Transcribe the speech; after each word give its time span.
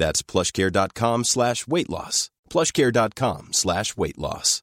That's 0.00 0.22
plushcare.com 0.22 1.24
slash 1.24 1.68
weight 1.68 1.90
loss. 1.90 2.30
plushcare.com 2.48 3.52
slash 3.52 3.98
weight 3.98 4.16
loss. 4.16 4.62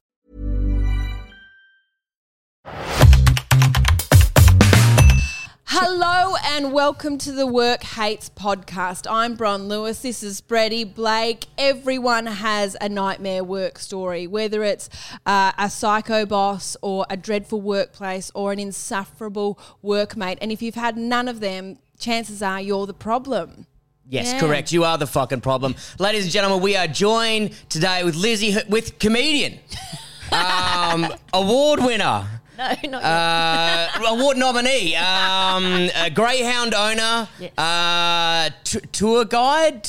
Hello 5.66 6.34
and 6.44 6.72
welcome 6.72 7.18
to 7.18 7.30
the 7.30 7.46
Work 7.46 7.84
Hates 7.84 8.30
podcast. 8.30 9.06
I'm 9.08 9.36
Bron 9.36 9.68
Lewis. 9.68 10.02
This 10.02 10.24
is 10.24 10.40
Brady 10.40 10.82
Blake. 10.82 11.46
Everyone 11.56 12.26
has 12.26 12.76
a 12.80 12.88
nightmare 12.88 13.44
work 13.44 13.78
story, 13.78 14.26
whether 14.26 14.64
it's 14.64 14.90
uh, 15.24 15.52
a 15.56 15.70
psycho 15.70 16.26
boss 16.26 16.76
or 16.82 17.06
a 17.08 17.16
dreadful 17.16 17.60
workplace 17.60 18.32
or 18.34 18.50
an 18.50 18.58
insufferable 18.58 19.56
workmate. 19.84 20.38
And 20.40 20.50
if 20.50 20.62
you've 20.62 20.74
had 20.74 20.96
none 20.96 21.28
of 21.28 21.38
them, 21.38 21.78
chances 21.96 22.42
are 22.42 22.60
you're 22.60 22.86
the 22.86 22.92
problem. 22.92 23.67
Yes, 24.10 24.32
Yeah. 24.32 24.40
correct. 24.40 24.72
You 24.72 24.84
are 24.84 24.96
the 24.96 25.06
fucking 25.06 25.42
problem. 25.42 25.74
Ladies 25.98 26.24
and 26.24 26.32
gentlemen, 26.32 26.60
we 26.62 26.76
are 26.76 26.86
joined 26.86 27.50
today 27.68 28.02
with 28.04 28.14
Lizzy, 28.14 28.56
with 28.68 28.98
comedian, 28.98 29.58
um, 30.32 31.06
award 31.34 31.80
winner, 31.80 32.26
No, 32.56 32.74
not 32.88 33.04
uh, 33.04 33.88
award 34.08 34.38
nominee, 34.38 34.96
um, 34.96 35.90
a 35.94 36.08
Greyhound 36.10 36.72
owner, 36.74 37.28
uh, 37.58 38.48
t- 38.64 38.80
tour 38.92 39.24
guide, 39.26 39.86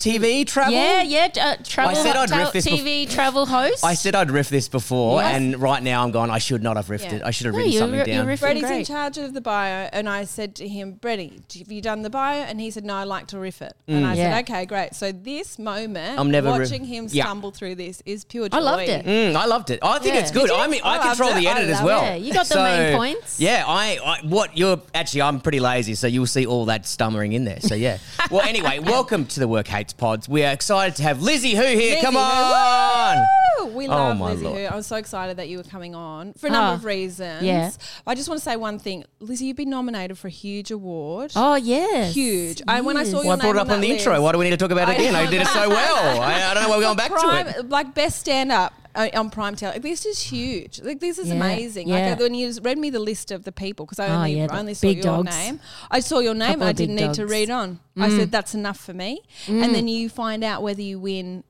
TV 0.00 0.46
travel. 0.46 0.72
Yeah, 0.72 1.02
yeah. 1.02 1.28
Uh, 1.38 1.56
travel, 1.62 1.90
I 1.96 2.02
said 2.02 2.16
I'd 2.16 2.30
riff 2.30 2.52
this 2.52 2.66
TV 2.66 3.08
travel 3.08 3.44
host. 3.44 3.84
I 3.84 3.92
said 3.94 4.14
I'd 4.14 4.30
riff 4.30 4.48
this 4.48 4.66
before, 4.66 5.20
Yes. 5.20 5.36
and 5.36 5.60
right 5.60 5.82
now 5.82 6.02
I'm 6.02 6.10
going. 6.10 6.30
I 6.30 6.38
should 6.38 6.62
not 6.62 6.76
have 6.76 6.86
riffed 6.86 7.04
Yeah. 7.04 7.16
it. 7.16 7.22
I 7.22 7.30
should 7.30 7.44
have 7.46 7.52
No, 7.54 7.58
written 7.58 7.72
you're 7.72 7.80
something 7.82 7.98
ri- 8.00 8.06
down. 8.06 8.14
you're 8.26 8.34
riffing 8.36 8.40
Brady's 8.40 8.70
in 8.70 8.84
charge 8.86 9.18
of 9.18 9.34
the 9.34 9.42
bio, 9.42 9.88
and 9.92 10.08
I 10.08 10.24
said 10.24 10.54
to 10.56 10.66
him, 10.66 10.92
Brady, 10.92 11.42
have 11.58 11.70
you 11.70 11.82
done 11.82 12.00
the 12.00 12.08
bio? 12.08 12.40
And 12.42 12.60
he 12.60 12.70
said, 12.70 12.84
No, 12.84 12.94
I 12.94 13.04
like 13.04 13.26
to 13.28 13.38
riff 13.38 13.60
it. 13.60 13.74
And 13.86 14.06
I 14.06 14.14
Yeah. 14.14 14.32
said, 14.36 14.48
Okay, 14.48 14.64
great. 14.64 14.94
So 14.94 15.12
this 15.12 15.58
moment, 15.58 16.18
I'm 16.18 16.30
never 16.30 16.48
riff- 16.50 16.70
watching 16.70 16.86
him 16.86 17.06
Yeah. 17.10 17.24
stumble 17.24 17.50
through 17.50 17.74
this 17.74 18.02
is 18.06 18.24
pure 18.24 18.48
joy. 18.48 18.56
I 18.56 18.60
loved 18.60 18.88
it. 18.88 19.04
Mm, 19.04 19.36
I 19.36 19.44
loved 19.44 19.68
it. 19.68 19.80
I 19.82 19.98
think 19.98 20.14
Yeah. 20.14 20.20
it's 20.22 20.30
good. 20.30 20.50
I 20.50 20.66
mean, 20.66 20.80
I, 20.82 20.98
I 20.98 21.08
control 21.08 21.34
the 21.34 21.46
I 21.46 21.52
edit 21.58 21.68
as 21.68 21.82
well. 21.82 22.00
it. 22.00 22.06
Yeah, 22.06 22.14
you 22.14 22.32
got 22.32 22.46
the 22.48 22.56
main 22.62 22.96
points. 22.96 23.38
Yeah, 23.38 23.64
I, 23.66 23.98
I 24.02 24.18
what 24.26 24.56
you're 24.56 24.80
actually 24.94 25.20
I'm 25.22 25.40
pretty 25.40 25.60
lazy, 25.60 25.94
so 25.94 26.06
you'll 26.06 26.26
see 26.26 26.46
all 26.46 26.64
that 26.66 26.86
stammering 26.86 27.34
in 27.34 27.44
there. 27.44 27.60
So 27.60 27.74
yeah. 27.74 27.98
well, 28.30 28.40
anyway, 28.48 28.78
welcome 28.78 29.26
to 29.26 29.40
the 29.40 29.46
Work 29.46 29.68
Hates 29.90 29.98
Pods. 30.00 30.28
We 30.28 30.44
are 30.44 30.52
excited 30.52 30.94
to 30.96 31.02
have 31.02 31.20
Lizzy 31.20 31.54
Hoo 31.56 31.62
here. 31.62 31.94
Lizzy 31.94 32.00
Come 32.00 32.14
Who. 32.14 32.20
on. 32.20 33.16
Woo! 33.60 33.66
We 33.76 33.86
Oh, 33.86 33.90
love 33.90 34.18
my 34.18 34.30
Lizzy 34.30 34.44
Lord. 34.44 34.58
Who. 34.60 34.66
I'm 34.76 34.82
so 34.82 34.96
excited 34.96 35.36
that 35.38 35.48
you 35.48 35.58
were 35.58 35.64
coming 35.64 35.94
on 35.96 36.32
for 36.34 36.46
a 36.46 36.50
number 36.50 36.72
Oh, 36.72 36.74
of 36.74 36.84
reasons. 36.84 37.42
yeah. 37.42 37.70
I 38.06 38.14
just 38.14 38.28
want 38.28 38.38
to 38.40 38.44
say 38.44 38.56
one 38.56 38.78
thing. 38.78 39.04
Lizzy, 39.20 39.46
you've 39.46 39.56
been 39.56 39.70
nominated 39.70 40.16
for 40.16 40.28
a 40.28 40.30
huge 40.30 40.70
award. 40.70 41.32
Oh 41.34 41.56
yes, 41.56 42.14
Huge. 42.14 42.62
I- 42.68 42.80
when 42.82 42.96
I 42.96 43.02
saw 43.04 43.16
Yes. 43.16 43.24
your 43.24 43.24
Well, 43.24 43.32
I 43.32 43.36
brought 43.40 43.46
name 43.48 43.56
it 43.56 43.60
up 43.60 43.66
on 43.68 43.72
on 43.74 43.80
the 43.80 43.88
that 43.88 43.98
intro. 43.98 44.12
list. 44.12 44.22
Why 44.22 44.32
do 44.32 44.38
we 44.38 44.44
need 44.44 44.50
to 44.52 44.56
talk 44.56 44.70
about 44.70 44.88
it 44.88 44.92
I 44.92 44.94
again? 44.94 45.14
I 45.16 45.24
know. 45.24 45.30
did 45.30 45.42
it 45.42 45.48
so 45.48 45.68
well. 45.68 46.20
I, 46.20 46.50
I 46.50 46.54
don't 46.54 46.62
know 46.62 46.68
why 46.70 46.76
we're 46.76 46.82
going 46.82 46.96
back 46.96 47.08
to 47.10 47.16
Prime, 47.18 47.48
it. 47.48 47.68
like 47.68 47.94
best 47.94 48.20
stand 48.20 48.52
up 48.52 48.72
on 48.94 49.30
prime 49.30 49.54
tele. 49.56 49.78
This 49.78 50.04
is 50.06 50.20
huge. 50.20 50.80
Like 50.82 51.00
this 51.00 51.18
is 51.18 51.28
Yeah, 51.28 51.34
amazing. 51.34 51.88
yeah. 51.88 52.10
Like 52.10 52.20
when 52.20 52.34
you 52.34 52.52
read 52.62 52.78
me 52.78 52.90
the 52.90 52.98
list 52.98 53.30
of 53.30 53.44
the 53.44 53.52
people 53.52 53.86
because 53.86 53.98
I 53.98 54.08
Oh, 54.08 54.16
only 54.16 54.36
yeah, 54.36 54.48
only 54.50 54.74
saw 54.74 54.88
your 54.88 55.02
dogs. 55.02 55.30
name. 55.36 55.60
I 55.90 56.00
saw 56.00 56.18
your 56.20 56.34
name. 56.34 56.50
Couple 56.54 56.66
I 56.66 56.72
didn't 56.72 56.96
need 56.96 57.14
to 57.14 57.22
dogs. 57.22 57.30
Mm. 57.30 57.30
read 57.30 57.50
on. 57.50 57.80
I 57.98 58.08
said 58.10 58.30
that's 58.30 58.54
enough 58.54 58.78
for 58.78 58.94
me. 58.94 59.22
And 59.48 59.74
then 59.74 59.88
you 59.88 60.08
find 60.08 60.42
out 60.44 60.62
whether 60.62 60.82
you 60.82 60.98
win 60.98 61.44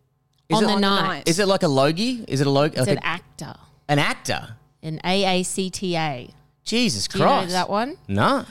Is 0.48 0.56
on 0.58 0.64
it- 0.64 0.66
the 0.66 0.72
on 0.74 0.80
night. 0.80 1.22
Is 1.28 1.38
it 1.38 1.46
like 1.46 1.62
a 1.62 1.68
logie? 1.68 2.24
Is 2.28 2.40
it 2.40 2.46
a 2.46 2.50
logie? 2.50 2.76
It's 2.76 2.86
Like 2.86 2.98
an 2.98 3.02
a- 3.02 3.06
actor, 3.06 3.54
an 3.88 3.98
actor? 3.98 4.56
an 4.82 5.00
AACTA. 5.04 6.30
Jesus 6.64 7.08
Do 7.08 7.18
you 7.18 7.24
know 7.24 7.30
Christ. 7.30 7.52
that 7.52 7.68
one? 7.70 7.96
No. 8.08 8.44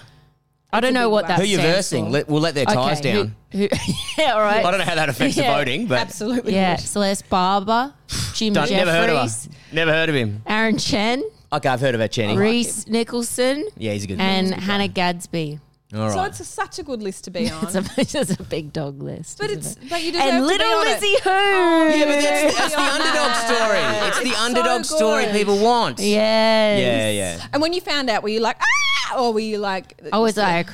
I 0.72 0.80
don't 0.82 0.94
know 0.94 1.10
what 1.10 1.28
that 1.28 1.40
Who 1.40 1.46
you 1.46 1.58
stands 1.58 1.76
versing? 1.78 2.12
Let, 2.12 2.28
we'll 2.30 2.42
let 2.42 2.54
their 2.54 2.66
ties 2.66 3.00
Okay, 3.00 3.14
down. 3.14 3.36
Who, 3.52 3.58
who, 3.60 3.68
yeah, 4.18 4.34
all 4.34 4.42
right. 4.42 4.64
I 4.64 4.70
don't 4.70 4.80
know 4.80 4.86
how 4.86 4.96
that 4.96 5.10
affects 5.10 5.36
Yeah. 5.36 5.52
the 5.52 5.58
voting, 5.58 5.88
but 5.88 5.98
absolutely. 6.00 6.54
Yeah, 6.54 6.72
would. 6.74 6.80
Celeste 6.82 7.28
Barber, 7.30 7.94
Jim 8.34 8.54
don't, 8.54 8.70
never 8.70 8.92
heard 8.92 9.10
of 9.10 9.16
Jefferies, 9.16 9.46
her. 9.46 9.76
Never 9.76 9.92
heard 9.92 10.10
of 10.10 10.16
him. 10.16 10.44
Aaron 10.46 10.78
Chen, 10.78 11.24
Okay, 11.52 11.68
I've 11.68 11.82
heard 11.82 11.96
of 11.96 12.02
her, 12.02 12.08
Chenny. 12.08 12.38
Rhys 12.38 12.88
Nicholson, 12.88 13.68
Yeah, 13.78 13.94
he's 13.94 14.04
a 14.04 14.08
good 14.08 14.20
and 14.20 14.48
he's 14.48 14.56
guy. 14.56 14.62
Hannah 14.62 14.88
Gadsby. 14.88 15.60
All 15.94 16.02
right. 16.02 16.12
So 16.14 16.24
it's 16.24 16.40
a, 16.40 16.46
such 16.46 16.78
a 16.78 16.84
good 16.84 17.02
list 17.02 17.24
to 17.24 17.32
be 17.32 17.50
on. 17.52 17.64
It's 17.64 17.76
a, 17.76 17.84
it's 17.98 18.12
just 18.20 18.40
a 18.40 18.44
big 18.44 18.72
dog 18.72 19.02
list. 19.02 19.40
but 19.40 19.50
isn't 19.50 19.60
it's 19.60 19.76
it? 19.86 19.90
but 19.90 20.04
you 20.04 20.12
deserve 20.12 20.28
and 20.28 20.38
to 20.42 20.46
little 20.46 20.68
be 20.68 20.74
on 20.74 20.88
it. 20.88 21.02
Lizzy 21.02 21.16
Hoo. 21.24 21.30
Yeah, 21.30 22.06
but 22.06 22.22
that's, 22.22 22.58
that's 22.58 22.76
the 22.76 22.82
underdog 22.82 23.36
story. 23.36 23.80
It's 24.10 24.18
the 24.20 24.24
It's 24.30 24.38
so 24.38 24.44
underdog 24.46 24.86
story 24.86 25.26
good. 25.26 25.34
people 25.36 25.58
want. 25.64 26.00
Yes. 26.00 26.80
Yeah, 26.80 27.10
yeah. 27.12 27.48
And 27.54 27.62
when 27.62 27.74
you 27.74 27.82
found 27.82 28.10
out, 28.10 28.22
were 28.24 28.30
you 28.30 28.40
like 28.40 28.58
ah, 28.62 29.20
or 29.20 29.34
were 29.34 29.40
you 29.40 29.58
like? 29.58 30.00
I 30.14 30.20
was 30.20 30.38
like, 30.38 30.70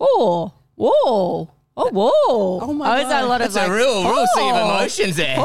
oh, 0.00 0.52
whoa, 0.74 1.50
oh, 1.76 1.90
whoa. 1.90 2.60
Oh 2.60 2.72
my 2.72 2.88
I 2.88 3.02
was 3.04 3.12
God. 3.12 3.24
a 3.24 3.26
lot 3.28 3.38
That's 3.38 3.54
of 3.54 3.62
like, 3.62 3.70
a 3.70 3.74
real, 3.74 4.02
real 4.02 4.26
sea 4.34 4.48
of 4.50 4.56
oh, 4.56 4.78
emotions 4.78 5.16
there. 5.16 5.38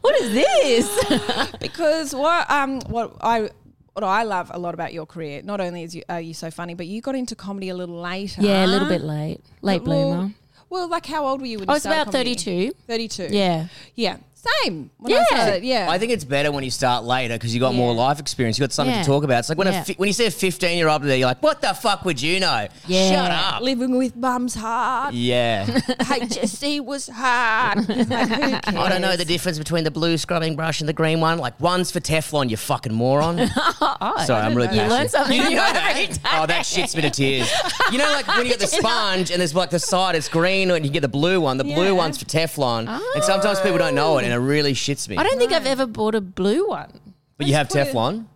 What 0.00 0.20
is 0.20 0.32
this? 0.32 1.54
because 1.60 2.14
what 2.14 2.50
um 2.50 2.80
what 2.88 3.14
I 3.20 3.50
what 3.92 4.04
I 4.04 4.22
love 4.22 4.50
a 4.52 4.58
lot 4.58 4.74
about 4.74 4.92
your 4.92 5.06
career, 5.06 5.42
not 5.42 5.60
only 5.60 5.82
is 5.82 5.94
you 5.94 6.02
are 6.08 6.20
you 6.20 6.34
so 6.34 6.50
funny, 6.50 6.74
but 6.74 6.86
you 6.86 7.00
got 7.00 7.14
into 7.14 7.34
comedy 7.34 7.68
a 7.68 7.74
little 7.74 8.00
later. 8.00 8.40
yeah, 8.42 8.64
a 8.64 8.68
little 8.68 8.88
bit 8.88 9.02
late, 9.02 9.40
late 9.62 9.82
bloomer. 9.84 10.32
Well, 10.68 10.88
like 10.88 11.06
how 11.06 11.26
old 11.26 11.40
were 11.40 11.46
you 11.48 11.58
when 11.58 11.68
I 11.68 11.72
was 11.72 11.84
about 11.84 12.12
comedy? 12.12 12.34
32. 12.36 12.72
32. 12.86 13.28
Yeah. 13.30 13.66
Yeah. 13.96 14.18
Same. 14.62 14.90
When 14.98 15.12
I 15.12 15.16
Yeah. 15.16 15.24
started, 15.26 15.64
yeah. 15.64 15.86
I 15.90 15.98
think 15.98 16.12
it's 16.12 16.24
better 16.24 16.50
when 16.50 16.64
you 16.64 16.70
start 16.70 17.04
later 17.04 17.34
because 17.34 17.52
you 17.54 17.60
got 17.60 17.74
more 17.74 17.92
Yeah. 17.92 18.00
life 18.00 18.18
experience. 18.20 18.58
You 18.58 18.62
got 18.62 18.72
something 18.72 18.94
Yeah. 18.94 19.02
to 19.02 19.06
talk 19.06 19.22
about. 19.24 19.40
It's 19.40 19.48
like 19.50 19.58
when 19.58 19.66
Yeah. 19.66 19.80
a 19.82 19.84
fi- 19.84 19.94
when 19.98 20.06
you 20.06 20.12
see 20.14 20.24
a 20.26 20.30
fifteen 20.30 20.78
year 20.78 20.88
old 20.88 21.02
there, 21.02 21.16
you're 21.16 21.26
like, 21.28 21.42
"What 21.42 21.60
the 21.60 21.74
fuck 21.74 22.04
would 22.06 22.20
you 22.22 22.40
know? 22.40 22.66
Yeah. 22.86 23.10
Shut 23.10 23.30
up." 23.30 23.60
living 23.62 23.96
with 23.98 24.16
mum's 24.16 24.54
hard. 24.54 25.14
Yeah, 25.14 25.66
HSC 26.00 26.80
was 26.80 27.08
hard. 27.08 27.86
Like, 28.10 28.64
who 28.66 28.78
I 28.78 28.88
don't 28.88 29.02
know 29.02 29.16
the 29.16 29.24
difference 29.24 29.58
between 29.58 29.84
the 29.84 29.90
blue 29.90 30.16
scrubbing 30.16 30.56
brush 30.56 30.80
and 30.80 30.88
the 30.88 30.92
green 30.92 31.20
one. 31.20 31.38
Like 31.38 31.58
one's 31.60 31.90
for 31.90 32.00
Teflon, 32.00 32.48
you 32.50 32.56
fucking 32.56 32.94
moron. 32.94 33.50
Oh, 34.02 34.24
Sorry, 34.24 34.42
I'm 34.42 34.54
really 34.54 34.68
You 34.74 34.80
passionate. 34.82 34.90
learn 34.98 35.08
something 35.08 35.36
You 35.36 35.42
didn't 35.42 35.56
know 35.56 35.72
every 35.74 36.06
that? 36.06 36.38
Oh, 36.40 36.46
that 36.46 36.62
shits 36.64 36.94
me 36.96 37.02
to 37.02 37.10
tears. 37.10 37.50
You 37.92 37.98
know, 37.98 38.10
like 38.12 38.26
when 38.26 38.46
you 38.46 38.52
get 38.52 38.60
the 38.60 38.66
sponge 38.66 39.30
and 39.30 39.40
there's 39.40 39.54
like 39.54 39.70
the 39.70 39.78
side 39.78 40.14
it's 40.14 40.28
green 40.28 40.70
and 40.70 40.84
you 40.84 40.90
get 40.90 41.00
the 41.02 41.08
blue 41.08 41.40
one. 41.40 41.58
The 41.58 41.64
blue 41.64 41.94
one's 41.94 42.16
for 42.18 42.24
Teflon, 42.24 42.80
and 42.80 42.88
oh. 42.90 43.20
sometimes 43.22 43.60
people 43.60 43.78
don't 43.78 43.94
know 43.94 44.18
it, 44.18 44.24
and 44.24 44.29
it 44.30 44.36
really 44.36 44.72
shits 44.74 45.08
me. 45.08 45.16
I 45.16 45.22
don't 45.22 45.38
think 45.38 45.52
I've 45.52 45.66
ever 45.66 45.86
bought 45.86 46.14
a 46.14 46.20
blue 46.20 46.68
one. 46.68 47.14
but 47.36 47.46
you 47.46 47.54
have 47.54 47.72
Let's 47.74 47.90
put 47.90 47.90
it- 47.90 47.94
Teflon. 47.96 48.26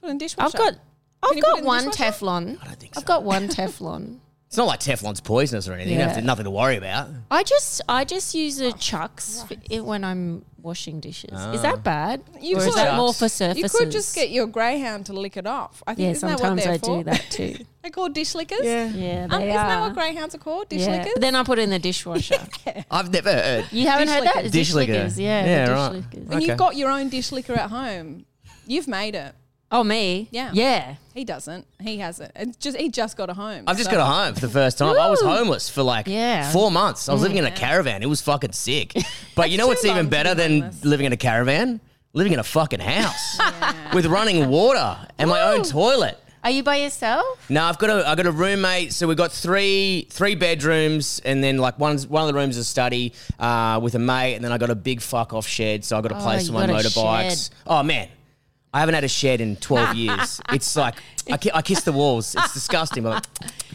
Put 0.00 0.10
in 0.10 0.18
dishwasher. 0.18 0.46
I've 0.46 0.52
got 0.58 0.74
I've 1.22 1.28
put 1.30 1.36
it 1.38 1.42
got 1.42 1.58
in 1.58 1.64
the 1.64 1.68
one 1.68 1.84
dishwasher? 1.86 2.12
Teflon. 2.24 2.58
I 2.62 2.64
don't 2.66 2.80
think 2.80 2.94
so. 2.94 3.00
I've 3.00 3.06
got 3.06 3.22
one 3.24 3.48
Teflon. 3.48 4.18
It's 4.52 4.58
not 4.58 4.66
like 4.66 4.80
Teflon's 4.80 5.22
poisonous 5.22 5.66
or 5.66 5.72
anything. 5.72 5.94
You 5.94 6.00
have 6.00 6.14
to, 6.16 6.20
nothing 6.20 6.44
to 6.44 6.50
worry 6.50 6.76
about. 6.76 7.08
I 7.30 7.42
just 7.42 7.80
I 7.88 8.04
just 8.04 8.34
use 8.34 8.60
a 8.60 8.70
Chux 8.74 9.44
f- 9.50 9.56
it 9.70 9.82
when 9.82 10.04
I'm 10.04 10.44
washing 10.60 11.00
dishes. 11.00 11.32
Is 11.54 11.62
that 11.62 11.82
bad? 11.82 12.20
You 12.38 12.56
or 12.56 12.58
is 12.58 12.66
could- 12.66 12.74
that 12.74 12.96
more 12.98 13.14
for 13.14 13.30
surfaces? 13.30 13.62
You 13.72 13.78
could 13.78 13.90
just 13.90 14.14
get 14.14 14.28
your 14.30 14.46
greyhound 14.46 15.06
to 15.06 15.14
lick 15.14 15.38
it 15.38 15.46
off. 15.46 15.82
I 15.86 15.94
think 15.94 16.04
yeah. 16.04 16.10
isn't 16.10 16.28
that 16.28 16.34
what 16.34 16.40
Sometimes 16.60 16.64
they're 16.64 16.74
I 16.74 16.78
for? 16.78 16.98
do 16.98 17.04
that 17.04 17.26
too. 17.30 17.64
They're 17.82 17.90
called 17.90 18.12
dish 18.12 18.34
lickers. 18.34 18.60
Yeah, 18.62 18.82
Um, 18.84 18.92
they 18.92 19.48
isn't 19.48 19.54
that 19.54 19.78
are. 19.78 19.80
what 19.88 19.94
greyhounds 19.94 20.34
are 20.34 20.38
called? 20.38 20.68
Dish 20.68 20.82
yeah. 20.82 20.98
lickers. 20.98 21.14
Then 21.16 21.34
I 21.34 21.42
put 21.44 21.58
it 21.58 21.62
in 21.62 21.70
the 21.70 21.78
dishwasher. 21.78 22.36
I've 22.90 23.10
never 23.10 23.32
heard. 23.32 23.64
You 23.72 23.86
haven't 23.88 24.06
Dish 24.08 24.14
heard 24.16 24.24
that? 24.26 24.36
lickers. 24.36 24.50
Dish 24.52 24.74
licker. 24.74 24.92
lickers, 24.92 25.18
Yeah, 25.18 25.44
Yeah, 25.46 25.64
the 25.64 25.70
dish 25.72 25.78
right. 25.78 25.92
lickers. 25.92 26.30
and 26.30 26.42
you've 26.42 26.58
got 26.58 26.76
your 26.76 26.90
own 26.90 27.08
dish 27.08 27.32
licker 27.32 27.54
at 27.54 27.70
home. 27.70 28.26
You've 28.66 28.86
made 28.86 29.14
it. 29.14 29.34
Oh, 29.72 29.82
me? 29.82 30.28
Yeah. 30.30 30.50
Yeah. 30.52 30.94
He 31.14 31.24
doesn't. 31.24 31.66
He 31.80 31.98
hasn't. 31.98 32.30
It's 32.36 32.56
just 32.58 32.76
he 32.76 32.88
just 32.90 33.16
got 33.16 33.28
a 33.30 33.34
home. 33.34 33.64
I've 33.66 33.76
just 33.76 33.90
so- 33.90 33.96
got 33.96 34.02
a 34.02 34.04
home 34.24 34.34
for 34.34 34.40
the 34.40 34.48
first 34.52 34.78
time. 34.78 34.98
I 34.98 35.08
was 35.08 35.20
homeless 35.20 35.68
for 35.70 35.82
like 35.82 36.06
Yeah. 36.06 36.50
four 36.52 36.70
months. 36.70 37.08
I 37.08 37.12
was 37.12 37.22
living 37.22 37.38
in 37.38 37.44
a 37.46 37.50
caravan. 37.50 38.02
It 38.02 38.08
was 38.08 38.20
fucking 38.20 38.52
sick. 38.52 38.94
But 39.34 39.50
you 39.50 39.56
know 39.56 39.64
too 39.64 39.68
what's 39.68 39.84
even 39.84 39.96
long 39.96 40.04
to 40.04 40.10
better 40.10 40.34
be 40.34 40.42
than 40.42 40.60
homeless. 40.60 40.84
living 40.84 41.06
in 41.06 41.12
a 41.14 41.16
caravan? 41.16 41.80
Living 42.12 42.34
in 42.34 42.38
a 42.38 42.44
fucking 42.44 42.80
house 42.80 43.38
with 43.94 44.04
running 44.04 44.50
water 44.50 44.98
and 45.18 45.30
my 45.30 45.40
own 45.40 45.62
toilet. 45.62 46.18
Are 46.44 46.50
you 46.50 46.62
by 46.62 46.76
yourself? 46.76 47.24
No, 47.48 47.64
I've 47.64 47.78
got 47.78 47.88
a 47.88 48.06
I've 48.06 48.16
got 48.18 48.26
a 48.26 48.32
roommate. 48.32 48.92
So 48.92 49.06
we've 49.06 49.16
got 49.16 49.32
three 49.32 50.06
three 50.10 50.34
bedrooms, 50.34 51.20
and 51.24 51.42
then 51.42 51.56
like 51.58 51.78
one's 51.78 52.06
one 52.06 52.22
of 52.22 52.28
the 52.28 52.34
rooms 52.34 52.56
is 52.58 52.66
a 52.66 52.68
study 52.68 53.12
uh, 53.38 53.78
with 53.82 53.94
a 53.94 53.98
mate, 53.98 54.34
and 54.34 54.44
then 54.44 54.52
I 54.52 54.58
got 54.58 54.68
a 54.70 54.74
big 54.74 55.00
fuck 55.00 55.32
off 55.32 55.46
shed. 55.46 55.84
So 55.84 55.96
I 55.96 56.00
got 56.02 56.12
a 56.12 56.16
Oh, 56.18 56.20
place 56.20 56.42
you 56.42 56.52
for 56.52 56.58
my 56.58 56.66
got 56.66 56.84
a 56.84 56.88
motorbikes. 56.88 57.50
Oh 57.66 57.82
man, 57.82 58.08
I 58.74 58.80
haven't 58.80 58.94
had 58.94 59.04
a 59.04 59.08
shed 59.08 59.40
in 59.40 59.56
twelve 59.56 59.94
years. 60.04 60.40
It's 60.52 60.74
like 60.76 60.94
I, 61.30 61.36
ki- 61.36 61.50
I 61.52 61.62
kiss 61.62 61.82
the 61.82 61.92
walls. 61.92 62.34
It's 62.34 62.54
disgusting, 62.60 63.02
but 63.02 63.26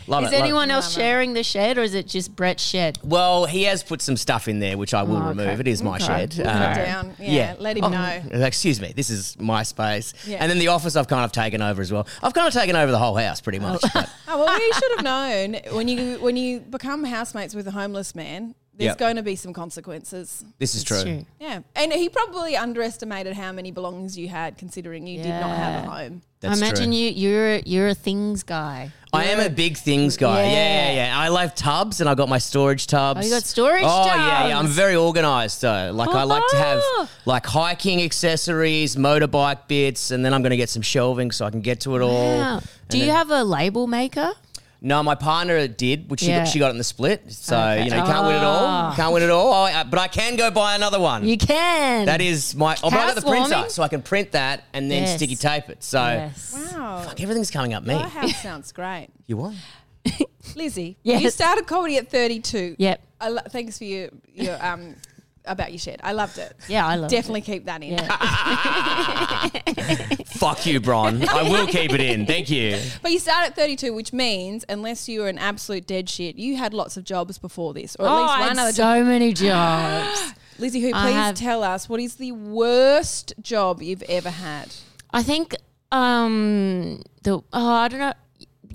love 0.08 0.24
Is 0.24 0.30
it. 0.32 0.34
love 0.34 0.34
it. 0.34 0.44
anyone 0.44 0.72
else 0.72 0.92
sharing 0.94 1.34
the 1.34 1.44
shed 1.44 1.78
or 1.78 1.82
is 1.82 1.94
it 1.94 2.08
just 2.08 2.36
Brett's 2.36 2.64
shed? 2.64 2.98
Well, 3.04 3.46
he 3.46 3.64
has 3.64 3.84
put 3.84 4.02
some 4.02 4.18
stuff 4.18 4.48
in 4.48 4.60
there, 4.60 4.78
which 4.78 4.94
I 4.94 5.04
will 5.04 5.18
Oh, 5.18 5.30
okay. 5.30 5.30
remove. 5.30 5.60
It 5.62 5.68
is 5.68 5.84
my 5.84 5.96
Okay. 5.98 6.06
shed. 6.06 6.30
Put 6.32 6.40
it 6.40 6.48
Uh, 6.48 6.74
down. 6.76 7.14
Yeah, 7.20 7.56
let 7.60 7.78
him 7.78 7.90
know. 7.92 8.22
Excuse 8.46 8.82
me, 8.82 8.92
this 8.96 9.10
is 9.10 9.40
my 9.40 9.64
space. 9.64 10.14
Yeah. 10.26 10.38
And 10.40 10.50
then 10.50 10.58
the 10.60 10.70
office 10.70 10.96
I've 10.96 11.08
kind 11.08 11.24
of 11.26 11.32
taken 11.32 11.62
over 11.62 11.82
as 11.82 11.92
well. 11.92 12.08
I've 12.24 12.34
kind 12.34 12.48
of 12.48 12.54
taken 12.54 12.76
over 12.76 12.92
the 12.92 13.00
whole 13.00 13.16
house 13.16 13.40
pretty 13.40 13.60
much. 13.60 13.82
but- 13.94 14.10
Oh 14.28 14.44
well, 14.44 14.58
we 14.58 14.72
should 14.74 14.92
have 14.98 15.04
known 15.04 15.60
when 15.76 15.88
you 15.88 16.18
when 16.20 16.36
you 16.36 16.60
become 16.60 17.04
housemates 17.06 17.54
with 17.56 17.68
a 17.68 17.72
homeless 17.72 18.14
man. 18.16 18.56
There's 18.78 18.90
Yep. 18.90 18.98
going 19.00 19.16
to 19.16 19.24
be 19.24 19.36
some 19.36 19.54
consequences. 19.54 20.44
this 20.60 20.76
is 20.76 20.84
It's 20.84 21.04
true. 21.04 21.26
Yeah, 21.40 21.62
and 21.76 21.92
he 21.92 22.10
probably 22.10 22.56
underestimated 22.56 23.34
how 23.34 23.52
many 23.52 23.72
belongings 23.72 24.16
you 24.18 24.28
had, 24.28 24.56
considering 24.58 25.08
you 25.08 25.24
did 25.24 25.30
not 25.30 25.58
have 25.58 25.86
a 25.86 25.90
home. 25.90 26.22
That's 26.42 26.62
I 26.62 26.66
imagine 26.66 26.92
true. 26.92 27.00
you 27.00 27.10
you're 27.10 27.56
you're 27.66 27.88
a 27.88 27.96
things 27.96 28.44
guy. 28.44 28.92
I 29.12 29.26
am 29.26 29.40
a 29.40 29.50
big 29.50 29.78
things 29.78 30.16
guy. 30.18 30.44
Yeah. 30.44 30.52
yeah, 30.52 30.90
Yeah. 30.92 31.06
yeah, 31.08 31.20
I 31.20 31.30
love 31.30 31.56
tubs 31.56 32.00
and 32.02 32.08
I 32.08 32.14
got 32.14 32.30
my 32.30 32.38
storage 32.38 32.86
tubs. 32.86 33.22
Oh, 33.22 33.24
you 33.24 33.32
got 33.34 33.42
storage 33.42 33.82
Oh 33.84 34.06
yeah, 34.06 34.50
yeah. 34.50 34.60
I'm 34.60 34.68
very 34.68 34.96
organized 34.96 35.62
though. 35.64 35.92
Like 35.92 36.10
I 36.10 36.22
like 36.24 36.44
to 36.52 36.58
oh, 36.58 36.60
have 36.60 36.80
Oh. 36.84 37.10
like 37.26 37.48
hiking 37.48 38.04
accessories, 38.04 38.96
motorbike 38.96 39.68
bits, 39.68 40.12
and 40.12 40.24
then 40.24 40.32
I'm 40.36 40.44
going 40.44 40.52
to 40.52 40.58
get 40.58 40.70
some 40.70 40.84
shelving 40.84 41.32
so 41.32 41.46
I 41.46 41.50
can 41.50 41.62
get 41.62 41.80
to 41.82 41.96
it 41.96 42.02
all. 42.04 42.38
Wow. 42.38 42.62
Do 42.90 43.00
you 43.00 43.06
then- 43.08 43.16
have 43.16 43.32
a 43.32 43.44
label 43.44 43.88
maker? 43.88 44.34
No, 44.80 45.02
my 45.02 45.16
partner 45.16 45.68
did, 45.68 46.10
which 46.10 46.20
she 46.20 46.28
Yeah. 46.28 46.40
got, 46.44 46.48
she 46.50 46.60
got 46.60 46.68
it 46.68 46.72
in 46.72 46.78
the 46.78 46.84
split. 46.84 47.32
So 47.32 47.58
Okay. 47.58 47.84
you 47.86 47.90
know, 47.90 47.98
you 47.98 48.04
can't 48.04 48.28
win 48.28 48.36
it 48.36 48.44
all. 48.44 48.66
Ah. 48.66 48.94
Can't 48.96 49.12
win 49.12 49.24
it 49.24 49.30
all. 49.32 49.52
Oh, 49.52 49.64
I- 49.64 49.84
but 49.84 50.00
I 50.00 50.08
can 50.08 50.36
go 50.36 50.52
buy 50.52 50.76
another 50.76 51.00
one. 51.00 51.28
You 51.28 51.38
can. 51.38 52.06
that 52.06 52.22
is 52.22 52.54
my. 52.56 52.76
Oh, 52.84 52.92
but 52.92 53.00
I 53.00 53.06
got 53.08 53.16
the 53.16 53.22
printer, 53.22 53.56
Housewarming? 53.56 53.70
so 53.72 53.82
I 53.84 53.88
can 53.88 54.02
print 54.04 54.34
that 54.34 54.64
and 54.74 54.90
then 54.92 55.04
Yes. 55.04 55.16
sticky 55.16 55.36
tape 55.36 55.70
it. 55.70 55.84
So 55.84 56.00
Yes. 56.04 56.54
Wow, 56.76 57.02
fuck, 57.06 57.20
everything's 57.22 57.50
coming 57.50 57.74
up 57.74 57.84
me. 57.84 57.96
your 57.96 58.04
house 58.04 58.36
sounds 58.44 58.72
great, 58.72 59.08
You 59.26 59.38
what? 59.38 59.54
Lizzy. 60.56 60.98
Yes. 61.04 61.22
you 61.24 61.30
started 61.32 61.66
comedy 61.68 61.98
at 61.98 62.10
32. 62.10 62.76
Yep. 62.78 63.02
I 63.20 63.30
lo- 63.30 63.42
thanks 63.50 63.78
for 63.78 63.84
your 63.84 64.10
your 64.34 64.64
um 64.66 64.96
about 65.48 65.72
your 65.72 65.80
shed. 65.80 66.00
I 66.04 66.12
loved 66.14 66.38
it. 66.38 66.54
Yeah, 66.68 66.86
I 66.86 66.96
love 66.96 67.10
Definitely 67.10 67.42
keep 67.42 67.66
that 67.66 67.82
in. 67.84 67.94
Yeah. 67.94 69.48
Fuck 70.26 70.66
you, 70.66 70.80
Bron. 70.80 71.28
I 71.28 71.44
will 71.44 71.68
keep 71.68 71.94
it 71.94 72.02
in. 72.02 72.26
Thank 72.26 72.50
you. 72.50 72.80
But 73.02 73.12
you 73.12 73.20
started 73.20 73.48
at 73.52 73.56
32, 73.56 73.94
which 73.94 74.14
means 74.14 74.66
unless 74.70 75.08
you 75.10 75.22
were 75.22 75.30
an 75.30 75.38
absolute 75.38 75.88
dead 75.88 76.10
shit, 76.10 76.36
you 76.38 76.58
had 76.58 76.74
lots 76.74 76.98
of 76.98 77.04
jobs 77.04 77.38
before 77.38 77.74
this, 77.74 77.96
or 77.98 78.06
at 78.06 78.12
oh, 78.12 78.22
least 78.22 78.34
I 78.34 78.40
one 78.40 78.50
had 78.50 78.58
other 78.60 78.72
so 78.74 78.84
job. 78.84 79.06
many 79.08 79.34
jobs. 79.36 80.34
Lizzy, 80.60 80.82
who 80.82 80.92
please 80.92 81.14
have- 81.14 81.36
tell 81.36 81.64
us 81.64 81.88
what 81.88 82.00
is 82.00 82.16
the 82.16 82.32
worst 82.32 83.34
job 83.42 83.82
you've 83.82 84.04
ever 84.04 84.30
had? 84.30 84.74
I 85.12 85.24
think 85.24 85.56
um 85.92 87.02
the 87.24 87.38
oh 87.38 87.44
I 87.54 87.88
don't 87.88 88.00
know. 88.00 88.14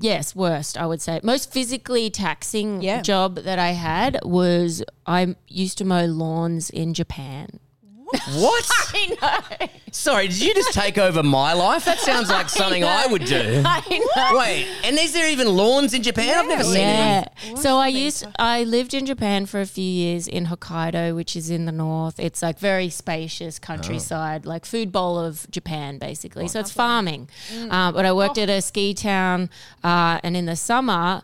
Yes, 0.03 0.35
worst 0.35 0.77
I 0.77 0.87
would 0.87 1.01
say. 1.01 1.21
Most 1.23 1.53
physically 1.53 2.11
taxing 2.11 2.83
Yeah. 2.83 3.01
job 3.03 3.37
that 3.37 3.59
I 3.59 3.71
had 3.71 4.19
was 4.25 4.83
I 5.07 5.37
used 5.47 5.79
to 5.79 5.85
mow 5.85 6.05
lawns 6.07 6.69
in 6.71 6.93
Japan. 6.93 7.61
What? 8.35 8.69
I 8.95 9.17
know. 9.61 9.67
Sorry, 9.91 10.29
did 10.29 10.41
you 10.41 10.55
just 10.55 10.73
take 10.73 10.99
over 10.99 11.23
my 11.23 11.53
life? 11.53 11.85
That 11.85 11.99
sounds 11.99 12.29
like 12.31 12.49
something 12.61 12.85
I, 12.85 13.07
would 13.07 13.25
do. 13.25 13.63
I 13.67 13.83
know. 14.17 14.39
Wait, 14.39 14.67
and 14.85 14.99
is 14.99 15.13
there 15.13 15.29
even 15.31 15.49
lawns 15.49 15.95
in 15.95 16.03
Japan? 16.03 16.39
I've 16.39 16.47
never 16.49 16.65
seen 16.65 16.77
Yeah. 16.81 17.25
any. 17.45 17.57
So 17.57 17.77
I 17.77 17.89
used 17.89 18.27
I 18.39 18.65
lived 18.65 18.95
in 18.95 19.07
Japan 19.07 19.47
for 19.47 19.61
a 19.61 19.67
few 19.67 19.85
years 19.85 20.27
in 20.29 20.47
Hokkaido, 20.47 21.15
which 21.15 21.37
is 21.37 21.51
in 21.51 21.67
the 21.67 21.73
north. 21.73 22.19
It's 22.21 22.43
like 22.43 22.59
very 22.59 22.89
spacious 22.89 23.59
countryside, 23.59 24.47
like 24.47 24.65
food 24.65 24.93
bowl 24.93 25.19
of 25.19 25.47
Japan, 25.51 25.99
basically. 25.99 26.49
So 26.49 26.61
it's 26.61 26.73
farming. 26.73 27.29
Uh, 27.71 27.93
but 27.93 28.05
I 28.07 28.13
worked 28.13 28.39
at 28.39 28.49
a 28.51 28.61
ski 28.63 28.95
town, 28.95 29.51
uh, 29.85 30.21
and 30.23 30.37
in 30.37 30.47
the 30.47 30.57
summer, 30.57 31.23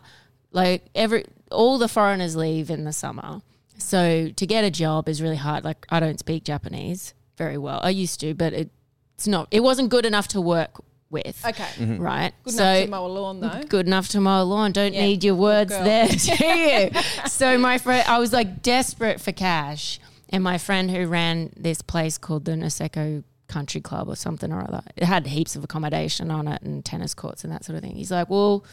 like 0.51 0.85
every 0.95 1.25
all 1.51 1.77
the 1.77 1.87
foreigners 1.87 2.35
leave 2.35 2.69
in 2.69 2.83
the 2.83 2.93
summer. 2.93 3.41
So 3.79 4.29
to 4.29 4.45
get 4.45 4.63
a 4.63 4.69
job 4.71 5.09
is 5.09 5.21
really 5.21 5.35
hard. 5.37 5.63
Like 5.63 5.85
I 5.89 5.99
don't 5.99 6.19
speak 6.19 6.43
Japanese 6.43 7.13
very 7.37 7.57
well. 7.57 7.79
I 7.83 7.89
used 7.89 8.19
to, 8.21 8.33
but 8.33 8.53
it, 8.53 8.69
it's 9.15 9.27
not. 9.27 9.47
It 9.51 9.61
wasn't 9.61 9.89
good 9.89 10.05
enough 10.05 10.27
to 10.29 10.41
work 10.41 10.81
with. 11.09 11.43
Okay. 11.45 11.63
Mm-hmm. 11.63 11.97
Right. 12.01 12.33
Good 12.43 12.53
so 12.53 12.63
enough 12.63 12.83
to 12.85 12.89
mow 12.91 13.05
a 13.05 13.07
lawn, 13.07 13.39
though. 13.39 13.61
good 13.67 13.87
enough 13.87 14.07
to 14.09 14.21
mow 14.21 14.43
a 14.43 14.45
lawn. 14.45 14.71
Don't 14.71 14.93
Yeah, 14.93 15.01
need 15.05 15.23
your 15.23 15.35
words 15.35 15.71
there, 15.71 16.07
do 16.09 16.45
you? 16.45 16.91
so 17.27 17.57
my 17.57 17.77
friend, 17.79 18.07
I 18.07 18.19
was 18.19 18.31
like 18.33 18.61
desperate 18.61 19.19
for 19.19 19.31
cash, 19.31 19.99
and 20.29 20.43
my 20.43 20.57
friend 20.57 20.91
who 20.91 21.07
ran 21.07 21.51
this 21.57 21.81
place 21.81 22.17
called 22.19 22.45
the 22.45 22.51
Niseko 22.51 23.23
Country 23.47 23.81
Club 23.81 24.07
or 24.07 24.15
something 24.15 24.51
or 24.51 24.61
other, 24.61 24.83
it 24.95 25.03
had 25.05 25.25
heaps 25.25 25.55
of 25.55 25.63
accommodation 25.63 26.29
on 26.29 26.47
it 26.47 26.61
and 26.61 26.85
tennis 26.85 27.15
courts 27.15 27.43
and 27.43 27.51
that 27.51 27.65
sort 27.65 27.75
of 27.77 27.81
thing. 27.83 27.95
He's 27.95 28.11
like, 28.11 28.29
"Well, 28.29 28.63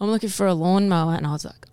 I'm 0.00 0.10
looking 0.10 0.30
for 0.30 0.46
a 0.48 0.54
lawnmower," 0.54 1.14
and 1.14 1.26
I 1.26 1.30
was 1.32 1.44
like, 1.44 1.66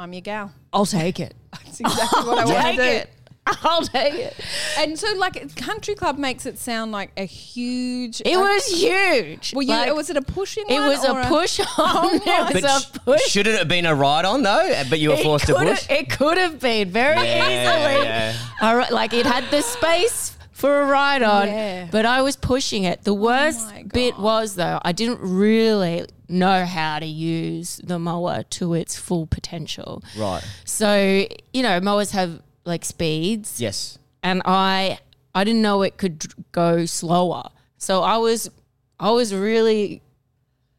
I'm 0.00 0.12
your 0.12 0.22
gal. 0.22 0.52
"I'll 0.72 0.86
take 0.86 1.20
it. 1.20 1.34
That's 1.52 1.80
exactly 1.80 2.22
what 2.24 2.38
I 2.38 2.44
want 2.44 2.76
to 2.76 2.82
do. 2.82 2.82
It. 2.82 3.10
I'll 3.46 3.82
take 3.82 4.14
it." 4.14 4.34
And 4.78 4.98
so, 4.98 5.12
like, 5.16 5.54
country 5.56 5.94
club 5.94 6.18
makes 6.18 6.46
it 6.46 6.58
sound 6.58 6.92
like 6.92 7.10
a 7.16 7.24
huge. 7.24 8.20
It 8.24 8.34
uh, 8.36 8.40
was 8.40 8.66
huge. 8.66 9.52
Well, 9.54 9.62
you, 9.62 9.70
Like, 9.70 9.94
was 9.94 10.10
it 10.10 10.16
a 10.16 10.22
pushing? 10.22 10.64
it 10.68 10.80
was 10.80 11.04
a 11.04 11.24
push 11.28 11.60
on. 11.78 12.14
it 12.16 12.54
was 12.54 12.62
But 12.62 12.96
a 12.96 13.00
push. 13.00 13.20
shouldn't 13.22 13.54
it 13.56 13.58
have 13.58 13.68
been 13.68 13.86
a 13.86 13.94
ride 13.94 14.24
on 14.24 14.42
though? 14.42 14.82
But 14.88 14.98
you 15.00 15.10
were 15.10 15.16
forced 15.16 15.46
to 15.46 15.54
could 15.54 15.66
push. 15.68 15.86
have- 15.86 15.98
It 15.98 16.10
could 16.10 16.38
have 16.38 16.60
been 16.60 16.90
very 16.90 17.18
easily. 17.18 18.04
yeah. 18.04 18.34
All 18.62 18.76
right, 18.76 18.90
like 18.92 19.12
it 19.14 19.26
had 19.26 19.44
the 19.50 19.62
space 19.62 20.36
for 20.52 20.82
a 20.82 20.86
ride 20.86 21.22
on, 21.22 21.48
Yeah. 21.48 21.88
but 21.90 22.04
I 22.04 22.20
was 22.20 22.36
pushing 22.36 22.84
it. 22.84 23.02
The 23.04 23.14
worst 23.14 23.66
my 23.66 23.82
bit 23.84 24.18
was 24.18 24.56
though, 24.56 24.78
I 24.84 24.92
didn't 24.92 25.20
really 25.22 26.04
know 26.30 26.64
how 26.64 26.98
to 26.98 27.06
use 27.06 27.80
the 27.82 27.98
mower 27.98 28.42
to 28.50 28.74
its 28.74 28.96
full 28.96 29.26
potential. 29.26 30.02
Right. 30.16 30.42
So, 30.64 31.26
you 31.52 31.62
know, 31.62 31.80
mowers 31.80 32.12
have 32.12 32.40
like 32.64 32.84
speeds 32.84 33.60
Yes. 33.60 33.98
and 34.22 34.42
I 34.44 34.98
I 35.34 35.44
didn't 35.44 35.62
know 35.62 35.82
it 35.82 35.96
could 35.96 36.26
go 36.52 36.86
slower. 36.86 37.44
So 37.78 38.02
I 38.02 38.16
was 38.18 38.50
I 38.98 39.10
was 39.10 39.34
really 39.34 40.02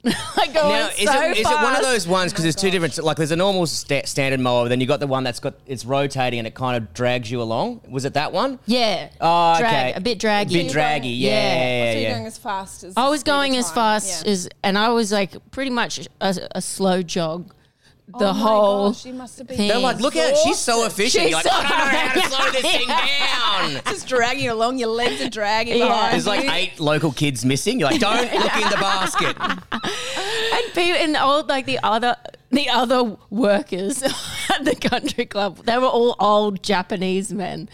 like 0.37 0.53
going 0.53 0.69
Now, 0.69 0.87
is, 0.87 1.03
so 1.09 1.21
it, 1.29 1.37
is 1.37 1.47
it 1.47 1.53
one 1.61 1.75
of 1.75 1.83
those 1.83 2.07
ones 2.07 2.31
because 2.31 2.43
there's 2.43 2.55
two 2.55 2.71
different 2.71 2.97
like 3.03 3.17
there's 3.17 3.29
a 3.31 3.35
normal 3.35 3.67
sta- 3.67 4.05
standard 4.05 4.39
mower 4.39 4.67
then 4.67 4.81
you 4.81 4.87
got 4.87 4.99
the 4.99 5.05
one 5.05 5.23
that's 5.23 5.39
got 5.39 5.53
it's 5.67 5.85
rotating 5.85 6.39
and 6.39 6.47
it 6.47 6.55
kind 6.55 6.75
of 6.75 6.91
drags 6.93 7.29
you 7.29 7.39
along 7.41 7.81
was 7.87 8.03
it 8.05 8.15
that 8.15 8.31
one 8.33 8.57
Yeah. 8.65 9.09
Oh, 9.21 9.57
Drag, 9.59 9.73
okay. 9.73 9.93
a 9.93 10.01
bit 10.01 10.17
draggy. 10.17 10.59
A 10.59 10.63
bit 10.63 10.71
draggy 10.71 11.09
yeah 11.09 11.29
Yeah. 11.29 11.35
yeah 11.35 11.93
so 11.93 11.97
yeah, 11.99 12.01
you're 12.07 12.11
going 12.15 12.25
as 12.25 12.37
fast 12.39 12.83
as 12.83 12.93
I 12.97 13.09
was 13.09 13.21
going 13.23 13.55
as 13.57 13.71
fast 13.71 14.25
Yeah. 14.25 14.31
as, 14.31 14.49
and 14.63 14.77
I 14.77 14.89
was 14.89 15.11
like 15.11 15.35
pretty 15.51 15.71
much 15.71 16.07
a, 16.19 16.35
a 16.55 16.61
slow 16.61 17.03
jog. 17.03 17.53
The 18.19 18.29
Oh 18.29 18.33
whole 18.33 18.89
gosh, 18.89 19.05
you 19.05 19.13
must 19.13 19.37
have 19.37 19.47
been 19.47 19.57
thing. 19.57 19.67
they're 19.67 19.79
like 19.79 19.99
look 19.99 20.15
at 20.15 20.35
she's 20.37 20.57
so 20.59 20.85
efficient. 20.85 21.23
She's 21.23 21.31
you're 21.31 21.37
like 21.37 21.45
so- 21.45 21.51
I 21.53 21.61
don't 21.61 21.91
know 21.93 21.99
how 21.99 22.21
to 22.21 22.29
slow 22.29 22.51
this 22.51 22.61
thing 22.61 22.87
down. 22.87 23.81
Just 23.93 24.07
dragging 24.07 24.43
you 24.43 24.53
along. 24.53 24.77
Your 24.79 24.89
legs 24.89 25.21
are 25.21 25.29
dragging 25.29 25.77
Yeah. 25.77 25.87
behind 25.87 26.13
there's 26.13 26.27
like 26.27 26.45
eight 26.49 26.79
local 26.79 27.11
kids 27.11 27.45
missing. 27.45 27.79
You're 27.79 27.89
like 27.91 27.99
don't 28.01 28.21
look 28.21 28.55
in 28.55 28.69
the 28.69 28.77
basket. 28.79 29.35
And 30.53 30.73
people 30.73 31.01
and 31.01 31.15
all 31.17 31.43
like 31.45 31.65
the 31.65 31.79
other 31.83 32.15
the 32.51 32.69
other 32.69 33.15
workers 33.29 34.03
at 34.49 34.65
the 34.65 34.75
country 34.75 35.25
club 35.25 35.57
they 35.65 35.77
were 35.77 35.85
all 35.87 36.15
old 36.19 36.61
japanese 36.61 37.31
men 37.33 37.69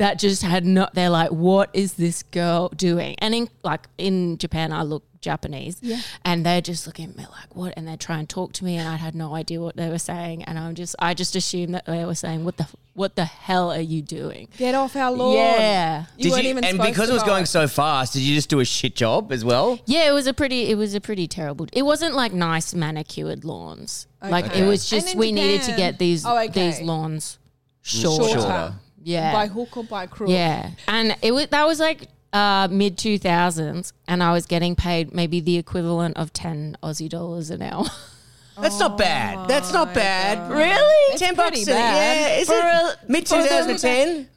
that 0.00 0.18
just 0.18 0.42
had 0.42 0.64
not 0.64 0.94
they're 0.94 1.10
like 1.10 1.30
what 1.30 1.68
is 1.74 1.92
this 1.94 2.22
girl 2.24 2.70
doing 2.70 3.14
and 3.18 3.34
in 3.34 3.48
like 3.62 3.86
in 3.98 4.38
japan 4.38 4.72
i 4.72 4.82
look 4.82 5.04
japanese 5.20 5.76
yeah. 5.82 5.98
and 6.24 6.46
they're 6.46 6.62
just 6.62 6.86
looking 6.86 7.10
at 7.10 7.16
me 7.16 7.26
like 7.30 7.54
what 7.54 7.74
and 7.76 7.86
they 7.86 7.94
try 7.96 8.18
and 8.18 8.26
talk 8.26 8.50
to 8.54 8.64
me 8.64 8.76
and 8.76 8.88
i 8.88 8.96
had 8.96 9.14
no 9.14 9.34
idea 9.34 9.60
what 9.60 9.76
they 9.76 9.90
were 9.90 9.98
saying 9.98 10.42
and 10.44 10.58
i'm 10.58 10.74
just 10.74 10.96
i 10.98 11.12
just 11.12 11.36
assumed 11.36 11.74
that 11.74 11.84
they 11.84 12.06
were 12.06 12.14
saying 12.14 12.42
what 12.42 12.56
the 12.56 12.66
what 12.94 13.14
the 13.16 13.26
hell 13.26 13.70
are 13.70 13.80
you 13.80 14.00
doing 14.00 14.48
Get 14.56 14.74
off 14.74 14.96
our 14.96 15.10
lawn. 15.12 15.34
Yeah. 15.34 16.06
You 16.16 16.24
Did 16.24 16.32
weren't 16.32 16.44
you, 16.44 16.50
even 16.50 16.64
and 16.64 16.78
because 16.78 17.06
to 17.06 17.12
it 17.12 17.14
was 17.14 17.22
mow 17.22 17.28
going 17.28 17.46
so 17.46 17.66
fast, 17.68 18.12
did 18.12 18.20
you 18.20 18.34
just 18.34 18.50
do 18.50 18.60
a 18.60 18.64
shit 18.64 18.94
job 18.94 19.32
as 19.32 19.42
well? 19.42 19.78
Yeah, 19.86 20.08
it 20.08 20.12
was 20.12 20.26
a 20.26 20.34
pretty 20.34 20.68
it 20.70 20.74
was 20.76 20.94
a 20.94 21.00
pretty 21.00 21.26
terrible. 21.26 21.66
It 21.72 21.82
wasn't 21.82 22.14
like 22.14 22.34
nice 22.34 22.74
manicured 22.74 23.42
lawns. 23.44 24.06
Like 24.20 24.46
Okay. 24.46 24.60
it 24.62 24.66
was 24.66 24.90
just 24.90 25.14
in 25.14 25.18
we 25.18 25.32
needed 25.32 25.62
to 25.62 25.76
get 25.76 25.98
these 25.98 26.26
Oh, 26.26 26.36
okay. 26.36 26.48
these 26.48 26.80
lawns 26.82 27.38
shorter. 27.80 28.38
Shorter. 28.40 28.74
Yeah. 29.02 29.32
By 29.32 29.46
hook 29.46 29.76
or 29.76 29.84
by 29.84 30.06
crook. 30.06 30.30
yeah. 30.30 30.70
And 30.88 31.16
it 31.22 31.32
was 31.32 31.46
that 31.48 31.66
was 31.66 31.80
like 31.80 32.08
uh, 32.32 32.68
mid 32.70 32.96
2000s 32.96 33.92
and 34.06 34.22
I 34.22 34.32
was 34.32 34.46
getting 34.46 34.76
paid 34.76 35.12
maybe 35.14 35.40
the 35.40 35.56
equivalent 35.58 36.16
of 36.16 36.32
10 36.32 36.76
Aussie 36.82 37.08
dollars 37.08 37.50
an 37.50 37.62
hour. 37.62 37.84
That's 38.60 38.78
not 38.78 38.98
bad. 38.98 39.48
That's 39.48 39.72
not 39.72 39.94
bad. 39.94 40.50
really? 40.50 41.16
Ten 41.18 41.34
bucks. 41.34 41.50
pretty 41.50 41.62
a- 41.62 41.74
bad. 41.74 42.20
Yeah, 42.20 42.36
is 42.40 42.46
For 42.48 42.54
it 42.56 42.62
a- 42.64 42.98
mid 43.08 43.26
for 43.26 43.36
a- 43.36 43.42
2010? 43.42 44.28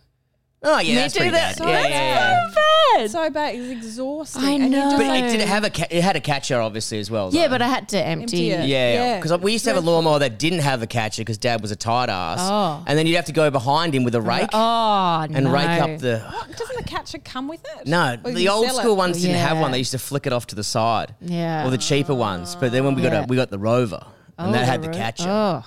Oh 0.65 0.79
yeah, 0.79 0.95
that's 0.95 1.15
pretty 1.17 1.31
bad. 1.31 1.55
So 1.57 1.65
Yeah, 1.67 1.71
that's 1.81 1.89
yeah, 1.89 2.15
yeah. 2.15 2.49
so 2.49 2.55
bad. 2.55 3.11
So 3.11 3.29
bad. 3.31 3.55
It's 3.55 3.69
exhausting. 3.85 4.43
I 4.43 4.51
And 4.51 4.63
you 4.63 4.69
know. 4.69 4.81
just, 4.91 4.97
But 4.97 5.05
it 5.17 5.31
did 5.31 5.41
it 5.41 5.47
have 5.47 5.63
a 5.65 5.69
ca- 5.69 5.87
it 5.89 6.01
had 6.03 6.15
a 6.15 6.21
catcher 6.21 6.61
obviously 6.61 6.99
as 6.99 7.11
well. 7.11 7.29
yeah, 7.33 7.43
though. 7.47 7.55
but 7.55 7.61
I 7.61 7.67
had 7.67 7.89
to 7.89 7.97
empty. 7.97 8.51
Empty 8.51 8.51
it. 8.51 8.67
Yeah, 8.69 8.93
Yeah. 8.93 9.19
because 9.19 9.37
we 9.41 9.51
used 9.51 9.65
to 9.65 9.73
have 9.73 9.83
a 9.83 9.85
lawnmower 9.85 10.19
that 10.19 10.39
didn't 10.39 10.59
have 10.59 10.81
a 10.81 10.87
catcher 10.87 11.21
because 11.21 11.37
Dad 11.37 11.61
was 11.61 11.71
a 11.71 11.75
tight 11.75 12.09
ass, 12.09 12.39
Oh. 12.41 12.83
and 12.87 12.97
then 12.97 13.07
you'd 13.07 13.15
have 13.17 13.25
to 13.25 13.33
go 13.33 13.49
behind 13.51 13.93
him 13.93 14.03
with 14.05 14.15
a 14.15 14.21
rake 14.21 14.49
Oh, 14.53 15.27
and 15.29 15.43
no. 15.45 15.51
rake 15.51 15.81
up 15.81 15.99
the. 15.99 16.19
What? 16.19 16.55
Doesn't 16.57 16.77
the 16.77 16.83
catcher 16.83 17.17
come 17.17 17.47
with 17.49 17.65
it? 17.79 17.87
No, 17.87 18.15
Or 18.23 18.29
you 18.31 18.35
the 18.37 18.49
old 18.49 18.67
sell 18.67 18.75
school 18.79 18.93
it? 18.93 18.97
ones 18.97 19.21
didn't 19.21 19.37
have 19.37 19.57
Yeah. 19.57 19.61
one. 19.61 19.71
They 19.71 19.79
used 19.79 19.91
to 19.91 19.99
flick 19.99 20.25
it 20.27 20.31
off 20.33 20.47
to 20.47 20.55
the 20.55 20.63
side. 20.63 21.13
Yeah. 21.19 21.65
Or 21.67 21.71
the 21.71 21.77
cheaper 21.77 22.13
ones. 22.15 22.55
But 22.55 22.71
then 22.71 22.85
when 22.85 22.95
we 22.95 23.01
got 23.01 23.11
Yeah. 23.11 23.23
a, 23.23 23.25
we 23.27 23.35
got 23.35 23.49
the 23.49 23.59
Rover, 23.59 24.05
and 24.37 24.49
Oh, 24.49 24.51
that 24.53 24.65
had 24.65 24.81
the 24.81 24.87
ro- 24.89 24.93
catcher. 24.93 25.29
Oh, 25.29 25.63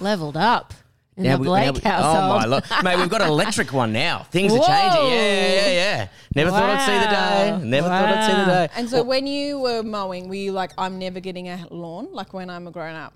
leveled 0.00 0.36
up 0.36 0.74
in 1.20 1.26
Now 1.30 1.36
the 1.36 1.40
we- 1.42 1.46
Blake 1.46 1.66
now 1.66 1.72
we- 1.72 1.80
household. 1.80 2.16
Oh 2.16 2.38
my 2.38 2.44
lord, 2.46 2.64
mate! 2.84 2.96
We've 2.98 3.08
got 3.08 3.22
an 3.22 3.28
electric 3.28 3.72
one 3.72 3.92
now. 3.92 4.26
Things 4.30 4.52
are 4.52 4.58
changing. 4.58 5.10
Yeah, 5.12 5.52
yeah, 5.54 5.70
yeah. 5.70 6.08
Never 6.34 6.50
thought 6.50 6.62
I'd 6.70 6.86
see 6.86 6.98
the 6.98 7.60
day. 7.60 7.68
Never 7.68 7.88
thought 7.88 8.04
I'd 8.08 8.26
see 8.26 8.36
the 8.36 8.44
day. 8.46 8.68
And 8.76 8.88
so 8.88 9.02
when 9.02 9.26
you 9.26 9.58
were 9.60 9.82
mowing, 9.82 10.28
were 10.28 10.34
you 10.34 10.52
like, 10.52 10.72
I'm 10.78 10.98
never 10.98 11.20
getting 11.20 11.48
a 11.48 11.66
lawn? 11.70 12.08
Like 12.12 12.32
when 12.32 12.48
I'm 12.50 12.66
a 12.66 12.70
grown 12.70 12.94
up? 12.94 13.12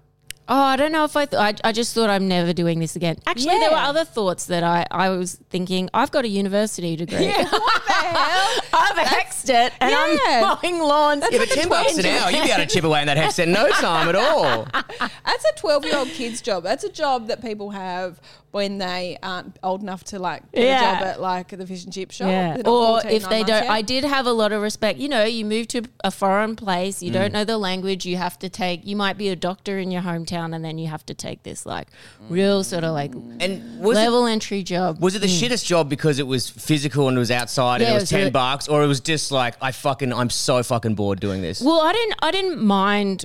Oh, 0.47 0.55
I 0.63 0.77
don't 0.77 0.93
know 0.93 1.05
if 1.05 1.17
I, 1.17 1.25
th- 1.25 1.41
I. 1.41 1.55
I 1.69 1.73
just 1.73 1.95
thought 1.95 2.11
I'm 2.11 2.29
never 2.29 2.53
doing 2.53 2.79
this 2.79 2.97
again. 2.97 3.17
Actually, 3.27 3.59
there 3.61 3.71
were 3.71 3.77
Yeah. 3.77 3.89
other 3.89 4.05
thoughts 4.05 4.45
that 4.47 4.63
I, 4.63 4.85
I 4.91 5.09
was 5.09 5.37
thinking. 5.49 5.89
I've 5.95 6.11
got 6.11 6.27
a 6.27 6.29
university 6.29 6.97
degree. 6.97 7.29
what 7.33 7.85
the 7.87 7.93
hell? 7.93 8.61
I've 8.75 8.97
hexed 9.07 9.49
it, 9.49 9.73
and 9.81 9.91
Yeah. 9.91 10.57
I'm 10.59 10.59
mowing 10.63 10.83
lawns. 10.87 11.25
Yeah, 11.31 11.39
but 11.39 11.49
ten 11.49 11.69
bucks 11.71 11.97
an 11.97 12.05
hour, 12.05 12.31
you'd 12.31 12.45
be 12.45 12.51
able 12.51 12.63
to 12.65 12.69
chip 12.69 12.85
away 12.85 13.01
in 13.01 13.07
that 13.07 13.17
HECS 13.17 13.37
debt 13.37 13.49
in 13.49 13.55
no 13.55 13.69
time 13.71 14.09
at 14.11 14.17
all. 14.17 14.67
That's 15.01 15.45
a 15.47 15.53
12 15.57 15.85
year 15.87 15.97
old 15.97 16.09
kid's 16.09 16.43
job. 16.43 16.63
That's 16.63 16.85
a 16.85 16.91
job 16.93 17.29
that 17.29 17.41
people 17.41 17.71
have 17.71 18.21
when 18.54 18.78
they 18.78 19.18
aren't 19.20 19.58
old 19.64 19.82
enough 19.82 20.04
to 20.04 20.16
like 20.20 20.40
get 20.52 20.62
Yeah. 20.62 20.78
a 20.78 20.99
job 21.00 21.06
at 21.08 21.20
like 21.20 21.49
the 21.49 21.66
fish 21.66 21.82
and 21.82 21.92
chip 21.92 22.12
shop. 22.12 22.28
Yeah. 22.28 22.56
Or 22.64 23.00
14, 23.02 23.11
if 23.11 23.28
they 23.28 23.42
don't, 23.42 23.64
yet. 23.64 23.68
I 23.68 23.82
did 23.82 24.04
have 24.04 24.26
a 24.26 24.32
lot 24.32 24.52
of 24.52 24.62
respect. 24.62 25.00
You 25.00 25.08
know, 25.08 25.25
you 25.25 25.44
move 25.44 25.66
to 25.68 25.82
a 26.04 26.12
foreign 26.12 26.54
place, 26.54 27.02
you 27.02 27.11
Mm. 27.11 27.14
don't 27.14 27.32
know 27.32 27.42
the 27.44 27.58
language, 27.58 28.06
you 28.06 28.16
have 28.16 28.38
to 28.38 28.49
take, 28.49 28.87
you 28.87 28.94
might 28.94 29.18
be 29.18 29.28
a 29.28 29.34
doctor 29.34 29.80
in 29.80 29.90
your 29.90 30.02
hometown, 30.02 30.54
and 30.54 30.64
then 30.64 30.78
you 30.78 30.87
have 30.87 31.04
to 31.06 31.14
take 31.14 31.42
this 31.42 31.66
like 31.66 31.88
real 32.30 32.62
sort 32.62 32.84
of 32.84 32.92
like 32.94 33.12
And 33.40 33.80
was 33.80 33.99
it, 33.99 34.02
level 34.02 34.25
entry 34.26 34.62
job. 34.62 35.00
was 35.00 35.16
it 35.16 35.18
the 35.18 35.26
shittest 35.26 35.64
job 35.66 35.88
because 35.88 36.20
it 36.20 36.26
was 36.28 36.49
physical 36.49 37.08
and 37.08 37.16
it 37.16 37.20
was 37.20 37.32
outside 37.32 37.80
Yeah, 37.80 37.88
and 37.88 37.88
it 37.88 37.90
it 37.90 37.94
was, 37.94 38.02
was 38.04 38.11
ten 38.11 38.18
really- 38.20 38.30
bucks, 38.30 38.68
or 38.68 38.84
it 38.84 38.87
was 38.87 39.00
just 39.00 39.32
like 39.32 39.56
I 39.61 39.73
fucking 39.73 40.12
I'm 40.12 40.30
so 40.30 40.62
fucking 40.62 40.94
bored 40.94 41.18
doing 41.18 41.42
this. 41.42 41.61
Well, 41.61 41.80
I 41.80 41.92
didn't. 41.92 42.14
I 42.23 42.30
didn't 42.30 42.62
mind. 42.62 43.25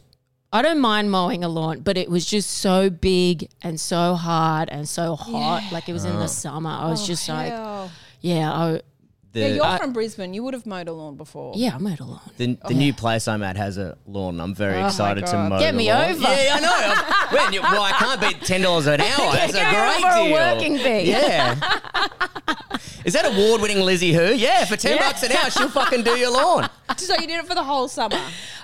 I 0.51 0.63
don't 0.63 0.79
mind 0.79 1.11
mowing 1.11 1.43
a 1.43 1.47
lawn, 1.47 1.81
but 1.81 1.95
it 1.95 2.09
was 2.09 2.25
just 2.25 2.49
so 2.49 2.89
big 2.89 3.49
and 3.61 3.79
so 3.79 4.15
hard 4.15 4.69
and 4.69 4.89
so 4.89 5.15
hot. 5.15 5.69
Like 5.71 5.87
it 5.87 5.93
was 5.93 6.05
in 6.05 6.15
the 6.15 6.23
oh. 6.23 6.27
summer. 6.27 6.71
I 6.71 6.89
was 6.89 7.03
oh, 7.03 7.05
just 7.05 7.29
like, 7.29 7.51
Hell. 7.51 7.91
yeah, 8.21 8.51
I, 8.51 8.81
The, 9.31 9.41
yeah, 9.41 9.47
you're 9.47 9.77
from 9.77 9.93
Brisbane. 9.93 10.33
You 10.33 10.41
would 10.43 10.55
have 10.55 10.65
mowed 10.65 10.87
a 10.87 10.91
lawn 10.91 11.15
before. 11.15 11.53
yeah, 11.55 11.75
I 11.75 11.77
mowed 11.77 11.99
a 11.99 12.03
lawn. 12.03 12.31
the, 12.37 12.47
the 12.47 12.59
oh. 12.63 12.69
new 12.69 12.93
place 12.93 13.27
I'm 13.27 13.43
at 13.43 13.57
has 13.57 13.77
a 13.77 13.95
lawn. 14.07 14.39
I'm 14.41 14.55
very 14.55 14.81
Oh 14.81 14.87
excited 14.87 15.25
to 15.27 15.37
mow. 15.49 15.59
Get 15.59 15.71
the 15.73 15.77
me 15.77 15.91
lawn. 15.93 16.11
over. 16.11 16.21
Yeah, 16.21 16.55
I 16.55 16.59
know. 16.59 17.27
well, 17.37 17.53
you- 17.53 17.61
well, 17.61 17.83
I 17.83 17.91
can't 17.91 18.19
beat 18.21 18.41
ten 18.41 18.61
dollars 18.61 18.87
an 18.87 19.01
hour. 19.01 19.33
That's 19.33 19.53
a 19.53 19.57
Get 19.57 19.67
me 19.67 20.01
great 20.01 20.13
over 20.13 20.29
a 20.29 20.31
working 20.31 20.77
fee. 20.79 21.09
Yeah. 21.11 21.59
Is 23.05 23.13
that 23.13 23.25
award-winning 23.25 23.79
Lizzy 23.81 24.13
Hoo? 24.13 24.33
Yeah, 24.35 24.65
for 24.65 24.75
ten 24.75 24.97
bucks 24.97 25.23
an 25.23 25.31
hour, 25.31 25.49
she'll 25.51 25.69
fucking 25.69 26.03
do 26.03 26.11
your 26.17 26.31
lawn. 26.31 26.69
So 26.97 27.13
you 27.13 27.27
did 27.27 27.39
it 27.39 27.45
for 27.45 27.55
the 27.55 27.63
whole 27.63 27.87
summer. 27.87 28.19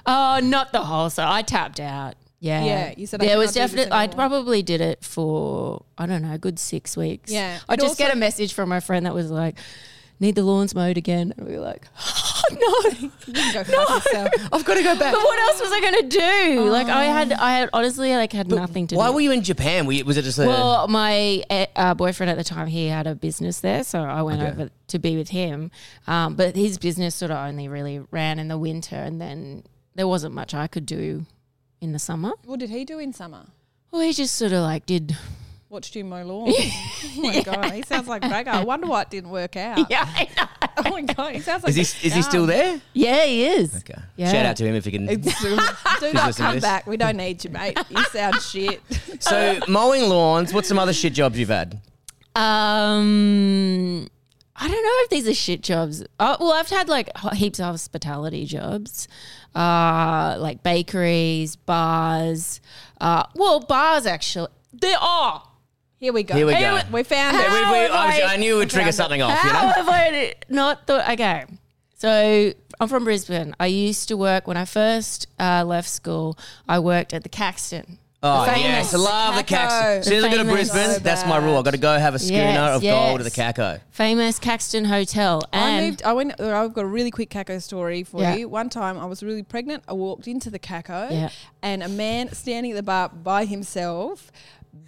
Oh, 0.06 0.40
not 0.44 0.72
the 0.72 0.82
whole. 0.82 1.10
So 1.10 1.24
I 1.28 1.42
tapped 1.42 1.80
out. 1.80 2.16
Yeah, 2.40 2.64
Yeah, 2.64 2.94
you 2.98 3.08
said, 3.08 3.22
I 3.24 3.28
there 3.28 3.38
was 3.38 3.54
cannot 3.54 3.70
do 3.72 3.76
this 3.78 3.86
definitely. 3.86 3.98
I 4.04 4.08
probably 4.08 4.62
did 4.62 4.82
it 4.82 5.04
for 5.04 5.84
I 5.98 6.06
don't 6.06 6.22
know, 6.22 6.34
a 6.34 6.38
good 6.38 6.60
six 6.60 6.96
weeks. 6.98 7.32
Yeah. 7.32 7.60
I 7.70 7.74
It 7.76 7.80
just 7.80 7.98
get 7.98 8.14
a 8.14 8.18
message 8.18 8.54
from 8.54 8.70
my 8.70 8.80
friend 8.82 9.06
that 9.06 9.14
was 9.16 9.32
like, 9.32 9.58
"Need 10.20 10.36
the 10.36 10.44
lawns 10.44 10.74
mowed 10.76 10.98
again," 10.98 11.34
and 11.38 11.48
we 11.48 11.54
were 11.56 11.62
like, 11.62 11.88
"Oh 12.00 12.42
no." 12.52 13.10
You 13.28 13.54
go 13.54 13.64
fuck. 13.64 14.32
I've 14.54 14.64
got 14.66 14.76
to 14.76 14.84
go 14.84 14.98
back. 14.98 15.14
But 15.14 15.24
what 15.24 15.40
else 15.40 15.62
was 15.62 15.72
I 15.72 15.82
gonna 15.82 16.04
do? 16.10 16.70
Like 16.70 16.88
I 16.88 17.06
had, 17.06 17.34
I 17.34 17.58
had 17.58 17.70
honestly 17.74 18.12
like 18.16 18.32
had 18.32 18.48
nothing 18.50 18.88
to 18.88 18.96
do. 18.96 19.00
Why 19.00 19.08
do. 19.08 19.14
were 19.14 19.22
you 19.22 19.32
in 19.32 19.42
Japan? 19.44 19.86
Were 19.86 19.94
you- 19.94 20.06
Was 20.06 20.18
it 20.18 20.22
just 20.24 20.38
a, 20.40 20.46
Well, 20.46 20.88
my 20.88 21.44
uh, 21.50 21.66
uh, 21.76 21.94
boyfriend 21.96 22.30
at 22.30 22.38
the 22.38 22.44
time, 22.44 22.68
he 22.68 22.88
had 22.88 23.08
a 23.08 23.16
business 23.16 23.60
there, 23.60 23.84
so 23.84 24.00
I 24.02 24.22
went 24.22 24.42
Okay. 24.42 24.52
over 24.52 24.70
to 24.88 25.00
be 25.00 25.18
with 25.18 25.30
him. 25.30 25.72
Um, 26.08 26.36
but 26.36 26.56
his 26.56 26.78
business 26.78 27.16
sort 27.16 27.32
of 27.32 27.38
only 27.38 27.68
really 27.68 28.00
ran 28.12 28.40
in 28.40 28.48
the 28.48 28.58
winter, 28.58 28.96
and 28.96 29.20
then 29.20 29.64
there 29.96 30.08
wasn't 30.08 30.34
much 30.36 30.54
I 30.54 30.68
could 30.68 30.86
do 30.86 31.26
in 31.82 31.92
the 31.94 32.00
summer. 32.00 32.32
What 32.46 32.60
did 32.60 32.70
he 32.70 32.86
do 32.86 33.00
in 33.00 33.12
summer? 33.12 33.48
Well, 33.92 34.02
he 34.02 34.14
just 34.14 34.36
sort 34.36 34.52
of 34.54 34.62
like 34.62 34.86
did. 34.86 35.18
Watched 35.70 35.96
you 35.96 36.04
mow 36.06 36.24
lawn. 36.24 36.50
oh 36.56 37.12
my 37.18 37.42
god, 37.42 37.72
he 37.72 37.82
sounds 37.82 38.08
like 38.08 38.22
Gregor. 38.22 38.52
I 38.52 38.64
wonder 38.64 38.86
why 38.88 39.02
it 39.02 39.10
didn't 39.10 39.32
work 39.32 39.56
out. 39.58 39.90
Yeah, 39.90 40.08
I 40.08 40.30
know. 40.38 40.48
Oh 40.78 40.90
my 40.90 41.02
god, 41.04 41.34
he 41.36 41.40
sounds 41.40 41.64
like. 41.64 41.70
Is 41.70 41.94
he 41.94 42.08
a 42.08 42.08
is 42.10 42.14
he 42.16 42.22
still 42.22 42.46
there? 42.46 42.82
Yeah, 42.94 43.24
he 43.24 43.46
is. 43.46 43.78
Okay. 43.78 44.00
Yeah. 44.18 44.30
Shout 44.32 44.46
out 44.46 44.58
to 44.58 44.66
him 44.66 44.76
if 44.76 44.84
he 44.84 44.92
can. 44.92 45.08
It's- 45.10 45.42
Do 46.02 46.12
not 46.14 46.36
come 46.36 46.60
back. 46.60 46.86
We 46.86 46.98
don't 46.98 47.16
need 47.16 47.44
you, 47.46 47.50
mate. 47.50 47.80
You 47.90 48.04
sound 48.06 48.42
shit. 48.42 48.82
So 49.22 49.60
mowing 49.70 50.10
lawns. 50.10 50.54
What's 50.54 50.68
some 50.68 50.78
other 50.78 50.92
shit 50.92 51.14
jobs 51.14 51.40
you've 51.40 51.48
had? 51.48 51.80
Um, 52.36 54.10
I 54.58 54.68
don't 54.68 54.84
know 54.84 54.92
if 55.04 55.10
these 55.10 55.28
are 55.30 55.34
shit 55.34 55.64
jobs. 55.64 56.04
Uh, 56.20 56.36
well, 56.42 56.52
I've 56.52 56.70
had 56.70 56.90
like 56.90 57.10
heaps 57.34 57.60
of 57.60 57.68
hospitality 57.68 58.46
jobs, 58.46 59.08
uh, 59.56 60.36
like 60.40 60.62
bakeries, 60.62 61.56
bars. 61.56 62.60
Uh, 63.00 63.24
well, 63.36 63.62
bars 63.62 64.06
actually. 64.06 64.50
There 64.74 64.98
are. 65.00 65.42
Here 66.00 66.12
we 66.14 66.24
go. 66.24 66.36
Here 66.36 66.46
we 66.46 66.54
go. 66.54 66.82
We 66.92 67.04
found 67.04 67.36
Yeah, 67.36 67.46
it. 67.46 67.50
we- 67.50 67.80
we- 67.80 67.96
I, 67.96 68.20
I- 68.30 68.34
I 68.34 68.38
knew 68.38 68.56
it 68.56 68.60
would 68.60 68.70
trigger 68.70 68.92
something 68.92 69.22
off. 69.22 69.44
You 69.44 69.50
How 69.50 69.68
know. 69.68 69.74
have 69.74 69.90
I 69.90 70.34
not 70.50 70.86
thought? 70.88 71.10
Okay, 71.12 71.46
so 71.96 72.52
I'm 72.80 72.88
from 72.90 73.06
Brisbane. 73.06 73.56
I 73.60 73.68
used 73.68 74.08
to 74.10 74.18
work 74.18 74.46
when 74.48 74.58
I 74.58 74.66
first 74.66 75.28
uh, 75.40 75.64
left 75.66 75.90
school. 75.90 76.38
I 76.68 76.80
worked 76.80 77.14
at 77.14 77.24
the 77.24 77.30
Caxton. 77.30 77.98
Oh 78.24 78.42
The 78.46 78.54
famous- 78.54 78.64
yes, 78.92 78.94
I 78.94 78.98
love 78.98 79.36
the 79.36 79.44
Caco. 79.44 79.48
Caxton. 79.48 80.00
As 80.00 80.06
soon 80.08 80.18
as 80.18 80.24
I 80.26 80.32
go 80.32 80.38
to 80.44 80.50
Brisbane, 80.50 80.90
So 80.94 81.00
that's 81.00 81.26
my 81.28 81.38
rule. 81.38 81.58
I 81.58 81.62
got 81.62 81.72
to 81.72 81.78
go 81.78 81.98
have 81.98 82.16
a 82.16 82.20
schooner 82.20 82.38
Yes, 82.38 82.76
of 82.78 82.82
gold 82.82 83.22
at 83.22 83.32
the 83.32 83.34
yes. 83.42 83.54
Caco. 83.58 83.80
famous 83.92 84.40
Caxton 84.40 84.86
Hotel. 84.86 85.42
I 85.54 85.58
And 85.70 85.86
moved. 85.86 86.04
I 86.04 86.14
went. 86.14 86.42
I've 86.42 86.74
got 86.74 86.86
a 86.86 86.88
really 86.88 87.12
quick 87.12 87.30
caco 87.30 87.62
story 87.62 88.04
for 88.04 88.22
Yeah. 88.22 88.36
you. 88.36 88.50
One 88.50 88.70
time, 88.70 88.98
I 88.98 89.06
was 89.06 89.22
really 89.24 89.44
pregnant. 89.44 89.84
I 89.88 89.94
walked 89.94 90.28
into 90.28 90.50
the 90.50 90.60
caco, 90.60 91.12
Yeah. 91.12 91.30
and 91.62 91.84
a 91.84 91.88
man 91.90 92.34
standing 92.34 92.72
at 92.72 92.76
the 92.76 92.84
bar 92.84 93.10
by 93.10 93.46
himself 93.46 94.32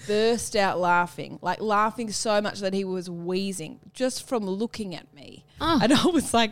burst 0.07 0.55
out 0.55 0.79
laughing, 0.79 1.39
like 1.41 1.61
laughing 1.61 2.11
so 2.11 2.41
much 2.41 2.59
that 2.59 2.73
he 2.73 2.83
was 2.83 3.09
wheezing 3.09 3.79
just 3.93 4.27
from 4.27 4.45
looking 4.45 4.95
at 4.95 5.13
me. 5.13 5.45
Oh. 5.59 5.79
And 5.81 5.93
I 5.93 6.05
was 6.05 6.33
like, 6.33 6.51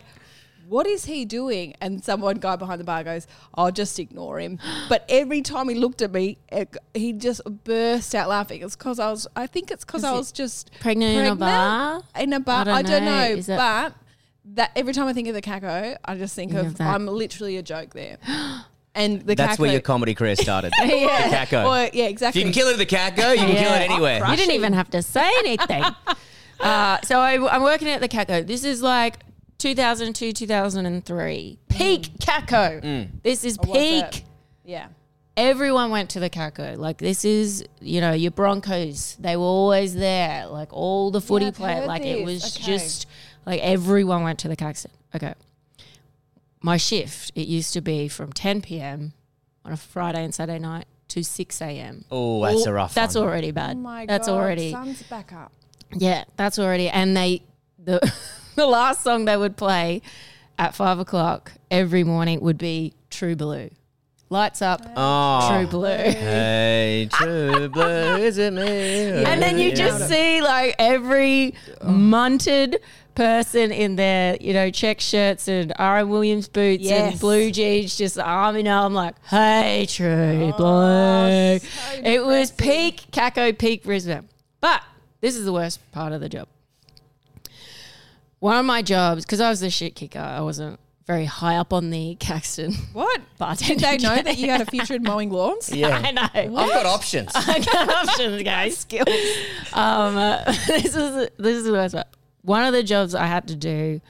what 0.68 0.88
is 0.88 1.06
he 1.06 1.26
doing? 1.26 1.76
And 1.80 2.04
someone 2.04 2.38
guy 2.38 2.56
behind 2.56 2.80
the 2.80 2.86
bar 2.86 3.04
goes, 3.04 3.28
I'll 3.54 3.72
just 3.72 4.00
ignore 4.00 4.40
him. 4.40 4.60
But 4.90 5.06
every 5.10 5.42
time 5.42 5.70
he 5.70 5.76
looked 5.76 6.02
at 6.02 6.12
me, 6.12 6.38
it, 6.52 6.76
he 6.94 7.14
just 7.14 7.42
burst 7.64 8.14
out 8.16 8.30
laughing. 8.30 8.62
It's 8.62 8.76
because 8.76 9.00
I 9.00 9.10
was, 9.12 9.28
I 9.36 9.48
think 9.48 9.72
it's 9.72 9.86
because 9.86 10.04
I 10.04 10.14
was 10.14 10.32
just 10.32 10.72
Pregnant 10.80 11.18
in 11.18 11.26
a 11.26 11.36
bar? 11.36 12.04
In 12.20 12.34
a 12.34 12.40
bar. 12.40 12.62
I 12.62 12.64
don't 12.64 12.76
I 12.76 12.82
don't 12.82 13.06
know. 13.06 13.36
know. 13.36 13.42
That- 13.42 13.94
but 13.94 13.96
that 14.56 14.72
every 14.76 14.94
time 14.94 15.08
I 15.08 15.14
think 15.14 15.28
of 15.28 15.34
the 15.34 15.42
caco, 15.42 15.98
I 16.06 16.16
just 16.16 16.36
think 16.36 16.54
of, 16.54 16.68
of. 16.68 16.82
I'm 16.82 17.08
literally 17.08 17.58
a 17.58 17.64
joke 17.64 17.94
there. 17.94 18.18
And 18.96 19.22
the 19.24 19.36
That's 19.36 19.58
caco, 19.58 19.60
where 19.60 19.72
your 19.74 19.82
comedy 19.82 20.16
career 20.16 20.36
started. 20.38 20.72
yeah. 20.82 21.28
The 21.30 21.36
caco. 21.36 21.66
Or, 21.68 21.90
yeah, 21.94 22.06
If 22.06 22.12
exactly. 22.12 22.42
you 22.42 22.46
can 22.46 22.54
kill 22.54 22.70
it 22.70 22.74
at 22.74 22.78
the 22.78 22.86
Catco, 22.86 23.34
you 23.34 23.40
can 23.40 23.56
kill 23.56 23.74
it 23.74 23.90
anywhere. 23.92 24.26
You 24.30 24.36
didn't 24.38 24.56
even 24.56 24.72
have 24.74 24.90
to 24.92 25.02
say 25.02 25.30
anything. 25.40 25.84
uh, 26.62 27.00
so 27.04 27.20
I, 27.20 27.34
I'm 27.54 27.62
working 27.62 27.90
at 27.90 28.00
the 28.00 28.08
Caco. 28.08 28.48
This 28.48 28.64
is 28.64 28.82
like 28.82 29.18
2002, 29.58 30.32
2003. 30.32 31.60
Peak 31.70 32.04
Caco. 32.20 33.10
This 33.22 33.44
is 33.44 33.58
Or 33.58 33.68
was 33.68 33.78
it? 33.78 34.12
peak. 34.14 34.24
Yeah. 34.64 34.88
Everyone 35.38 35.92
went 35.92 36.12
to 36.12 36.22
the 36.22 36.30
Caco. 36.30 36.78
Like 36.78 36.98
this 36.98 37.26
is, 37.26 37.66
you 37.82 38.00
know, 38.00 38.14
your 38.14 38.32
Broncos. 38.32 39.18
They 39.20 39.36
were 39.36 39.44
always 39.44 39.94
there. 39.94 40.46
Like 40.48 40.72
all 40.72 41.12
the 41.12 41.20
footy 41.20 41.48
I've 41.48 41.56
play. 41.56 41.74
heard 41.76 41.88
Like 41.88 42.06
it 42.06 42.24
was 42.24 42.56
Okay. 42.56 42.66
just 42.66 43.08
like 43.46 43.60
everyone 43.62 44.24
went 44.24 44.40
to 44.40 44.48
the 44.48 44.56
Caxton. 44.56 44.92
Okay. 45.14 45.34
My 46.66 46.78
shift, 46.78 47.32
it 47.36 47.48
used 47.48 47.74
to 47.74 47.82
be 47.82 48.08
from 48.08 48.34
10 48.34 48.62
p.m. 48.64 49.14
on 49.64 49.72
a 49.72 49.78
Friday 49.78 50.24
and 50.24 50.34
Saturday 50.34 50.58
night 50.58 50.88
to 51.10 51.24
6 51.24 51.62
a.m. 51.62 52.06
Oh, 52.10 52.44
that's 52.44 52.66
Al- 52.66 52.72
a 52.72 52.74
rough 52.74 52.94
That's 52.96 53.14
one. 53.14 53.24
already 53.24 53.52
bad. 53.52 53.76
Oh 53.76 53.80
my 53.82 54.08
that's 54.08 54.28
God. 54.28 54.34
already 54.34 54.72
Sun's 54.72 55.04
back 55.04 55.32
up. 55.32 55.52
yeah, 55.94 56.24
that's 56.38 56.58
already. 56.58 56.90
And 56.90 57.16
they 57.16 57.44
the 57.78 58.00
the 58.56 58.66
last 58.66 59.04
song 59.04 59.26
they 59.26 59.38
would 59.38 59.58
play 59.58 60.02
at 60.58 60.74
five 60.74 60.98
o'clock 60.98 61.52
every 61.70 62.04
morning 62.04 62.42
would 62.42 62.58
be 62.58 62.94
True 63.12 63.36
Blue. 63.36 63.70
Lights 64.30 64.62
up, 64.62 64.82
Oh. 64.96 65.48
True 65.52 65.68
Blue. 65.68 65.88
Hey, 65.88 67.08
true 67.12 67.70
blue, 67.70 68.16
is 68.18 68.40
it 68.40 68.54
me? 68.54 69.24
And 69.24 69.40
then 69.42 69.60
you 69.60 69.74
just 69.76 70.10
see 70.10 70.42
like 70.42 70.74
every 70.80 71.54
munted 71.84 72.78
person 73.14 73.72
in 73.72 73.96
their, 73.96 74.36
you 74.42 74.52
know, 74.54 74.72
check 74.72 75.00
shirts 75.00 75.48
and 75.48 75.72
R.M. 75.78 76.10
Williams 76.10 76.48
boots 76.48 76.84
Yes. 76.84 77.12
and 77.12 77.20
blue 77.20 77.52
jeans, 77.52 77.96
just 77.98 78.18
arm 78.18 78.56
in 78.56 78.68
arm, 78.68 78.94
like, 78.96 79.16
hey, 79.28 79.86
True 79.88 80.52
oh, 80.54 80.58
Blue. 80.58 81.60
it 82.04 82.26
was 82.26 82.52
peak 82.52 83.04
Caco, 83.12 83.58
peak 83.58 83.84
Brisbane. 83.84 84.28
But 84.60 84.82
this 85.22 85.36
is 85.36 85.46
the 85.46 85.54
worst 85.54 85.80
part 85.92 86.14
of 86.14 86.20
the 86.20 86.30
job. 86.30 86.48
One 88.40 88.58
of 88.58 88.66
my 88.66 88.82
jobs, 88.82 89.24
because 89.24 89.40
I 89.40 89.50
was 89.50 89.60
the 89.60 89.70
shit 89.70 89.96
kicker, 89.96 90.20
I 90.20 90.42
wasn't 90.42 90.80
very 91.06 91.26
high 91.26 91.58
up 91.58 91.72
on 91.72 91.90
the 91.92 92.16
Caxton. 92.20 92.74
What? 92.94 93.22
Bartender 93.38 93.76
Did 93.76 93.80
they 93.80 93.98
know 93.98 94.22
that 94.22 94.38
you 94.38 94.50
had 94.50 94.62
a 94.62 94.66
future 94.72 94.96
in 94.96 95.04
mowing 95.04 95.30
lawns? 95.30 95.72
Yeah. 95.72 95.90
I 96.04 96.12
know. 96.12 96.28
I've 96.34 96.70
got 96.72 96.86
options. 96.98 97.32
I've 97.36 97.66
got 97.66 97.90
options, 97.90 98.42
guys. 98.44 98.78
Skills. 98.78 99.08
Um, 99.74 100.18
uh, 100.18 100.44
this 100.68 100.96
is 100.96 101.30
this 101.38 101.58
is 101.58 101.64
the 101.66 101.72
worst 101.72 101.96
part. 101.96 102.08
One 102.42 102.64
of 102.64 102.74
the 102.74 102.84
jobs 102.84 103.14
I 103.16 103.26
had 103.26 103.48
to 103.50 103.56
do 103.56 104.02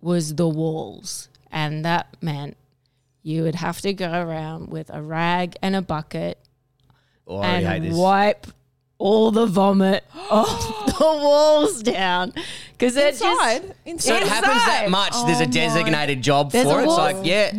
was 0.00 0.34
the 0.36 0.48
walls, 0.48 1.28
and 1.50 1.84
that 1.84 2.16
meant 2.20 2.56
you 3.22 3.42
would 3.42 3.56
have 3.56 3.80
to 3.82 3.92
go 3.92 4.10
around 4.10 4.70
with 4.70 4.90
a 4.92 5.02
rag 5.02 5.56
and 5.62 5.74
a 5.76 5.82
bucket 5.82 6.38
Oh, 7.26 7.38
I 7.38 7.48
already 7.48 7.66
hate 7.66 7.76
and 7.76 7.84
this. 7.86 7.96
wipe 7.96 8.46
all 8.98 9.30
the 9.30 9.46
vomit 9.46 10.04
off 10.30 10.86
the 10.86 11.04
walls 11.04 11.82
down 11.82 12.32
because 12.72 12.94
they're 12.94 13.08
Inside? 13.08 13.60
just 13.62 13.74
Inside? 13.86 14.08
So 14.08 14.16
it 14.16 14.26
happens 14.28 14.64
that 14.64 14.84
Inside. 14.86 14.90
much. 14.90 15.12
There's 15.26 15.40
a 15.40 15.44
Oh 15.44 15.46
my- 15.46 15.52
designated 15.52 16.22
job 16.22 16.52
There's 16.52 16.66
for 16.66 16.78
a 16.78 16.82
it. 16.82 16.84
It's 16.84 16.88
wall. 16.88 16.96
like, 16.98 17.16
yeah. 17.26 17.52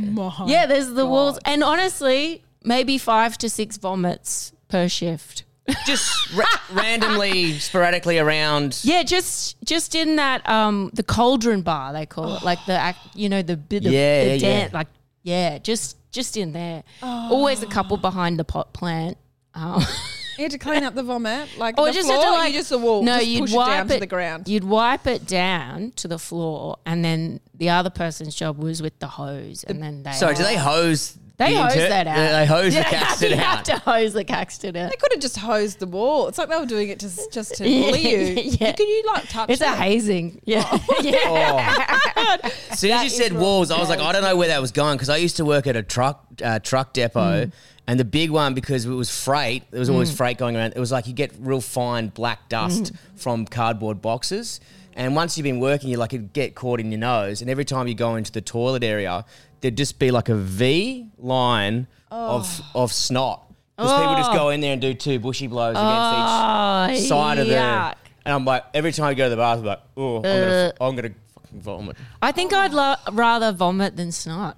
yeah. 0.46 0.66
There's 0.66 0.90
the 0.90 1.06
walls, 1.06 1.40
and 1.46 1.64
honestly, 1.64 2.44
maybe 2.64 2.98
five 2.98 3.38
to 3.40 3.50
six 3.50 3.78
vomits 3.78 4.52
per 4.68 4.88
shift. 4.90 5.44
just 5.86 6.34
ra- 6.36 6.46
randomly, 6.74 7.54
sporadically 7.60 8.18
around. 8.18 8.80
Yeah, 8.84 9.04
just 9.04 9.56
just 9.64 9.94
in 9.96 10.16
that 10.16 10.48
um 10.50 10.90
the 10.94 11.04
cauldron 11.04 11.62
bar 11.62 11.94
they 11.94 12.06
call 12.08 12.36
it, 12.38 12.44
like 12.44 12.58
the 12.66 12.74
act, 12.74 12.98
you 13.16 13.30
know 13.30 13.42
the 13.44 13.56
bit 13.56 13.86
of 13.86 13.92
Yeah, 13.92 14.24
the 14.26 14.38
yeah, 14.40 14.60
yeah. 14.64 14.70
like 14.74 14.88
yeah, 15.22 15.58
just 15.60 15.96
just 16.12 16.38
in 16.38 16.54
there. 16.54 16.84
Always 17.04 17.62
a 17.62 17.68
couple 17.68 17.98
behind 17.98 18.40
the 18.40 18.44
pot 18.44 18.74
plant. 18.74 19.18
Um, 19.54 19.84
You 20.40 20.44
had 20.46 20.52
to 20.54 20.58
clean 20.58 20.84
up 20.84 20.96
the 20.96 21.04
vomit, 21.04 21.58
like 21.58 21.78
or 21.78 21.88
the 21.88 21.94
just 21.94 22.08
floor, 22.08 22.18
had 22.22 22.26
to 22.26 22.32
or 22.34 22.38
like 22.38 22.54
you 22.54 22.60
just 22.60 22.70
the 22.70 22.78
wall. 22.78 23.04
No, 23.04 23.18
just 23.18 23.28
you'd 23.28 23.42
push 23.42 23.54
wipe 23.54 23.68
it 23.68 23.78
down 23.78 23.88
to 23.90 24.00
the 24.00 24.08
ground. 24.08 24.48
You'd 24.48 24.64
wipe 24.64 25.06
it 25.08 25.26
down 25.28 25.92
to 25.98 26.08
the 26.08 26.18
floor, 26.20 26.78
and 26.86 27.04
then 27.06 27.40
the 27.56 27.70
other 27.70 27.90
person's 27.90 28.34
job 28.36 28.58
was 28.58 28.82
with 28.82 28.98
the 29.00 29.08
hose, 29.08 29.64
and 29.66 29.84
then 29.84 30.04
they 30.04 30.12
Sorry, 30.14 30.36
do 30.36 30.44
they 30.44 30.56
hose? 30.56 31.18
they 31.38 31.54
the 31.54 31.62
hose 31.64 31.74
inter- 31.76 31.90
that 31.90 32.08
out. 32.08 32.16
They 32.18 32.46
hose 32.46 32.76
Yeah, 32.76 32.84
the 32.90 32.96
Caxton 32.96 33.30
you 33.32 33.36
out. 33.38 33.42
have 33.44 33.64
to 33.64 33.78
hose 33.80 34.12
the 34.14 34.24
Caxton 34.26 34.76
out. 34.76 34.90
They 34.92 34.98
could 34.98 35.12
have 35.14 35.22
just 35.22 35.38
hosed 35.38 35.80
the 35.80 35.88
wall. 35.88 36.28
It's 36.28 36.38
like 36.38 36.50
they 36.50 36.58
were 36.58 36.66
doing 36.66 36.90
it 36.90 37.00
just 37.00 37.32
just 37.32 37.56
to 37.56 37.68
Yeah, 37.70 37.86
bully 37.86 38.10
you. 38.10 38.42
yeah. 38.60 38.72
Can 38.74 38.88
you 38.88 39.04
like 39.08 39.30
touch 39.30 39.50
It's 39.50 39.62
it? 39.62 39.68
a 39.68 39.72
hazing. 39.72 40.42
Yeah, 40.46 40.66
yeah. 41.02 42.38
As 42.72 42.80
soon 42.80 42.92
as 42.92 43.04
you 43.04 43.10
said 43.10 43.34
walls, 43.34 43.72
I 43.72 43.80
was 43.80 43.90
like, 43.90 44.00
I 44.00 44.12
don't 44.12 44.22
know 44.24 44.36
where 44.36 44.50
that 44.50 44.62
was 44.62 44.72
going 44.72 44.96
because 44.98 45.10
I 45.10 45.18
used 45.18 45.38
to 45.38 45.46
work 45.46 45.68
at 45.68 45.76
a 45.76 45.84
truck 45.84 46.26
uh, 46.44 46.60
truck 46.60 46.94
depot, 46.94 47.46
Mm. 47.46 47.52
And 47.90 48.00
the 48.00 48.06
big 48.06 48.30
one 48.30 48.54
because 48.54 48.86
it 48.86 48.90
was 48.90 49.10
freight. 49.10 49.64
There 49.72 49.80
was 49.80 49.90
always 49.90 50.16
freight 50.16 50.38
going 50.38 50.56
around. 50.56 50.74
It 50.76 50.80
was 50.80 50.92
like 50.92 51.08
you 51.08 51.14
get 51.14 51.32
real 51.40 51.60
fine 51.62 52.08
black 52.10 52.48
dust 52.48 52.94
Mm. 52.94 52.98
from 53.16 53.46
cardboard 53.46 54.02
boxes, 54.02 54.60
and 54.96 55.16
once 55.16 55.38
you've 55.38 55.44
been 55.44 55.60
working, 55.60 55.90
you 55.90 55.98
like 55.98 56.14
it'd 56.14 56.32
get 56.34 56.54
caught 56.56 56.80
in 56.80 56.92
your 56.92 57.00
nose, 57.00 57.42
and 57.42 57.50
every 57.50 57.66
time 57.66 57.88
you 57.88 57.96
go 57.96 58.16
into 58.16 58.32
the 58.32 58.42
toilet 58.42 58.84
area, 58.84 59.26
there'd 59.62 59.76
just 59.76 59.98
be 60.00 60.12
like 60.12 60.30
a 60.30 60.36
V 60.36 61.08
line 61.18 61.88
of 62.12 62.62
of 62.76 62.92
snot. 62.94 63.46
Because 63.76 63.98
people 64.02 64.16
just 64.18 64.34
go 64.34 64.50
in 64.50 64.60
there 64.60 64.74
and 64.74 64.82
do 64.82 64.94
two 64.94 65.20
bushy 65.20 65.48
blows 65.48 65.76
Oh, 65.78 66.84
against 66.86 67.02
each 67.04 67.08
side 67.10 67.38
of 67.40 67.48
the. 67.48 67.54
yuck. 67.54 67.96
And 68.26 68.34
I'm 68.36 68.44
like, 68.44 68.66
every 68.74 68.92
time 68.92 69.06
I 69.06 69.14
go 69.14 69.24
to 69.24 69.30
the 69.30 69.38
bathroom, 69.38 69.64
I'm 69.68 69.70
like, 69.70 69.82
oh, 69.96 70.16
I'm 70.18 70.22
gonna, 70.24 70.74
I'm 70.82 70.96
gonna 70.98 71.10
fucking 71.34 71.62
vomit. 71.62 71.96
I 72.22 72.32
think 72.34 72.52
I'd 72.54 72.74
lo- 72.74 72.96
rather 73.14 73.54
vomit 73.54 73.96
than 73.96 74.12
snot. 74.12 74.58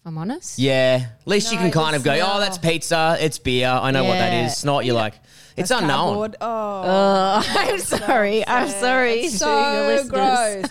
If 0.00 0.06
I'm 0.06 0.18
honest. 0.18 0.58
Yeah, 0.58 1.06
at 1.20 1.26
least 1.26 1.50
you 1.50 1.56
No, 1.58 1.62
can 1.64 1.72
kind 1.72 1.96
of 1.96 2.02
go, 2.04 2.14
smell. 2.14 2.36
oh, 2.36 2.40
that's 2.40 2.56
pizza, 2.58 3.16
it's 3.20 3.38
beer. 3.38 3.68
I 3.68 3.90
know 3.90 4.04
what 4.04 4.14
that 4.18 4.32
Yeah. 4.32 4.46
is. 4.46 4.52
It's 4.52 4.64
not. 4.64 4.84
You're 4.84 4.94
like, 4.94 5.14
it's 5.56 5.70
That's 5.70 5.82
unknown. 5.82 6.14
cardboard. 6.14 6.36
Oh, 6.40 6.82
Uh, 6.82 7.42
I'm 7.48 7.78
sorry. 7.80 8.46
I'm 8.46 8.68
sorry. 8.68 9.14
It's 9.22 9.40
to 9.40 9.44
your 9.46 9.54
so 9.54 9.86
listeners. 9.88 10.08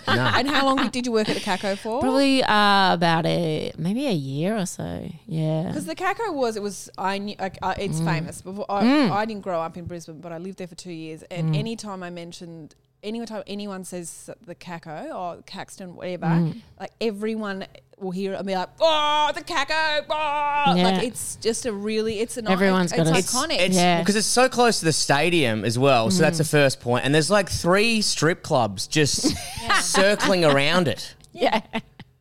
And 0.38 0.48
how 0.48 0.64
long 0.64 0.88
did 0.88 1.04
you 1.04 1.12
work 1.12 1.28
at 1.28 1.34
the 1.34 1.42
Caco 1.42 1.76
for? 1.76 2.00
Probably 2.00 2.42
uh, 2.42 2.94
about 2.94 3.26
a 3.26 3.70
maybe 3.76 4.06
a 4.06 4.12
year 4.12 4.56
or 4.56 4.64
so. 4.64 5.10
Yeah. 5.26 5.64
Because 5.68 5.84
the 5.84 5.94
Caco 5.94 6.32
was, 6.32 6.56
it 6.56 6.62
was, 6.62 6.88
I 6.96 7.18
knew, 7.18 7.36
like, 7.38 7.58
uh, 7.60 7.74
Mm. 7.74 7.78
it's 7.84 8.00
famous. 8.00 8.40
Before 8.40 8.64
I, 8.70 9.10
I 9.10 9.24
didn't 9.26 9.42
grow 9.42 9.60
up 9.60 9.76
in 9.76 9.84
Brisbane, 9.84 10.20
but 10.22 10.32
I 10.32 10.38
lived 10.38 10.56
there 10.56 10.66
for 10.68 10.74
two 10.74 10.92
years. 10.92 11.22
And 11.30 11.50
Mm. 11.54 11.58
anytime 11.58 12.02
I 12.02 12.08
mentioned, 12.08 12.74
anytime 13.02 13.42
anyone 13.46 13.84
says 13.84 14.30
the 14.46 14.54
Caco 14.54 15.14
or 15.14 15.42
Caxton, 15.42 15.94
whatever, 15.94 16.26
Mm. 16.26 16.60
like 16.80 16.90
everyone 17.00 17.66
will 17.98 18.10
hear 18.12 18.32
it 18.34 18.36
and 18.36 18.46
be 18.46 18.54
like, 18.54 18.68
oh, 18.80 19.30
the 19.34 19.40
Caco, 19.42 20.04
oh. 20.08 20.74
Yeah. 20.76 20.84
Like 20.84 21.02
it's 21.04 21.36
just 21.36 21.66
a 21.66 21.72
really, 21.72 22.20
it's 22.20 22.36
an 22.36 22.46
Everyone's 22.48 22.92
it's 22.92 23.02
got 23.02 23.06
a- 23.08 23.20
iconic. 23.22 23.58
It's 23.60 23.76
Yeah. 23.76 24.00
because 24.00 24.14
it's 24.16 24.26
so 24.26 24.48
close 24.48 24.78
to 24.80 24.84
the 24.84 24.92
stadium 24.92 25.64
as 25.64 25.78
well. 25.78 26.10
So 26.10 26.22
that's 26.22 26.38
the 26.38 26.44
first 26.44 26.80
point. 26.80 27.04
And 27.04 27.14
there's 27.14 27.30
like 27.30 27.48
three 27.48 28.00
strip 28.02 28.42
clubs 28.42 28.86
just 28.86 29.34
circling 29.80 30.44
around 30.44 30.86
it. 30.88 31.14
yeah. 31.32 31.60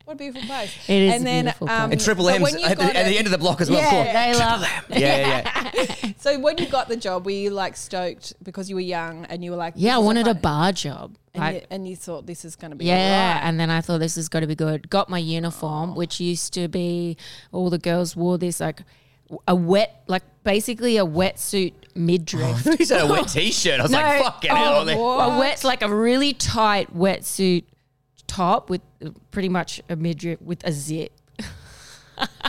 What 0.08 0.13
a 0.13 0.17
beautiful 0.17 0.48
place. 0.48 0.74
It 0.89 1.02
is 1.02 1.13
And 1.15 1.22
a 1.22 1.26
then, 1.26 1.43
beautiful 1.46 1.70
um, 1.70 1.78
place. 1.89 1.91
And 1.91 2.02
Triple 2.02 2.30
M's 2.30 2.56
at 2.56 2.62
the, 2.70 2.76
got 2.76 2.96
at 2.96 3.06
the 3.08 3.17
end 3.17 3.28
of 3.28 3.32
the 3.32 3.38
block 3.38 3.60
as 3.62 3.70
well. 3.70 3.80
Yeah, 3.80 3.89
Come 3.89 3.98
on. 4.00 4.13
they 4.13 4.39
love 4.39 4.63
it. 4.63 5.00
Yeah, 5.00 5.17
yeah, 5.17 5.72
yeah. 6.04 6.12
So 6.17 6.39
when 6.39 6.58
you 6.58 6.67
got 6.67 6.88
the 6.88 6.96
job, 6.96 7.26
were 7.26 7.32
you 7.32 7.50
like 7.50 7.76
stoked 7.76 8.34
because 8.41 8.70
you 8.70 8.76
were 8.76 8.82
young 8.82 9.26
and 9.26 9.43
you 9.43 9.52
were 9.52 9.58
like, 9.58 9.74
Yeah, 9.76 9.96
I 9.96 10.00
wanted 10.00 10.28
a 10.28 10.34
bar 10.34 10.72
job. 10.72 11.15
and, 11.34 11.41
Like, 11.43 11.56
you, 11.56 11.62
and 11.70 11.88
you 11.88 11.96
thought 11.98 12.26
this 12.26 12.46
is 12.46 12.56
going 12.56 12.72
to 12.72 12.78
be 12.78 12.86
Yeah, 12.86 12.96
alright. 13.34 13.43
and 13.43 13.60
then 13.60 13.70
I 13.70 13.82
thought 13.82 14.00
this 14.00 14.15
is 14.17 14.30
got 14.30 14.39
to 14.39 14.48
be 14.48 14.56
good. 14.56 14.89
Got 14.89 15.10
my 15.10 15.20
uniform, 15.20 15.93
which 15.96 16.20
used 16.22 16.54
to 16.54 16.67
be 16.70 17.17
all 17.52 17.70
the 17.70 17.78
girls 17.78 18.15
wore 18.15 18.38
this 18.38 18.60
like 18.62 18.82
a 19.46 19.54
wet, 19.56 20.04
like 20.08 20.24
basically 20.46 20.96
a 20.98 21.06
wetsuit 21.06 21.74
midriff. 21.96 22.63
He 22.78 22.86
said 22.86 23.02
a 23.02 23.12
wet 23.12 23.28
t-shirt. 23.28 23.80
I 23.82 23.84
was 23.84 23.91
like, 23.91 24.24
fucking 24.24 24.52
hell. 24.52 24.86
man. 24.86 24.98
a 24.98 25.38
wet, 25.38 25.63
like 25.65 25.82
a 25.82 25.93
really 25.93 26.32
tight 26.34 26.96
wetsuit 26.98 27.65
top 28.38 28.69
with 28.69 28.82
pretty 29.32 29.50
much 29.50 29.82
a 29.89 29.95
midriff 29.95 30.39
with 30.41 30.63
a 30.63 30.71
zip. 30.71 31.12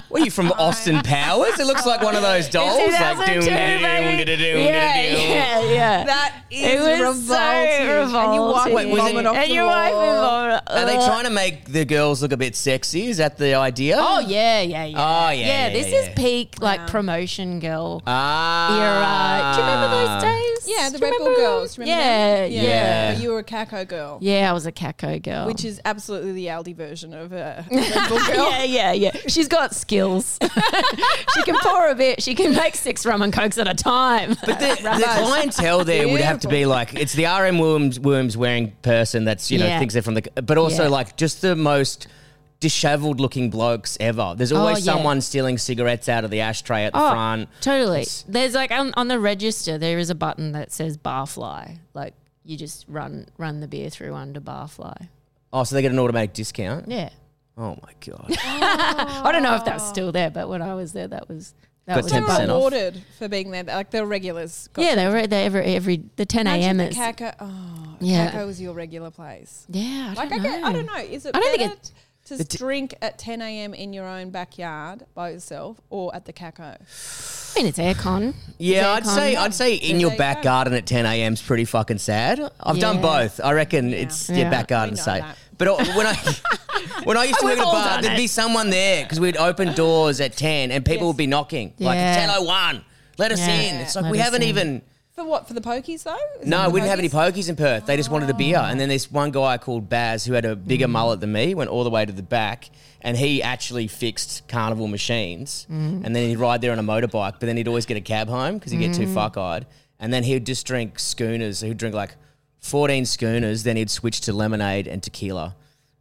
What 0.09 0.22
are 0.22 0.24
you 0.24 0.31
from 0.31 0.50
Austin 0.52 1.00
Powers? 1.02 1.59
It 1.61 1.66
looks 1.66 1.85
like 1.85 2.00
one 2.02 2.16
of 2.16 2.22
those 2.22 2.48
dolls. 2.48 2.78
Like, 2.78 2.88
2002, 3.16 3.40
doom, 3.40 3.44
baby. 3.54 4.24
doom, 4.24 4.38
doom, 4.38 4.59
yeah, 4.64 5.02
doom, 5.02 5.14
doom. 5.20 5.31
yeah, 5.31 5.61
yeah. 5.72 6.04
That 6.04 6.42
is 6.50 6.62
It 6.64 6.81
was 6.81 7.00
revolting. 7.00 7.28
so 7.28 8.18
And 8.18 8.35
you 8.35 8.40
wipe 8.40 8.66
revolting. 8.66 8.74
Wait, 8.74 8.87
was 8.88 8.98
it- 8.98 9.12
vomit 9.12 9.26
off 9.26 9.37
and 9.37 9.50
the 9.50 9.54
your 9.54 9.66
wife 9.66 9.92
wall. 9.92 10.14
involved. 10.14 10.68
Are 10.70 10.87
they 10.87 10.94
trying 10.94 11.24
to 11.24 11.31
make 11.31 11.66
the 11.66 11.85
girls 11.85 12.22
look 12.22 12.33
a 12.33 12.37
bit 12.38 12.57
sexy? 12.57 13.09
Is 13.09 13.18
that 13.18 13.37
the 13.37 13.54
idea? 13.54 13.96
Oh 14.00 14.20
yeah, 14.20 14.62
yeah, 14.62 14.85
yeah. 14.87 14.96
Oh, 14.98 15.31
yeah, 15.31 15.33
yeah. 15.33 15.46
yeah, 15.66 15.72
this 15.74 15.92
yeah. 15.92 15.98
is 15.98 16.09
peak 16.16 16.54
like 16.62 16.87
promotion 16.87 17.61
girl 17.61 18.02
Ah. 18.07 18.72
era. 18.81 19.54
Do 19.54 19.61
you 19.61 19.66
remember 19.68 19.88
those 20.07 20.22
days? 20.22 20.68
Yeah, 20.68 20.76
Yeah, 20.85 20.90
the 20.90 20.98
Do 20.98 21.04
you 21.07 21.11
Red 21.12 21.18
Bull 21.18 21.26
remember? 21.28 21.40
girls. 21.50 21.78
Remember 21.78 22.02
Yeah, 22.02 22.40
them? 22.42 22.52
yeah. 22.52 23.12
But 23.14 23.22
you 23.22 23.31
were 23.31 23.38
a 23.38 23.44
Caco 23.44 23.87
girl. 23.88 24.18
Yeah, 24.20 24.50
I 24.50 24.52
was 24.52 24.66
a 24.66 24.72
Caco 24.72 25.22
girl. 25.22 25.46
Which 25.46 25.64
is 25.64 25.81
absolutely 25.85 26.33
the 26.33 26.46
Aldi 26.46 26.74
version 26.76 27.12
of 27.14 27.33
a 27.33 27.64
Red 27.70 28.09
Bull 28.09 28.18
girl. 28.18 28.50
yeah, 28.50 28.62
yeah, 28.64 28.92
yeah. 28.92 29.11
She's 29.28 29.48
got 29.59 29.75
skills. 29.75 30.38
she 31.35 31.42
can 31.42 31.57
pour 31.62 31.88
a 31.88 31.94
bit. 31.94 32.23
She 32.23 32.35
can 32.35 32.55
make 32.55 32.75
six 32.77 33.05
rum 33.05 33.23
and 33.23 33.33
cokes 33.33 33.59
at 33.59 33.68
a 33.68 33.75
time. 33.75 34.37
But 34.47 34.59
the, 34.61 34.79
the 34.83 35.05
clientele 35.18 35.85
there 35.85 36.09
would 36.09 36.21
have 36.21 36.40
to 36.40 36.49
be 36.49 36.64
like 36.66 36.94
it's 36.94 37.12
the 37.12 37.25
RM 37.25 37.59
Worms, 37.59 37.99
worms 37.99 38.37
wearing 38.37 38.73
person 38.83 39.25
that's 39.25 39.51
you 39.51 39.59
know 39.59 39.66
Yeah. 39.66 39.79
thinks 39.79 39.94
they're 39.94 40.03
from 40.03 40.14
the, 40.14 40.23
but 40.42 40.59
also 40.59 40.85
Yeah. 40.85 40.88
like 40.90 41.16
just 41.16 41.42
the 41.42 41.57
most 41.57 42.07
disheveled 42.61 43.21
looking 43.21 43.51
blokes 43.51 43.97
ever. 44.01 44.35
There's 44.37 44.53
oh, 44.53 44.57
always 44.59 44.79
Oh, 44.79 44.90
yeah. 44.90 44.97
someone 44.97 45.21
stealing 45.21 45.59
cigarettes 45.59 46.09
out 46.09 46.25
of 46.25 46.31
the 46.31 46.40
ashtray 46.40 46.85
at 46.85 46.92
the 46.92 47.01
Oh, 47.01 47.11
front. 47.11 47.49
Totally. 47.61 48.01
It's- 48.03 48.25
There's 48.29 48.55
like 48.55 48.71
on, 48.71 48.92
on 48.97 49.09
the 49.09 49.21
register, 49.21 49.79
there 49.79 49.99
is 49.99 50.11
a 50.11 50.14
button 50.14 50.53
that 50.53 50.73
says 50.73 50.97
barfly. 50.97 51.79
Like 51.94 52.14
you 52.44 52.57
just 52.57 52.85
run 52.88 53.27
run 53.37 53.61
the 53.61 53.68
beer 53.68 53.90
through 53.90 54.14
under 54.14 54.40
barfly. 54.40 55.09
Oh, 55.53 55.64
so 55.64 55.75
they 55.75 55.83
get 55.83 55.92
an 55.92 55.99
automatic 55.99 56.33
discount. 56.35 56.88
Yeah. 56.88 57.11
Oh 57.59 57.77
my 57.83 57.92
god. 58.07 58.27
I 58.44 59.31
don't 59.33 59.42
know 59.42 59.55
if 59.57 59.64
that's 59.64 59.87
still 59.88 60.12
there, 60.12 60.31
but 60.31 60.49
when 60.49 60.62
I 60.62 60.75
was 60.75 60.92
there, 60.92 61.09
that 61.09 61.29
was 61.29 61.55
that 61.87 61.94
Got 61.97 62.05
was 62.05 62.12
They 62.12 62.18
10% 62.18 62.21
were 62.21 62.27
button. 62.27 62.51
off. 62.51 62.57
awarded 62.57 63.03
for 63.18 63.29
being 63.29 63.51
there. 63.51 63.64
Like 63.64 63.90
the 63.90 64.05
regulars. 64.07 64.68
got 64.75 64.83
Yeah, 64.83 64.94
they 64.94 65.07
were 65.09 65.27
there 65.27 65.44
every 65.47 65.64
every 65.75 66.05
the 66.16 66.25
10 66.27 66.47
a.m. 66.47 66.77
the 66.77 66.88
is. 66.88 66.97
Caco. 66.97 67.35
Oh, 67.40 67.97
Yeah. 68.01 68.31
Caco 68.31 68.47
was 68.47 68.61
your 68.61 68.75
regular 68.75 69.11
place. 69.11 69.66
Yeah, 69.71 70.14
I 70.16 70.21
Like 70.21 70.29
don't 70.31 70.40
I, 70.40 70.42
get, 70.42 70.61
know. 70.61 70.66
I 70.68 70.73
don't 70.73 70.87
know. 70.87 70.97
Is 70.99 71.27
it 71.27 71.35
I 71.35 71.40
don't 71.40 71.53
better 71.59 71.68
think 71.71 71.83
it- 71.83 71.92
to 72.36 72.44
t- 72.44 72.58
drink 72.58 72.94
at 73.00 73.18
10 73.18 73.40
a.m. 73.42 73.74
in 73.74 73.92
your 73.92 74.06
own 74.06 74.30
backyard 74.30 75.04
by 75.14 75.30
yourself 75.30 75.80
or 75.90 76.14
at 76.14 76.24
the 76.26 76.32
Caco? 76.32 76.76
I 77.56 77.58
mean, 77.58 77.66
it's 77.66 77.78
aircon. 77.78 78.34
Yeah, 78.58 78.96
It's 78.98 79.08
I'd 79.08 79.14
say. 79.14 79.36
I'd 79.36 79.54
say 79.54 79.74
in 79.74 79.92
There 79.92 80.00
your 80.02 80.12
you 80.12 80.18
back 80.18 80.38
go. 80.38 80.42
garden 80.44 80.74
at 80.74 80.86
10 80.86 81.06
a.m. 81.06 81.32
is 81.32 81.42
pretty 81.42 81.64
fucking 81.64 81.98
sad. 81.98 82.40
I've 82.60 82.78
done 82.78 82.96
Yeah. 82.96 83.02
both. 83.02 83.40
I 83.42 83.52
reckon 83.52 83.92
it's 83.92 84.28
your 84.28 84.38
Yeah. 84.38 84.50
back 84.50 84.68
garden 84.68 84.94
We 84.94 84.98
know 84.98 85.04
safe. 85.04 85.22
that. 85.22 85.36
But 85.56 85.78
when 85.96 86.06
I 86.06 86.14
when 87.04 87.16
I 87.16 87.24
used 87.24 87.40
to 87.40 87.46
work 87.46 87.54
We've 87.54 87.58
at 87.60 87.64
a 87.64 87.66
all 87.66 87.72
bar, 87.72 87.88
done 87.94 88.02
there'd 88.02 88.16
be 88.16 88.26
someone 88.28 88.70
there 88.70 89.02
because 89.04 89.18
we'd 89.18 89.36
open 89.36 89.74
doors 89.74 90.20
at 90.20 90.36
10 90.36 90.70
and 90.70 90.84
people 90.84 91.06
Yes. 91.06 91.06
would 91.08 91.16
be 91.16 91.26
knocking 91.26 91.72
Yeah. 91.78 91.88
like 91.88 91.98
it's 91.98 92.16
10:01. 92.32 92.84
Let 93.18 93.32
us 93.32 93.40
Yeah. 93.40 93.48
in. 93.54 93.76
It's 93.80 93.96
like 93.96 94.04
Let 94.04 94.12
we 94.12 94.18
us 94.20 94.24
haven't 94.24 94.42
in. 94.42 94.48
even. 94.48 94.82
For 95.18 95.24
what? 95.24 95.48
For 95.48 95.54
the 95.54 95.61
pokies 95.61 96.04
though? 96.04 96.16
Is 96.40 96.46
No, 96.46 96.70
we 96.70 96.78
didn't 96.78 96.90
have 96.90 97.00
any 97.00 97.09
pokies? 97.09 97.48
in 97.48 97.57
Perth. 97.57 97.87
They 97.87 97.96
just 97.96 98.09
wanted 98.09 98.31
a 98.31 98.35
beer. 98.35 98.59
And 98.59 98.78
then 98.78 98.88
this 98.88 99.11
one 99.11 99.33
guy 99.33 99.59
called 99.59 99.88
Baz 99.88 100.24
who 100.24 100.35
had 100.35 100.44
a 100.44 100.54
bigger 100.54 100.87
Mm. 100.87 100.90
mullet 100.92 101.18
than 101.18 101.33
me 101.33 101.57
went 101.57 101.70
all 101.70 101.83
the 101.83 101.90
way 101.90 102.07
to 102.07 102.12
the 102.12 102.22
back 102.22 102.70
and 103.00 103.16
he 103.16 103.42
actually 103.42 103.88
fixed 103.88 104.46
carnival 104.46 104.87
machines. 104.87 105.66
Mm. 105.68 106.04
And 106.04 106.14
then 106.14 106.28
he'd 106.28 106.37
ride 106.37 106.61
there 106.61 106.70
on 106.70 106.78
a 106.78 106.85
motorbike, 106.85 107.33
but 107.40 107.40
then 107.40 107.57
he'd 107.57 107.66
always 107.66 107.85
get 107.85 107.96
a 107.96 108.00
cab 108.00 108.28
home 108.28 108.59
because 108.59 108.70
he'd 108.70 108.78
get 108.78 108.94
too 108.94 109.07
Mm. 109.09 109.14
fuck 109.14 109.37
eyed. 109.37 109.66
And 109.98 110.12
then 110.12 110.22
he'd 110.22 110.46
just 110.46 110.64
drink 110.64 111.00
schooners. 111.00 111.62
He'd 111.62 111.78
drink 111.78 111.96
like 111.96 112.14
14 112.61 113.04
schooners. 113.04 113.64
Then 113.64 113.76
he'd 113.76 113.90
switch 113.90 114.20
to 114.20 114.33
lemonade 114.33 114.87
and 114.87 115.02
tequila. 115.02 115.57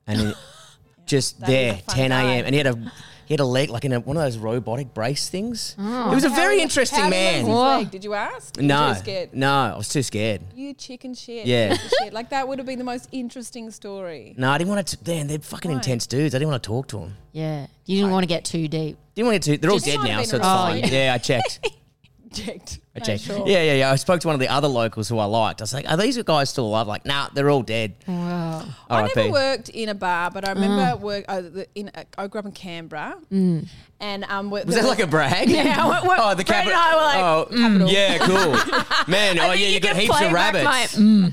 And 0.06 0.20
he, 0.22 0.34
just 1.08 1.40
there, 1.42 1.74
a 1.74 1.78
fun 1.78 1.96
10 1.96 2.10
guy. 2.12 2.22
a.m. 2.34 2.46
And 2.46 2.54
he 2.54 2.58
had 2.60 2.68
a. 2.68 2.92
He 3.28 3.34
had 3.34 3.42
a 3.42 3.46
leg 3.46 3.70
like 3.70 3.84
in 3.84 3.92
a, 3.92 4.00
one 4.00 4.16
of 4.18 4.24
those 4.24 4.38
robotic 4.38 4.94
brace 4.94 5.28
things. 5.30 5.76
Oh. 5.78 6.10
He 6.10 6.16
was 6.16 6.24
a 6.24 6.30
very 6.30 6.56
he- 6.58 6.62
interesting 6.64 6.98
how 7.00 7.06
he 7.06 7.10
man. 7.12 7.34
loses 7.34 7.48
his 7.48 7.56
Whoa. 7.56 7.78
leg? 7.80 7.92
Did 7.92 8.04
you 8.06 8.14
ask? 8.14 8.58
Or 8.58 8.62
No, 8.62 8.88
You 8.90 8.96
scared. 8.96 9.34
no, 9.34 9.52
I 9.52 9.78
was 9.78 9.90
too 9.90 10.02
scared. 10.02 10.42
You 10.56 10.74
chicken 10.74 11.14
shit. 11.14 11.46
Yeah. 11.46 11.76
shit. 11.76 12.14
Like 12.14 12.30
that 12.30 12.48
would 12.48 12.58
have 12.58 12.66
been 12.66 12.80
the 12.80 12.86
most 12.86 13.10
interesting 13.12 13.70
story. 13.72 14.34
No, 14.38 14.50
I 14.50 14.58
didn't 14.58 14.70
want 14.74 14.88
to. 14.88 14.98
Man, 15.12 15.28
they're 15.28 15.40
fucking 15.40 15.70
intense 15.72 16.08
dudes. 16.08 16.34
I 16.34 16.40
didn't 16.40 16.52
want 16.52 16.64
to 16.64 16.68
talk 16.68 16.88
to 16.88 17.00
them. 17.00 17.16
Yeah, 17.34 17.68
you 17.86 17.98
didn't 17.98 18.12
want 18.12 18.24
to 18.24 18.28
get 18.28 18.46
too 18.46 18.68
deep. 18.68 18.98
Didn't 19.14 19.28
want 19.28 19.44
to. 19.44 19.52
get 19.52 19.56
too. 19.56 19.62
They're 19.62 19.72
all 19.72 19.80
dead 19.80 20.00
now, 20.04 20.24
so 20.24 20.38
a 20.38 20.40
it's 20.40 20.48
fine. 20.48 20.76
result. 20.76 20.92
Yeah, 20.94 21.14
I 21.14 21.18
checked. 21.18 21.70
Checked. 22.34 22.80
I 23.02 23.18
sure. 23.18 23.48
Yeah, 23.48 23.62
yeah, 23.64 23.74
yeah. 23.74 23.92
I 23.92 23.96
spoke 23.96 24.20
to 24.22 24.28
one 24.28 24.34
of 24.34 24.40
the 24.40 24.48
other 24.50 24.68
locals 24.68 25.08
who 25.10 25.18
I 25.20 25.26
liked. 25.26 25.62
I 25.62 25.64
was 25.64 25.74
like, 25.74 25.90
"Are 25.90 25.98
these 25.98 26.22
guys 26.24 26.50
still 26.50 26.66
alive?" 26.66 26.88
Like, 26.88 27.06
nah, 27.06 27.30
they're 27.34 27.50
all 27.50 27.62
dead. 27.64 27.96
Wow. 28.08 28.66
I 28.90 29.08
never 29.16 29.32
worked 29.32 29.70
in 29.70 29.90
a 29.90 29.96
bar, 29.96 30.32
but 30.32 30.48
I 30.48 30.52
remember 30.54 30.94
Uh. 30.94 30.96
work. 30.98 31.26
Uh, 31.28 31.42
in 31.76 31.92
I 32.18 32.28
grew 32.28 32.40
up 32.40 32.46
in 32.46 32.52
Canberra, 32.52 33.18
and 33.32 34.26
um, 34.30 34.50
Was 34.50 34.66
that 34.66 34.86
like 34.86 35.00
a 35.00 35.08
brag? 35.08 35.50
Yeah, 35.50 35.86
what- 35.88 36.06
what- 36.06 36.20
oh, 36.22 36.36
the 36.36 36.44
Brad 36.44 36.66
capital. 36.66 36.80
and 36.80 36.82
I 36.82 36.96
were 36.96 37.02
like, 37.02 37.18
oh, 37.24 37.86
mm, 37.86 37.92
yeah, 37.92 38.18
cool. 38.20 39.08
Man, 39.12 39.40
oh 39.40 39.54
yeah, 39.54 39.68
you, 39.68 39.80
got 39.80 39.96
heaps 39.96 40.22
of 40.22 40.32
rabbits. 40.32 40.98
my- 40.98 41.32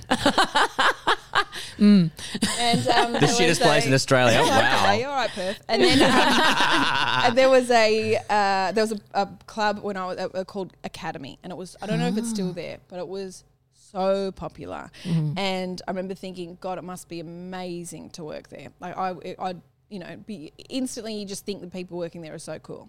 mm. 1.78 2.10
and 2.58 2.88
um, 2.88 3.12
the 3.14 3.26
shittest 3.26 3.60
place 3.60 3.84
a- 3.84 3.88
in 3.88 3.94
Australia. 3.94 4.38
Okay, 4.44 4.50
wow. 4.50 4.84
Okay, 4.84 5.04
all 5.04 5.14
right, 5.14 5.30
Perth. 5.30 5.60
And 5.68 5.82
then 5.82 6.00
um, 6.02 7.24
and 7.26 7.38
there 7.38 7.48
was 7.50 7.70
a 7.70 8.16
uh, 8.28 8.72
there 8.72 8.82
was 8.84 8.92
a, 8.92 9.00
a 9.14 9.26
club 9.46 9.80
when 9.82 9.96
I 9.96 10.06
was 10.06 10.18
uh, 10.18 10.44
called 10.44 10.72
Academy, 10.84 11.38
and 11.42 11.52
it 11.54 11.58
was 11.58 11.76
I 11.80 11.86
don't 11.86 11.98
know 11.98 12.08
if 12.08 12.16
it's 12.16 12.30
still 12.30 12.50
ah. 12.50 12.52
there, 12.52 12.78
but 12.88 12.98
it 12.98 13.08
was 13.08 13.44
so 13.72 14.32
popular. 14.32 14.90
Mm-hmm. 15.04 15.38
And 15.38 15.80
I 15.86 15.92
remember 15.92 16.14
thinking, 16.14 16.58
God, 16.60 16.78
it 16.78 16.84
must 16.84 17.08
be 17.08 17.20
amazing 17.20 18.10
to 18.10 18.24
work 18.24 18.48
there. 18.48 18.68
Like 18.80 18.96
I, 18.96 19.36
I, 19.38 19.54
you 19.88 20.00
know, 20.00 20.16
be 20.26 20.52
instantly 20.68 21.14
you 21.14 21.24
just 21.24 21.46
think 21.46 21.60
the 21.60 21.68
people 21.68 21.96
working 21.96 22.20
there 22.20 22.34
are 22.34 22.38
so 22.38 22.58
cool. 22.58 22.88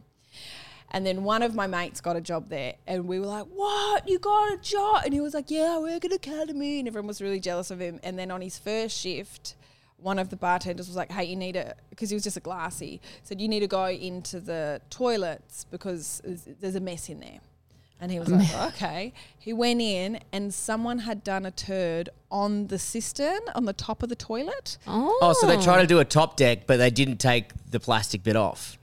And 0.92 1.06
then 1.06 1.24
one 1.24 1.42
of 1.42 1.56
my 1.56 1.68
mates 1.68 2.00
got 2.00 2.16
a 2.16 2.22
job 2.22 2.50
there, 2.50 2.76
and 2.86 3.08
we 3.08 3.20
were 3.20 3.26
like, 3.26 3.46
"What? 3.46 4.08
You 4.08 4.20
got 4.20 4.54
a 4.54 4.58
job?" 4.58 5.02
And 5.04 5.14
he 5.14 5.20
was 5.20 5.34
like, 5.34 5.50
"Yeah, 5.50 5.76
I 5.76 5.80
work 5.80 6.06
at 6.06 6.14
Academy," 6.14 6.80
and 6.80 6.88
everyone 6.88 7.08
was 7.08 7.22
really 7.22 7.40
jealous 7.40 7.72
of 7.72 7.80
him. 7.80 8.00
And 8.04 8.18
then 8.20 8.30
on 8.30 8.42
his 8.42 8.60
first 8.60 8.98
shift, 8.98 9.56
one 9.98 10.20
of 10.20 10.30
the 10.30 10.36
bartenders 10.36 10.88
was 10.88 10.96
like, 10.96 11.12
"Hey, 11.12 11.26
you 11.26 11.36
need 11.36 11.54
to," 11.54 11.76
because 11.90 12.12
he 12.12 12.16
was 12.16 12.24
just 12.24 12.38
a 12.38 12.40
glassy, 12.40 13.02
said, 13.24 13.42
"You 13.42 13.48
need 13.48 13.62
to 13.62 13.68
go 13.68 13.88
into 13.88 14.40
the 14.40 14.80
toilets 14.90 15.66
because 15.72 16.22
there's 16.24 16.76
a 16.76 16.80
mess 16.80 17.10
in 17.10 17.20
there." 17.20 17.40
And 18.02 18.12
he 18.12 18.20
was 18.20 18.30
like, 18.32 18.48
oh, 18.54 18.68
"Okay." 18.70 19.14
He 19.38 19.54
went 19.54 19.82
in, 19.82 20.20
and 20.34 20.54
someone 20.54 21.00
had 21.00 21.24
done 21.24 21.46
a 21.46 21.52
turd 21.52 22.10
on 22.32 22.68
the 22.68 22.78
cistern 22.80 23.40
on 23.56 23.66
the 23.66 23.74
top 23.74 24.04
of 24.04 24.10
the 24.10 24.16
toilet. 24.16 24.78
Oh, 24.86 25.18
Oh, 25.22 25.34
so 25.34 25.48
they 25.48 25.58
tried 25.58 25.82
to 25.82 25.88
do 25.88 26.00
a 26.00 26.06
top 26.06 26.36
deck, 26.36 26.68
but 26.68 26.78
they 26.78 26.90
didn't 26.90 27.18
take 27.18 27.52
the 27.72 27.80
plastic 27.80 28.22
bit 28.24 28.36
off. 28.36 28.78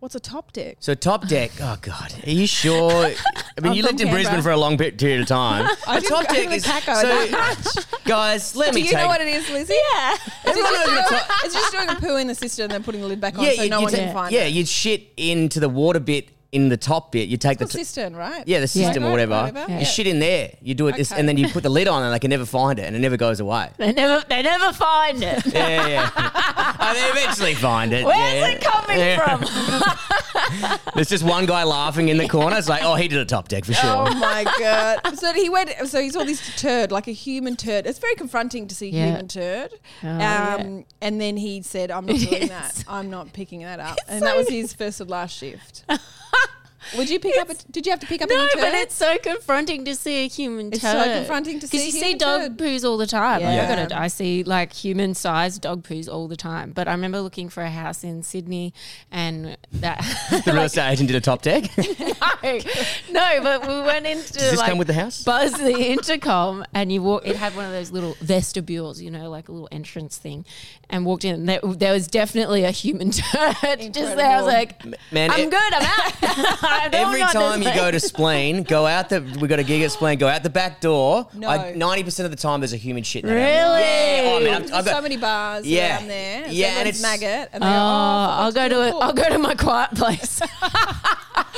What's 0.00 0.14
a 0.14 0.20
top 0.20 0.52
deck? 0.52 0.76
So 0.80 0.94
top 0.94 1.28
deck. 1.28 1.50
Oh 1.62 1.76
God, 1.80 2.14
are 2.26 2.30
you 2.30 2.46
sure? 2.46 2.90
I 3.56 3.60
mean, 3.60 3.70
I'm 3.70 3.72
you 3.72 3.82
from 3.82 3.88
lived 3.96 4.00
in 4.02 4.10
Brisbane 4.10 4.42
for 4.42 4.50
a 4.50 4.56
long 4.56 4.76
bit- 4.76 4.98
period 4.98 5.20
of 5.22 5.26
time. 5.26 5.66
I 5.86 5.96
A 5.96 6.00
didn't 6.00 6.10
top 6.10 6.28
go 6.28 6.34
to 6.34 6.40
deck 6.40 6.48
the 6.50 6.54
is 6.56 6.64
so. 6.64 6.70
that 6.72 7.86
Guys, 8.04 8.54
let 8.56 8.72
Do 8.72 8.74
me 8.76 8.82
you 8.82 8.88
take. 8.92 8.98
know 8.98 9.06
what 9.06 9.20
it 9.22 9.28
is, 9.28 9.48
Lizzy? 9.50 9.74
Yeah. 9.94 10.16
Everyone 10.44 10.72
knows 10.74 10.86
what 10.88 11.06
a 11.12 11.16
top- 11.16 11.30
it's 11.44 11.54
just 11.54 11.72
doing 11.72 11.88
a 11.88 11.94
poo 11.96 12.16
in 12.16 12.26
the 12.26 12.34
cistern 12.34 12.64
and 12.64 12.72
then 12.72 12.82
putting 12.82 13.00
the 13.00 13.06
lid 13.06 13.20
back 13.20 13.38
on 13.38 13.44
yeah, 13.44 13.52
so 13.52 13.62
you, 13.62 13.70
no 13.70 13.78
you 13.78 13.82
one 13.84 13.92
ta- 13.92 13.98
can 13.98 14.12
find 14.14 14.32
yeah, 14.34 14.44
it. 14.44 14.52
you'd 14.52 14.68
shit 14.68 15.08
into 15.16 15.58
the 15.58 15.68
water 15.70 16.00
bit 16.00 16.28
in 16.54 16.68
the 16.68 16.76
top 16.76 17.12
bit. 17.12 17.28
You 17.28 17.36
take 17.36 17.60
It's 17.60 17.72
the 17.72 17.78
a 17.78 17.80
t- 17.80 17.84
cistern, 17.84 18.14
right? 18.16 18.44
yeah 18.46 18.60
the 18.60 18.68
system 18.68 19.02
or 19.04 19.06
Right, 19.08 19.12
whatever. 19.28 19.42
whatever. 19.52 19.72
You 19.72 19.78
Yeah. 19.78 19.84
shit 19.84 20.06
in 20.06 20.20
there. 20.20 20.50
You 20.62 20.74
do 20.74 20.86
it, 20.88 20.96
this, 20.96 21.10
Okay. 21.12 21.18
and 21.20 21.28
then 21.28 21.36
you 21.36 21.48
put 21.48 21.62
the 21.62 21.68
lid 21.68 21.88
on, 21.88 22.02
and 22.02 22.14
they 22.14 22.18
can 22.18 22.30
never 22.30 22.46
find 22.46 22.78
it, 22.78 22.84
and 22.86 22.94
it 22.96 23.00
never 23.00 23.16
goes 23.16 23.40
away. 23.40 23.68
they 23.76 23.92
never 23.92 24.24
they 24.28 24.42
never 24.42 24.72
find 24.72 25.22
it. 25.22 25.44
Yeah, 25.54 25.86
yeah. 25.86 26.10
oh, 26.16 26.92
they 27.14 27.20
eventually 27.20 27.54
find 27.54 27.92
it. 27.92 28.04
Where's 28.04 28.16
yeah. 28.34 28.48
it 28.48 28.60
coming 28.62 28.98
Yeah. 28.98 29.36
from? 29.38 30.78
There's 30.94 31.08
just 31.08 31.24
one 31.24 31.46
guy 31.46 31.64
laughing 31.64 32.08
in 32.08 32.16
the 32.18 32.28
corner. 32.28 32.56
It's 32.56 32.68
like, 32.68 32.82
oh, 32.84 32.94
he 32.94 33.08
did 33.08 33.18
a 33.18 33.24
top 33.24 33.48
deck 33.48 33.64
for 33.64 33.72
sure. 33.72 33.90
Oh 34.08 34.14
my 34.14 34.44
god! 34.58 35.16
So 35.18 35.32
he 35.32 35.48
went. 35.48 35.70
So 35.88 36.00
he 36.00 36.10
saw 36.10 36.22
this 36.24 36.40
turd, 36.60 36.92
like 36.92 37.08
a 37.08 37.12
human 37.12 37.56
turd. 37.56 37.86
It's 37.86 37.98
very 37.98 38.14
confronting 38.14 38.68
to 38.68 38.74
see 38.74 38.90
Yeah. 38.90 39.06
human 39.06 39.28
turd. 39.28 39.70
Oh, 40.02 40.08
um, 40.08 40.18
yeah. 40.20 40.80
And 41.00 41.20
then 41.20 41.36
he 41.36 41.62
said, 41.62 41.90
"I'm 41.90 42.06
not 42.06 42.18
doing 42.18 42.48
that. 42.48 42.84
I'm 42.88 43.10
not 43.10 43.32
picking 43.32 43.62
that 43.62 43.80
up." 43.80 43.98
And 44.08 44.22
that 44.22 44.36
was 44.36 44.48
his 44.48 44.72
first 44.72 45.00
and 45.00 45.10
last 45.10 45.36
shift. 45.36 45.84
Would 46.96 47.10
you 47.10 47.18
pick 47.18 47.36
up? 47.40 47.50
A, 47.50 47.54
did 47.70 47.86
you 47.86 47.90
have 47.92 48.00
to 48.00 48.06
pick 48.06 48.22
up 48.22 48.28
No, 48.28 48.36
any 48.38 48.48
turd? 48.52 48.60
but 48.60 48.74
it's 48.74 48.94
so 48.94 49.16
confronting 49.18 49.84
to 49.86 49.94
see 49.94 50.24
a 50.24 50.28
human 50.28 50.68
It's 50.72 50.80
turd. 50.80 51.04
so 51.04 51.14
confronting 51.18 51.60
to 51.60 51.66
see 51.66 51.76
because 51.78 51.94
you 51.94 51.98
a 51.98 52.02
see 52.02 52.06
human 52.12 52.18
dog 52.18 52.40
turd. 52.42 52.56
poos 52.58 52.84
all 52.84 52.96
the 52.96 53.06
time. 53.06 53.40
Like, 53.42 53.50
I 53.50 53.54
Yeah. 53.54 53.68
got 53.68 53.78
it. 53.78 53.92
I 53.92 54.08
see 54.08 54.42
like 54.44 54.72
human 54.72 55.14
sized 55.14 55.62
dog 55.62 55.82
poos 55.82 56.08
all 56.12 56.28
the 56.28 56.36
time. 56.36 56.72
But 56.72 56.88
I 56.88 56.92
remember 56.92 57.20
looking 57.20 57.48
for 57.48 57.62
a 57.62 57.70
house 57.70 58.04
in 58.04 58.22
Sydney, 58.22 58.72
and 59.10 59.56
that 59.72 59.98
the 60.44 60.52
real 60.52 60.62
estate 60.64 60.90
agent 60.92 61.08
did 61.08 61.16
a 61.16 61.20
top 61.20 61.42
deck. 61.42 61.70
No, 62.44 62.58
no, 63.10 63.40
but 63.42 63.66
we 63.66 63.80
went 63.80 64.06
into 64.06 64.32
Does 64.34 64.50
this 64.50 64.58
like 64.58 64.68
come 64.68 64.76
with 64.78 64.86
the 64.86 64.92
house? 64.92 65.22
buzz 65.22 65.52
the 65.52 65.90
intercom, 65.92 66.64
and 66.74 66.92
you 66.92 67.02
walk. 67.02 67.26
It 67.26 67.36
had 67.36 67.56
one 67.56 67.64
of 67.64 67.72
those 67.72 67.90
little 67.90 68.16
vestibules, 68.20 69.00
you 69.00 69.10
know, 69.10 69.30
like 69.30 69.48
a 69.48 69.52
little 69.52 69.68
entrance 69.72 70.18
thing, 70.18 70.44
and 70.90 71.06
walked 71.06 71.24
in. 71.24 71.34
And 71.34 71.48
there, 71.48 71.60
there 71.62 71.92
was 71.94 72.06
definitely 72.06 72.64
a 72.64 72.70
human 72.70 73.10
turd 73.12 73.56
just 73.94 74.16
there. 74.16 74.28
I 74.30 74.36
was 74.42 74.46
like, 74.46 74.84
Man, 75.10 75.30
I'm 75.30 75.40
e- 75.40 75.50
good. 75.50 75.72
I'm 75.74 75.82
out. 75.82 76.62
I 76.82 76.88
don't 76.88 77.06
Every 77.06 77.20
want 77.20 77.32
time 77.32 77.60
this 77.60 77.68
you 77.68 77.74
go 77.80 77.90
to 77.90 78.00
Spleen, 78.00 78.62
go 78.64 78.86
out 78.86 79.08
the. 79.08 79.20
We 79.40 79.48
got 79.48 79.58
a 79.58 79.64
gig 79.64 79.82
at 79.82 79.92
Spleen. 79.92 80.18
Go 80.18 80.28
out 80.28 80.42
the 80.42 80.50
back 80.50 80.80
door. 80.80 81.28
No. 81.34 81.72
Ninety 81.74 82.02
percent 82.04 82.24
of 82.24 82.30
the 82.30 82.36
time, 82.36 82.60
there's 82.60 82.72
a 82.72 82.76
human 82.76 83.02
shit. 83.02 83.24
in 83.24 83.30
that 83.30 83.34
Really? 83.34 83.80
Yeah. 83.80 84.22
Oh, 84.26 84.40
man, 84.42 84.62
I've, 84.62 84.72
I've 84.74 84.84
got, 84.84 84.96
so 84.96 85.00
many 85.02 85.16
bars 85.16 85.66
Yeah. 85.66 85.96
around 85.98 86.08
there. 86.08 86.46
Yeah, 86.48 86.78
and 86.78 86.88
it's- 86.88 87.02
maggot. 87.02 87.50
And 87.52 87.62
Oh, 87.62 87.66
they 87.66 87.70
go, 87.70 87.76
oh, 87.76 88.40
I'll 88.40 88.52
go 88.52 88.68
to 88.68 88.88
it. 88.88 88.94
I'll 89.00 89.12
go 89.12 89.28
to 89.28 89.38
my 89.38 89.54
quiet 89.54 89.90
place. 89.94 90.40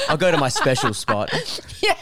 I'll 0.09 0.17
go 0.17 0.31
to 0.31 0.37
my 0.39 0.49
special 0.49 0.95
spot. 0.95 1.31
Yeah. 1.83 1.95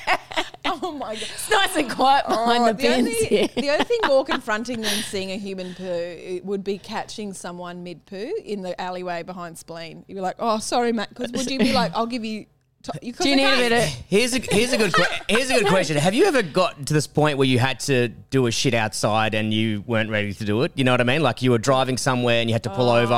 Oh 0.64 0.92
my 0.92 1.14
god! 1.14 1.22
it's 1.22 1.50
nice 1.50 1.76
and 1.76 1.90
quiet 1.90 2.26
behind 2.26 2.62
Oh, 2.62 2.66
the 2.68 2.72
the, 2.72 2.82
bins 2.82 2.98
only, 3.08 3.26
here. 3.26 3.48
the 3.54 3.70
only 3.70 3.84
thing 3.84 3.98
more 4.06 4.24
confronting 4.24 4.80
than 4.80 4.90
seeing 5.02 5.30
a 5.30 5.36
human 5.36 5.74
poo 5.74 6.40
would 6.44 6.64
be 6.64 6.78
catching 6.78 7.32
someone 7.34 7.82
mid 7.82 8.06
poo 8.06 8.32
in 8.44 8.62
the 8.62 8.80
alleyway 8.80 9.22
behind 9.24 9.58
spleen. 9.58 10.04
You'd 10.08 10.14
be 10.14 10.20
like, 10.20 10.36
"Oh, 10.38 10.58
sorry, 10.58 10.92
Matt," 10.92 11.10
because 11.10 11.32
would 11.32 11.50
you 11.50 11.58
be 11.58 11.72
like, 11.72 11.92
"I'll 11.94 12.06
give 12.06 12.24
you 12.24 12.46
You 13.02 13.12
Do 13.12 13.28
you 13.30 13.36
need 13.36 13.44
a 13.44 13.56
bit 13.56 13.72
of? 13.72 13.84
Here's 14.08 14.34
a 14.34 14.38
here's 14.38 14.72
a 14.72 14.76
good 14.78 14.92
que- 14.92 15.06
here's 15.28 15.48
a 15.50 15.54
good 15.54 15.68
question. 15.68 15.96
Have 15.96 16.12
you 16.12 16.26
ever 16.26 16.42
got 16.42 16.86
to 16.86 16.92
this 16.92 17.06
point 17.06 17.38
where 17.38 17.46
you 17.46 17.58
had 17.58 17.80
to 17.80 18.08
do 18.08 18.46
a 18.46 18.50
shit 18.50 18.74
outside 18.74 19.34
and 19.34 19.54
you 19.54 19.82
weren't 19.86 20.10
ready 20.10 20.34
to 20.34 20.44
do 20.44 20.62
it? 20.64 20.72
You 20.74 20.84
know 20.84 20.92
what 20.92 21.00
I 21.00 21.04
mean? 21.04 21.22
Like 21.22 21.40
you 21.40 21.50
were 21.50 21.58
driving 21.58 21.96
somewhere 21.96 22.40
and 22.40 22.50
you 22.50 22.54
had 22.54 22.62
to 22.64 22.70
pull 22.70 22.90
over, 22.90 23.14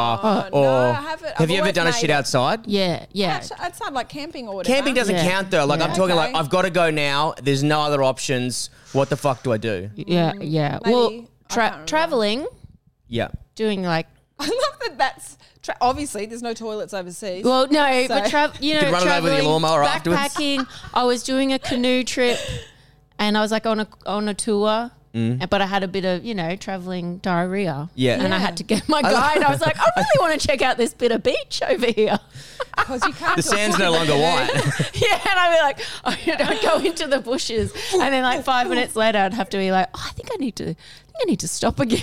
or 0.52 0.62
no, 0.62 0.68
I 0.90 0.92
haven't. 0.92 1.32
I've 1.40 1.50
you 1.50 1.56
ever 1.56 1.62
always 1.64 1.74
done 1.74 1.86
a 1.88 1.90
made 1.90 1.96
shit 1.98 2.10
it. 2.10 2.12
outside? 2.12 2.66
Yeah, 2.66 3.06
yeah. 3.12 3.36
Outside 3.36 3.58
outside, 3.60 3.92
like 3.92 4.08
camping 4.08 4.46
or 4.46 4.54
whatever. 4.54 4.72
Camping 4.74 4.94
doesn't 4.94 5.16
Yeah. 5.16 5.28
count 5.30 5.50
though. 5.50 5.64
Like 5.66 5.80
I'm 5.80 5.90
Yeah. 5.90 5.96
talking 5.96 6.14
like 6.16 6.30
Okay. 6.30 6.38
I've 6.38 6.50
got 6.50 6.62
to 6.62 6.70
go 6.70 6.90
now. 6.90 7.34
There's 7.42 7.64
no 7.64 7.80
other 7.80 8.02
options. 8.04 8.70
What 8.92 9.10
the 9.10 9.16
fuck 9.16 9.42
do 9.42 9.52
I 9.52 9.56
do? 9.56 9.90
Yeah, 9.96 10.32
yeah. 10.40 10.78
Mm, 10.78 10.84
maybe. 10.84 10.94
Well, 10.94 11.06
I 11.08 11.10
can't 11.12 11.28
tra- 11.50 11.64
remember. 11.64 11.86
traveling, 11.86 12.46
Yeah. 13.08 13.28
doing 13.56 13.82
like 13.82 14.06
I 14.38 14.46
love 14.46 14.80
that. 14.80 14.98
That's 14.98 15.36
tra- 15.62 15.76
obviously 15.80 16.26
there's 16.26 16.42
no 16.42 16.52
toilets 16.54 16.92
overseas. 16.94 17.44
Well, 17.44 17.66
no, 17.68 18.04
but 18.08 18.24
So- 18.24 18.30
tra- 18.30 18.52
you 18.60 18.74
know, 18.74 18.80
Could 18.80 18.92
run 18.92 19.02
it 19.06 19.10
over 19.10 19.22
with 19.22 19.32
your 19.32 19.42
traveling, 19.42 19.44
lawnmower 19.46 19.82
afterwards. 19.84 20.20
backpacking. 20.20 20.66
I 20.94 21.04
was 21.04 21.22
doing 21.22 21.52
a 21.52 21.58
canoe 21.58 22.04
trip, 22.04 22.38
and 23.18 23.36
I 23.36 23.40
was 23.40 23.50
like 23.50 23.66
on 23.66 23.80
a 23.80 23.88
on 24.06 24.28
a 24.28 24.34
tour. 24.34 24.90
and- 25.14 25.48
But 25.48 25.62
I 25.62 25.66
had 25.66 25.82
a 25.82 25.88
bit 25.88 26.04
of, 26.04 26.24
you 26.26 26.34
know, 26.34 26.56
traveling 26.56 27.16
diarrhea. 27.18 27.72
Mm. 27.72 27.90
Yeah. 27.94 28.22
And 28.22 28.34
I 28.34 28.38
had 28.38 28.58
to 28.58 28.62
get 28.62 28.86
my 28.86 29.00
guide. 29.16 29.42
I 29.42 29.50
was 29.50 29.62
like, 29.62 29.78
I 29.78 29.90
really 29.96 30.06
want 30.20 30.38
to 30.38 30.46
check 30.46 30.60
out 30.60 30.76
this 30.76 30.92
bit 30.92 31.10
of 31.10 31.22
beach 31.22 31.62
over 31.66 31.86
here. 31.86 32.18
because 32.76 33.02
you 33.06 33.14
can't. 33.14 33.36
The 33.36 33.42
sand's 33.42 33.78
no 33.78 33.92
longer 33.92 34.12
canoe. 34.12 34.22
white. 34.22 34.50
yeah. 34.94 35.14
And 35.14 35.38
I'd 35.38 35.56
be 35.56 35.62
like, 35.62 35.80
oh, 36.04 36.44
I'd 36.50 36.60
go 36.62 36.78
into 36.86 37.06
the 37.06 37.20
bushes. 37.20 37.72
And 37.94 38.02
then 38.12 38.22
like 38.24 38.44
five 38.44 38.68
minutes 38.68 38.94
later, 38.94 39.16
I'd 39.18 39.32
have 39.32 39.48
to 39.50 39.56
be 39.56 39.72
like, 39.72 39.88
oh, 39.94 40.04
I 40.06 40.12
think 40.12 40.28
I 40.30 40.36
need 40.36 40.56
to, 40.56 40.64
I 40.64 40.74
think 40.74 41.16
I 41.22 41.24
need 41.24 41.40
to 41.40 41.48
stop 41.48 41.80
again. 41.80 42.02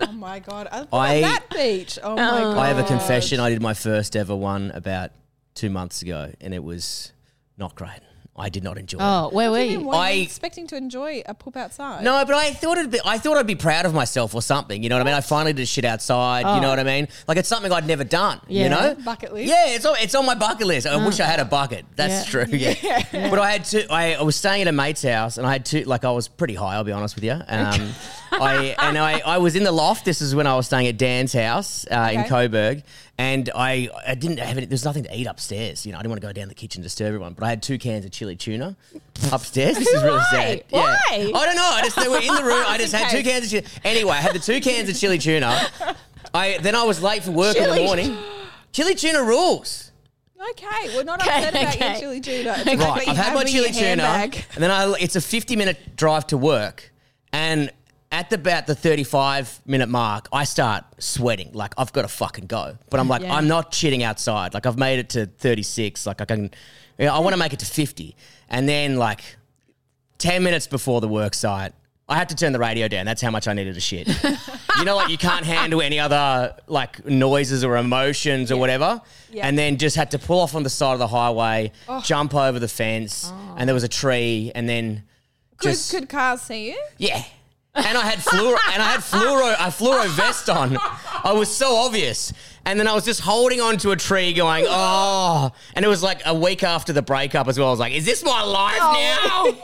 Oh 0.08 0.12
my 0.12 0.38
god! 0.40 0.68
I, 0.70 0.86
I- 0.92 1.20
that 1.22 1.44
beach. 1.50 1.98
Oh 2.02 2.14
my 2.16 2.16
god! 2.40 2.56
I 2.58 2.68
have 2.68 2.78
a 2.78 2.84
confession. 2.86 3.40
I 3.40 3.50
did 3.50 3.62
my 3.62 3.74
first 3.74 4.16
ever 4.16 4.34
one 4.36 4.70
about 4.72 5.10
two 5.54 5.70
months 5.70 6.02
ago, 6.02 6.32
and 6.40 6.52
it 6.54 6.62
was 6.62 7.12
not 7.58 7.74
great. 7.74 8.00
I 8.36 8.48
did 8.48 8.62
not 8.64 8.78
enjoy 8.78 8.98
it. 8.98 9.02
Oh, 9.02 9.28
where 9.30 9.50
were 9.50 9.58
you 9.58 9.70
mean, 9.70 9.80
you? 9.80 9.86
what 9.86 9.96
are 9.96 10.12
you 10.12 10.20
I- 10.20 10.22
expecting 10.22 10.66
to 10.68 10.76
enjoy 10.76 11.22
a 11.26 11.34
poop 11.34 11.56
outside? 11.58 12.02
No, 12.04 12.24
but 12.24 12.34
I 12.34 12.52
thought 12.52 12.78
it'd 12.78 12.90
be, 12.90 12.98
I 13.04 13.18
thought 13.18 13.36
I'd 13.36 13.46
be 13.46 13.54
proud 13.56 13.84
of 13.84 13.92
myself 13.92 14.34
or 14.34 14.40
something. 14.40 14.82
You 14.82 14.88
know 14.88 14.94
what 14.96 15.02
I 15.02 15.10
mean? 15.10 15.14
I 15.14 15.20
finally 15.20 15.52
did 15.52 15.68
shit 15.68 15.84
outside. 15.84 16.54
You 16.54 16.60
know 16.62 16.70
what 16.70 16.78
I 16.78 16.84
mean? 16.84 17.08
Like 17.28 17.36
it's 17.36 17.48
something 17.50 17.70
I'd 17.70 17.86
never 17.86 18.04
done. 18.04 18.40
Yeah. 18.48 18.62
You 18.62 18.68
know, 18.70 18.94
Bucket 19.04 19.34
list? 19.34 19.48
Yeah, 19.50 19.66
it's 19.74 19.84
on, 19.84 19.96
it's 20.00 20.14
on 20.14 20.24
my 20.24 20.36
bucket 20.36 20.66
list. 20.66 20.86
I 20.86 21.04
wish 21.04 21.20
I 21.20 21.24
had 21.26 21.40
a 21.40 21.44
bucket. 21.44 21.84
That's 21.96 22.24
Yeah. 22.32 22.44
true. 22.44 22.56
Yeah. 23.12 23.28
But 23.28 23.38
I 23.40 23.50
had 23.50 23.64
two. 23.66 23.82
I, 23.90 24.14
I 24.14 24.22
was 24.22 24.36
staying 24.36 24.62
at 24.62 24.68
a 24.68 24.72
mate's 24.72 25.02
house, 25.02 25.36
and 25.36 25.46
I 25.46 25.52
had 25.52 25.66
two. 25.66 25.82
Like 25.82 26.04
I 26.04 26.10
was 26.12 26.28
pretty 26.28 26.54
high. 26.54 26.76
I'll 26.76 26.84
be 26.84 26.92
honest 26.92 27.16
with 27.16 27.24
you. 27.24 27.38
Um, 27.46 27.90
I 28.32 28.74
and 28.78 28.96
I, 28.98 29.20
I 29.20 29.38
was 29.38 29.56
in 29.56 29.64
the 29.64 29.72
loft. 29.72 30.04
This 30.04 30.20
is 30.20 30.34
when 30.34 30.46
I 30.46 30.54
was 30.56 30.66
staying 30.66 30.86
at 30.86 30.96
Dan's 30.98 31.32
house 31.32 31.84
uh, 31.90 32.10
in 32.12 32.20
Okay. 32.20 32.28
Coburg, 32.28 32.82
and 33.18 33.50
I 33.54 33.88
I 34.06 34.14
didn't 34.14 34.38
have 34.38 34.56
any. 34.56 34.66
There's 34.66 34.84
nothing 34.84 35.04
to 35.04 35.16
eat 35.16 35.26
upstairs. 35.26 35.84
You 35.84 35.92
know, 35.92 35.98
I 35.98 36.02
didn't 36.02 36.10
want 36.10 36.20
to 36.22 36.26
go 36.28 36.32
down 36.32 36.48
the 36.48 36.54
kitchen 36.54 36.82
to 36.82 36.86
disturb 36.86 37.08
everyone. 37.08 37.32
But 37.34 37.44
I 37.44 37.48
had 37.48 37.62
two 37.62 37.78
cans 37.78 38.04
of 38.04 38.10
chili 38.12 38.36
tuna 38.36 38.76
upstairs. 39.32 39.76
This 39.78 39.88
is 39.88 40.02
really 40.02 40.16
Why? 40.18 40.26
sad. 40.30 40.64
Why? 40.70 40.96
I 41.10 41.22
don't 41.22 41.56
know. 41.56 41.70
I 41.72 41.80
just 41.84 41.96
they 41.96 42.08
were 42.08 42.20
in 42.20 42.34
the 42.34 42.44
room. 42.44 42.64
I 42.66 42.78
just 42.78 42.94
had 42.94 43.10
two 43.10 43.22
cans 43.22 43.44
of 43.46 43.50
chili. 43.50 43.66
Anyway, 43.84 44.12
I 44.12 44.16
had 44.20 44.34
the 44.34 44.38
two 44.38 44.60
cans 44.60 44.88
of 44.88 44.96
chili 44.96 45.18
tuna. 45.18 45.68
I 46.32 46.58
then 46.62 46.74
I 46.74 46.84
was 46.84 47.02
late 47.02 47.24
for 47.24 47.32
work 47.32 47.56
in 47.56 47.64
the 47.64 47.70
Chili- 47.74 47.84
morning. 47.86 48.16
Chili 48.72 48.94
tuna 48.94 49.22
rules. 49.22 49.86
Okay, 50.52 50.96
we're 50.96 51.02
not 51.02 51.20
Okay, 51.20 51.46
upset 51.48 51.54
about 51.54 51.78
your 51.78 51.88
okay. 51.90 52.00
chili 52.00 52.20
tuna. 52.20 52.54
It's 52.56 52.64
the 52.64 52.76
Right, 52.78 53.08
I've 53.08 53.16
had 53.16 53.34
my 53.34 53.42
it 53.42 53.48
in 53.48 53.54
your 53.56 53.64
chili 53.66 53.74
tuna, 53.78 54.06
handbag. 54.06 54.44
and 54.54 54.62
then 54.62 54.70
I, 54.70 54.94
it's 54.98 55.14
a 55.16 55.20
50 55.20 55.54
minute 55.56 55.96
drive 55.96 56.26
to 56.28 56.38
work, 56.38 56.90
and 57.32 57.70
at 58.12 58.28
the, 58.30 58.36
about 58.36 58.66
the 58.66 58.74
35 58.74 59.60
minute 59.66 59.88
mark, 59.88 60.28
I 60.32 60.44
start 60.44 60.84
sweating 60.98 61.50
like 61.52 61.74
I've 61.78 61.92
got 61.92 62.02
to 62.02 62.08
fucking 62.08 62.46
go. 62.46 62.76
But 62.90 63.00
I'm 63.00 63.08
like, 63.08 63.22
Yeah. 63.22 63.34
I'm 63.34 63.46
not 63.48 63.72
shitting 63.72 64.02
outside. 64.02 64.54
Like 64.54 64.66
I've 64.66 64.78
made 64.78 64.98
it 64.98 65.10
to 65.10 65.26
36. 65.26 66.06
Like 66.06 66.20
I 66.20 66.24
can, 66.24 66.50
you 66.98 67.06
know, 67.06 67.14
I 67.14 67.20
want 67.20 67.34
to 67.34 67.38
make 67.38 67.52
it 67.52 67.60
to 67.60 67.66
50, 67.66 68.16
and 68.48 68.68
then 68.68 68.96
like 68.96 69.36
10 70.18 70.42
minutes 70.42 70.66
before 70.66 71.00
the 71.00 71.08
work 71.08 71.34
site. 71.34 71.72
I 72.08 72.16
had 72.16 72.28
to 72.30 72.34
turn 72.34 72.52
the 72.52 72.58
radio 72.58 72.88
down. 72.88 73.06
That's 73.06 73.22
how 73.22 73.30
much 73.30 73.46
I 73.46 73.52
needed 73.52 73.74
to 73.74 73.80
shit. 73.80 74.08
you 74.78 74.84
know, 74.84 74.96
like 74.96 75.10
you 75.10 75.16
can't 75.16 75.46
handle 75.46 75.80
any 75.80 76.00
other 76.00 76.56
like 76.66 77.06
noises 77.06 77.62
or 77.62 77.76
emotions 77.76 78.50
or 78.50 78.56
whatever. 78.56 79.00
Yeah. 79.30 79.46
And 79.46 79.56
then 79.56 79.76
just 79.76 79.94
had 79.94 80.10
to 80.10 80.18
pull 80.18 80.40
off 80.40 80.56
on 80.56 80.64
the 80.64 80.70
side 80.70 80.94
of 80.94 80.98
the 80.98 81.06
highway, 81.06 81.70
oh. 81.88 82.00
jump 82.00 82.34
over 82.34 82.58
the 82.58 82.66
fence, 82.66 83.32
and 83.56 83.68
there 83.68 83.74
was 83.74 83.84
a 83.84 83.88
tree, 83.88 84.50
and 84.56 84.68
then 84.68 85.04
Could, 85.58 85.68
just 85.70 85.92
could 85.92 86.08
cars 86.08 86.40
see 86.42 86.70
you? 86.72 86.82
yeah. 86.98 87.22
And 87.74 87.96
I 87.96 88.02
had 88.02 88.18
fluoro, 88.18 88.58
and 88.72 88.82
I 88.82 88.92
had 88.92 89.00
fluoro, 89.00 89.52
a 89.54 89.70
fluoro 89.70 90.08
vest 90.08 90.50
on. 90.50 90.76
I 91.24 91.32
was 91.32 91.54
so 91.54 91.76
obvious. 91.76 92.32
And 92.64 92.78
then 92.78 92.86
I 92.86 92.94
was 92.94 93.04
just 93.04 93.20
holding 93.20 93.60
on 93.60 93.78
to 93.78 93.90
a 93.90 93.96
tree, 93.96 94.32
going, 94.32 94.64
"Oh!" 94.68 95.50
And 95.74 95.84
it 95.84 95.88
was 95.88 96.02
like 96.02 96.22
a 96.26 96.34
week 96.34 96.62
after 96.62 96.92
the 96.92 97.02
breakup 97.02 97.48
as 97.48 97.58
well. 97.58 97.68
I 97.68 97.70
was 97.70 97.80
like, 97.80 97.92
"Is 97.94 98.04
this 98.04 98.22
my 98.24 98.42
life 98.42 98.78
oh. 98.80 99.56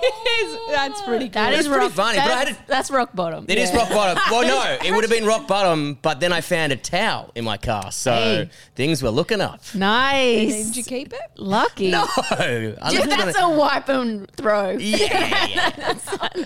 now?" 0.68 0.72
That's 0.74 1.00
pretty 1.02 1.26
good. 1.26 1.34
That 1.34 1.52
It 1.52 1.60
is 1.60 1.68
pretty 1.68 1.84
rock, 1.86 1.92
funny, 1.92 2.18
but 2.18 2.24
I 2.24 2.28
That's, 2.28 2.48
had 2.50 2.56
to- 2.58 2.66
that's 2.66 2.90
rock 2.90 3.10
bottom. 3.14 3.46
It 3.48 3.58
is 3.58 3.72
rock 3.72 3.88
bottom. 3.90 4.20
Well, 4.30 4.42
no, 4.46 4.78
it 4.86 4.92
would 4.92 5.04
have 5.04 5.10
been 5.10 5.24
rock 5.24 5.46
bottom, 5.46 5.98
but 6.02 6.20
then 6.20 6.32
I 6.32 6.40
found 6.40 6.72
a 6.72 6.76
towel 6.76 7.30
in 7.34 7.44
my 7.44 7.56
car, 7.56 7.92
so 7.92 8.12
Hey. 8.12 8.50
things 8.74 9.02
were 9.02 9.10
looking 9.10 9.40
up. 9.40 9.60
Nice. 9.74 10.66
Did 10.66 10.76
you 10.76 10.84
keep 10.84 11.12
it? 11.12 11.20
Lucky. 11.36 11.90
No, 11.90 12.06
I 12.16 12.76
Yeah, 12.92 13.00
lived 13.00 13.12
on 13.12 13.18
that's 13.26 13.38
a 13.38 13.48
wipe 13.48 13.88
and 13.88 14.30
throw. 14.32 14.70
yeah, 14.72 15.46
yeah. 15.46 15.94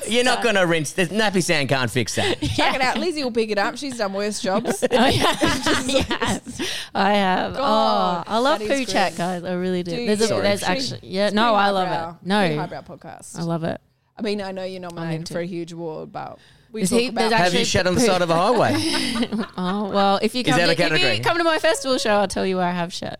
You're 0.07 0.25
not 0.25 0.43
going 0.43 0.55
to 0.57 0.63
rinse. 0.67 0.93
The 0.93 1.07
nappy 1.07 1.43
sand 1.43 1.69
can't 1.69 1.91
fix 1.91 2.15
that. 2.17 2.41
Check 2.41 2.75
it 2.75 2.81
out. 2.81 2.99
Lizzy 2.99 3.25
will 3.25 3.33
pick 3.33 3.51
it 3.51 3.59
up. 3.59 3.77
She's 3.77 3.99
done 3.99 4.13
worse 4.13 4.41
jobs. 4.41 4.85
Oh, 4.91 5.07
yeah. 5.07 6.39
Yes, 6.47 6.81
I 6.95 7.15
have. 7.15 7.55
God, 7.55 8.25
oh, 8.27 8.31
I 8.33 8.39
love 8.39 8.61
poo 8.61 8.85
chat, 8.85 9.17
guys. 9.17 9.45
I 9.45 9.53
really 9.55 9.83
do. 9.83 9.95
Do 9.97 10.07
there's 10.07 10.31
a, 10.31 10.35
you? 10.35 10.43
there's 10.43 10.63
actually, 10.63 11.01
yeah. 11.05 11.27
It's 11.27 11.35
No, 11.35 11.53
pretty 11.53 11.57
I 11.57 11.71
love 11.71 11.89
highbrow. 11.89 12.11
it. 12.11 12.27
No, 12.27 12.57
highbrow 12.61 12.83
podcast. 12.83 13.39
I 13.39 13.43
love 13.43 13.65
it. 13.65 13.81
I 14.17 14.23
mean, 14.23 14.41
I 14.43 14.53
know 14.53 14.65
you're 14.65 14.81
nominated 14.81 15.21
into 15.21 15.33
for 15.33 15.41
a 15.41 15.47
huge 15.47 15.73
award, 15.73 16.13
but 16.13 16.39
we 16.73 16.83
Is 16.83 16.91
talk 16.91 16.99
he- 17.01 17.07
about 17.09 17.33
Have 17.33 17.55
you 17.55 17.65
shat 17.65 17.87
on 17.87 17.95
the 17.95 18.01
side 18.01 18.21
of 18.23 18.31
a 18.31 18.35
highway? 18.35 18.75
Oh 19.57 19.91
well, 19.91 20.19
if 20.23 20.35
you 20.35 20.45
come, 20.45 20.59
to, 20.59 20.71
if 20.71 21.17
you 21.19 21.23
come 21.23 21.39
to 21.39 21.45
my 21.45 21.59
festival 21.59 21.97
show, 21.99 22.17
I'll 22.17 22.29
tell 22.29 22.47
you 22.47 22.57
where 22.57 22.67
I 22.67 22.73
have 22.73 22.93
shit. 22.93 23.19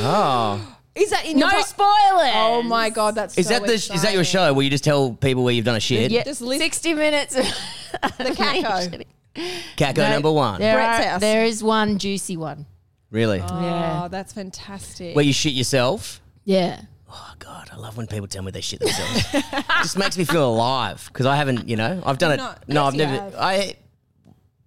Oh, 0.00 0.76
Is 0.94 1.10
that 1.10 1.24
in 1.26 1.38
No 1.38 1.46
your 1.50 1.60
po- 1.60 1.66
spoilers. 1.66 2.32
Oh 2.34 2.62
my 2.62 2.90
god, 2.90 3.14
that's 3.14 3.36
is 3.38 3.46
so 3.48 3.54
that 3.58 3.66
the 3.66 3.72
is 3.74 4.02
that 4.02 4.12
your 4.12 4.24
show 4.24 4.52
where 4.52 4.64
you 4.64 4.70
just 4.70 4.84
tell 4.84 5.12
people 5.12 5.44
where 5.44 5.52
you've 5.54 5.64
done 5.64 5.76
a 5.76 5.80
shit? 5.80 6.10
Yeah, 6.10 6.24
Just 6.24 6.40
list- 6.40 6.60
sixty 6.60 6.94
minutes. 6.94 7.36
Of 7.36 7.44
the 8.18 9.04
Caco. 9.76 9.94
Caco 9.94 10.10
number 10.10 10.32
one. 10.32 10.60
There, 10.60 10.74
Brett's 10.76 11.06
are- 11.06 11.08
house. 11.10 11.20
there 11.20 11.44
is 11.44 11.62
one 11.62 11.98
juicy 11.98 12.36
one. 12.36 12.66
Really? 13.10 13.40
Oh, 13.40 13.60
yeah. 13.62 14.02
Oh, 14.04 14.08
that's 14.08 14.32
fantastic. 14.32 15.16
Where 15.16 15.24
you 15.24 15.32
shit 15.32 15.54
yourself? 15.54 16.20
Yeah. 16.44 16.82
Oh 17.10 17.32
God, 17.38 17.70
I 17.72 17.76
love 17.76 17.96
when 17.96 18.06
people 18.06 18.26
tell 18.28 18.42
me 18.42 18.50
they 18.50 18.60
shit 18.60 18.80
themselves. 18.80 19.24
it 19.32 19.64
just 19.82 19.96
makes 19.96 20.18
me 20.18 20.24
feel 20.24 20.46
alive 20.46 21.08
because 21.12 21.24
I 21.24 21.36
haven't, 21.36 21.68
you 21.68 21.76
know, 21.76 22.02
I've 22.04 22.18
done 22.18 22.32
it. 22.32 22.36
Not- 22.36 22.68
no, 22.68 22.84
I've 22.84 22.94
never. 22.94 23.12
have. 23.12 23.34
I 23.36 23.76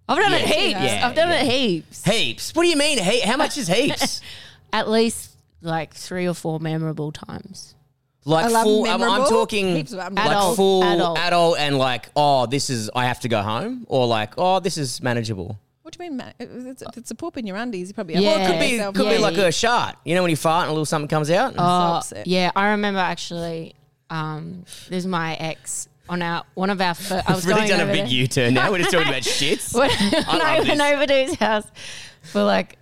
I've 0.10 0.18
done 0.18 0.32
Yes, 0.32 0.42
it 0.42 0.56
heaps. 0.56 0.80
yeah, 0.82 1.08
I've 1.08 1.16
done 1.16 1.30
yeah. 1.30 1.42
it 1.44 1.52
heaps. 1.52 2.04
heaps. 2.04 2.56
What 2.56 2.64
do 2.64 2.70
you 2.70 2.76
mean? 2.78 2.98
He, 2.98 3.22
how 3.22 3.38
much 3.38 3.58
is 3.58 3.68
heaps? 3.68 4.22
At 4.74 4.90
least 4.90 5.38
like 5.62 5.94
three 5.94 6.28
or 6.28 6.34
four 6.34 6.60
memorable 6.60 7.12
times. 7.12 7.76
Like 8.24 8.46
I 8.46 8.48
love 8.50 8.64
full. 8.64 8.86
I'm, 8.86 8.92
I'm 8.94 9.00
memorable. 9.00 9.26
talking 9.30 9.76
Heaps 9.76 9.92
of 9.94 9.98
them. 9.98 10.14
like 10.16 10.28
Adult, 10.28 10.56
full 10.56 10.84
adult. 10.84 11.18
adult. 11.18 11.58
and 11.60 11.78
like, 11.78 12.10
oh, 12.16 12.46
this 12.46 12.70
is 12.70 12.90
I 12.96 13.06
have 13.06 13.20
to 13.22 13.28
go 13.30 13.42
home, 13.42 13.86
or 13.90 14.06
like, 14.06 14.34
oh, 14.38 14.60
this 14.60 14.78
is 14.78 15.02
manageable. 15.02 15.58
what 15.82 15.98
do 15.98 16.04
you 16.04 16.10
mean, 16.12 16.18
man? 16.18 16.34
It's, 16.40 16.84
it's 16.96 17.10
a 17.12 17.16
poop 17.16 17.38
in 17.38 17.48
your 17.48 17.58
undies, 17.58 17.88
you 17.88 17.94
probably 17.96 18.14
Yeah. 18.16 18.22
have 18.22 18.40
Well, 18.40 18.46
it 18.46 18.52
could 18.54 18.60
be 18.60 18.68
yourself 18.74 18.96
could 18.96 19.06
be 19.10 19.16
Yeah. 19.16 19.20
like 19.22 19.38
a 19.38 19.52
shot. 19.52 19.98
You 20.06 20.14
know 20.16 20.22
when 20.22 20.30
you 20.30 20.38
fart 20.38 20.64
and 20.64 20.70
a 20.70 20.74
little 20.74 20.86
something 20.86 21.08
comes 21.08 21.32
out. 21.32 21.56
Oh, 21.58 21.64
upset. 21.64 22.28
yeah. 22.28 22.52
I 22.56 22.70
remember 22.72 23.00
actually, 23.00 23.74
um, 24.12 24.66
there's 24.90 25.08
my 25.08 25.34
ex 25.36 25.88
on 26.08 26.22
our 26.22 26.44
one 26.54 26.70
of 26.70 26.80
our. 26.80 26.94
Fir- 26.94 27.24
I 27.26 27.34
was 27.34 27.46
We've 27.46 27.56
really 27.56 27.68
going 27.70 27.80
done 27.80 27.80
a 27.80 27.84
over 27.84 27.92
big 27.94 28.06
there- 28.06 28.14
U-turn 28.14 28.54
now. 28.54 28.70
We're 28.72 28.78
just 28.80 28.92
talking 28.92 29.08
about 29.08 29.22
shits. 29.24 29.74
when, 29.74 29.90
when 29.90 30.42
I, 30.42 30.58
love 30.60 30.68
went 30.68 30.78
this. 30.80 30.92
over 30.92 31.08
to 31.08 31.14
his 31.14 31.36
house 31.36 31.66
for 32.22 32.44
like 32.44 32.78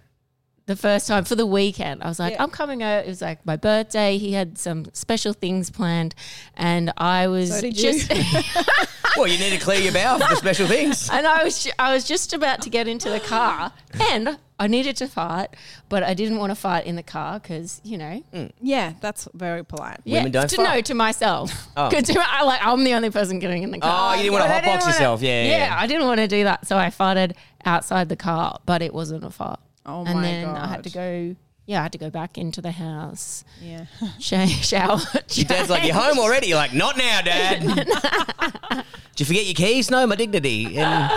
the 0.69 0.75
first 0.75 1.07
time 1.07 1.25
for 1.25 1.33
the 1.35 1.47
weekend. 1.47 2.03
I 2.03 2.07
was 2.07 2.19
like, 2.19 2.33
Yeah. 2.33 2.43
I'm 2.43 2.51
coming 2.51 2.83
over. 2.83 2.99
It 2.99 3.07
was 3.07 3.21
like 3.23 3.43
my 3.43 3.55
birthday. 3.55 4.19
He 4.19 4.33
had 4.33 4.57
some 4.59 4.85
special 4.93 5.33
things 5.33 5.71
planned, 5.71 6.13
and 6.55 6.93
I 6.95 7.27
was 7.27 7.49
So 7.49 7.61
did 7.61 7.75
you. 7.75 7.91
just. 7.93 8.13
well, 9.17 9.27
you 9.27 9.39
need 9.39 9.57
to 9.57 9.63
clear 9.63 9.79
your 9.81 9.91
bowel 9.91 10.19
for 10.19 10.29
the 10.29 10.35
special 10.35 10.67
things. 10.67 11.09
And 11.11 11.25
I 11.25 11.43
was 11.43 11.63
ju- 11.63 11.71
I 11.79 11.91
was 11.93 12.03
just 12.05 12.33
about 12.33 12.61
to 12.61 12.69
get 12.69 12.87
into 12.87 13.09
the 13.09 13.19
car, 13.19 13.73
and 14.11 14.37
I 14.59 14.67
needed 14.67 14.95
to 14.97 15.07
fart, 15.07 15.55
but 15.89 16.03
I 16.03 16.13
didn't 16.13 16.37
want 16.37 16.51
to 16.51 16.55
fart 16.55 16.85
in 16.85 16.95
the 16.95 17.03
car 17.03 17.39
because 17.39 17.81
you 17.83 17.97
know, 17.97 18.23
mm. 18.31 18.51
Yeah, 18.61 18.93
that's 19.01 19.27
very 19.33 19.65
polite. 19.65 20.01
yeah, 20.03 20.19
Women 20.19 20.31
don't 20.33 20.49
to 20.51 20.55
fart. 20.55 20.69
know 20.69 20.81
to 20.81 20.93
myself. 20.93 21.51
Oh. 21.77 21.85
oh. 21.87 21.89
'Cause 21.89 22.03
to- 22.03 22.19
I, 22.23 22.43
like 22.43 22.59
I'm 22.63 22.83
the 22.83 22.93
only 22.93 23.09
person 23.09 23.39
getting 23.39 23.63
in 23.63 23.71
the 23.71 23.77
oh, 23.77 23.81
car. 23.81 24.11
Oh, 24.13 24.17
you 24.17 24.23
didn't 24.23 24.33
want 24.33 24.43
to 24.43 24.49
But 24.49 24.55
I 24.57 24.61
didn't 24.61 24.81
hotbox 24.81 24.87
yourself. 24.87 25.21
Yeah, 25.23 25.43
yeah, 25.43 25.57
yeah. 25.57 25.75
I 25.79 25.87
didn't 25.87 26.05
want 26.05 26.19
to 26.19 26.27
do 26.27 26.43
that, 26.43 26.67
so 26.67 26.77
I 26.77 26.87
farted 26.87 27.33
outside 27.65 28.07
the 28.09 28.15
car, 28.15 28.59
but 28.67 28.81
it 28.83 28.93
wasn't 28.93 29.23
a 29.23 29.31
fart. 29.31 29.59
Oh 29.85 30.03
and 30.05 30.15
my 30.15 30.21
then 30.21 30.45
I 30.49 30.67
had 30.67 30.83
to 30.83 30.89
go. 30.89 31.35
Yeah, 31.65 31.79
I 31.81 31.83
had 31.83 31.91
to 31.91 31.97
go 31.99 32.09
back 32.09 32.37
into 32.39 32.61
the 32.61 32.71
house, 32.71 33.43
Yeah. 33.61 33.85
sh- 34.19 34.65
shower. 34.67 34.97
Your 35.29 35.45
dad's 35.45 35.69
like, 35.69 35.83
you're 35.83 35.93
home 35.93 36.17
already. 36.17 36.47
You're 36.47 36.57
like, 36.57 36.73
not 36.73 36.97
now, 36.97 37.21
Dad. 37.21 37.61
Did 39.15 39.19
you 39.19 39.25
forget 39.27 39.45
your 39.45 39.53
keys? 39.53 39.91
No, 39.91 40.07
my 40.07 40.15
dignity. 40.15 40.77
And 40.79 41.11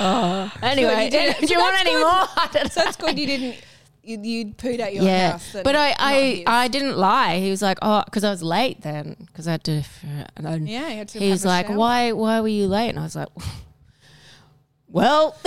oh. 0.00 0.52
Anyway, 0.62 0.94
Good, 0.94 1.04
you 1.04 1.10
did 1.10 1.36
it. 1.36 1.38
do 1.40 1.46
you 1.54 1.58
So 1.58 1.60
want 1.60 1.80
any 1.80 1.92
good. 1.92 2.00
more? 2.02 2.70
So 2.70 2.82
it's 2.88 2.96
good 2.96 3.18
you 3.18 3.26
didn't 3.26 3.56
you, 4.02 4.18
you'd 4.22 4.56
pooed 4.58 4.80
at 4.80 4.94
your 4.94 5.04
yeah, 5.04 5.32
house. 5.32 5.52
than 5.52 5.62
but 5.64 5.76
I 5.76 5.94
I. 5.98 6.44
I 6.46 6.68
didn't 6.68 6.96
lie. 6.96 7.40
He 7.40 7.50
was 7.50 7.60
like, 7.60 7.78
oh, 7.82 8.02
because 8.06 8.24
I 8.24 8.30
was 8.30 8.42
late 8.42 8.80
then 8.80 9.16
because 9.26 9.46
I 9.46 9.52
had 9.52 9.64
to. 9.64 9.82
And 10.36 10.46
then 10.46 10.66
Yeah, 10.66 10.88
you 10.88 10.96
had 10.98 11.08
to 11.08 11.18
he 11.18 11.26
have 11.26 11.34
was 11.34 11.44
a 11.44 11.48
like, 11.48 11.66
shower. 11.66 11.76
why 11.76 12.12
why 12.12 12.40
were 12.40 12.48
you 12.48 12.66
late? 12.66 12.88
And 12.88 12.98
I 12.98 13.02
was 13.02 13.14
like, 13.16 13.28
well, 14.90 15.36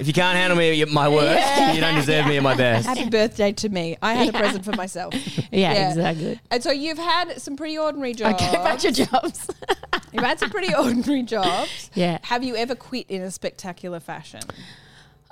If 0.00 0.08
you 0.08 0.12
can't 0.12 0.36
handle 0.36 0.58
me 0.58 0.82
at 0.82 0.88
my 0.88 1.08
worst, 1.08 1.74
you 1.74 1.80
don't 1.80 1.94
deserve 1.94 2.26
me 2.26 2.36
at 2.36 2.42
my 2.42 2.56
best. 2.56 2.84
Happy 2.86 3.08
birthday 3.08 3.52
to 3.52 3.68
me. 3.68 3.96
I 4.02 4.14
had 4.14 4.28
a 4.34 4.36
present 4.36 4.64
for 4.64 4.72
myself. 4.72 5.14
yeah, 5.52 5.72
Yeah. 5.72 5.88
exactly. 5.90 6.40
And 6.50 6.62
so 6.64 6.72
you've 6.72 6.98
had 6.98 7.40
some 7.40 7.56
pretty 7.56 7.78
ordinary 7.78 8.12
jobs. 8.12 8.40
get 8.40 8.52
back 8.64 8.78
to 8.80 8.90
jobs. 8.90 9.48
You've 10.12 10.24
had 10.24 10.38
some 10.40 10.50
pretty 10.50 10.72
ordinary 10.74 11.22
jobs. 11.24 11.90
yeah. 11.94 12.18
Have 12.22 12.42
you 12.44 12.54
ever 12.56 12.74
quit 12.74 13.06
in 13.08 13.22
a 13.22 13.30
spectacular 13.32 13.98
fashion? 14.00 14.40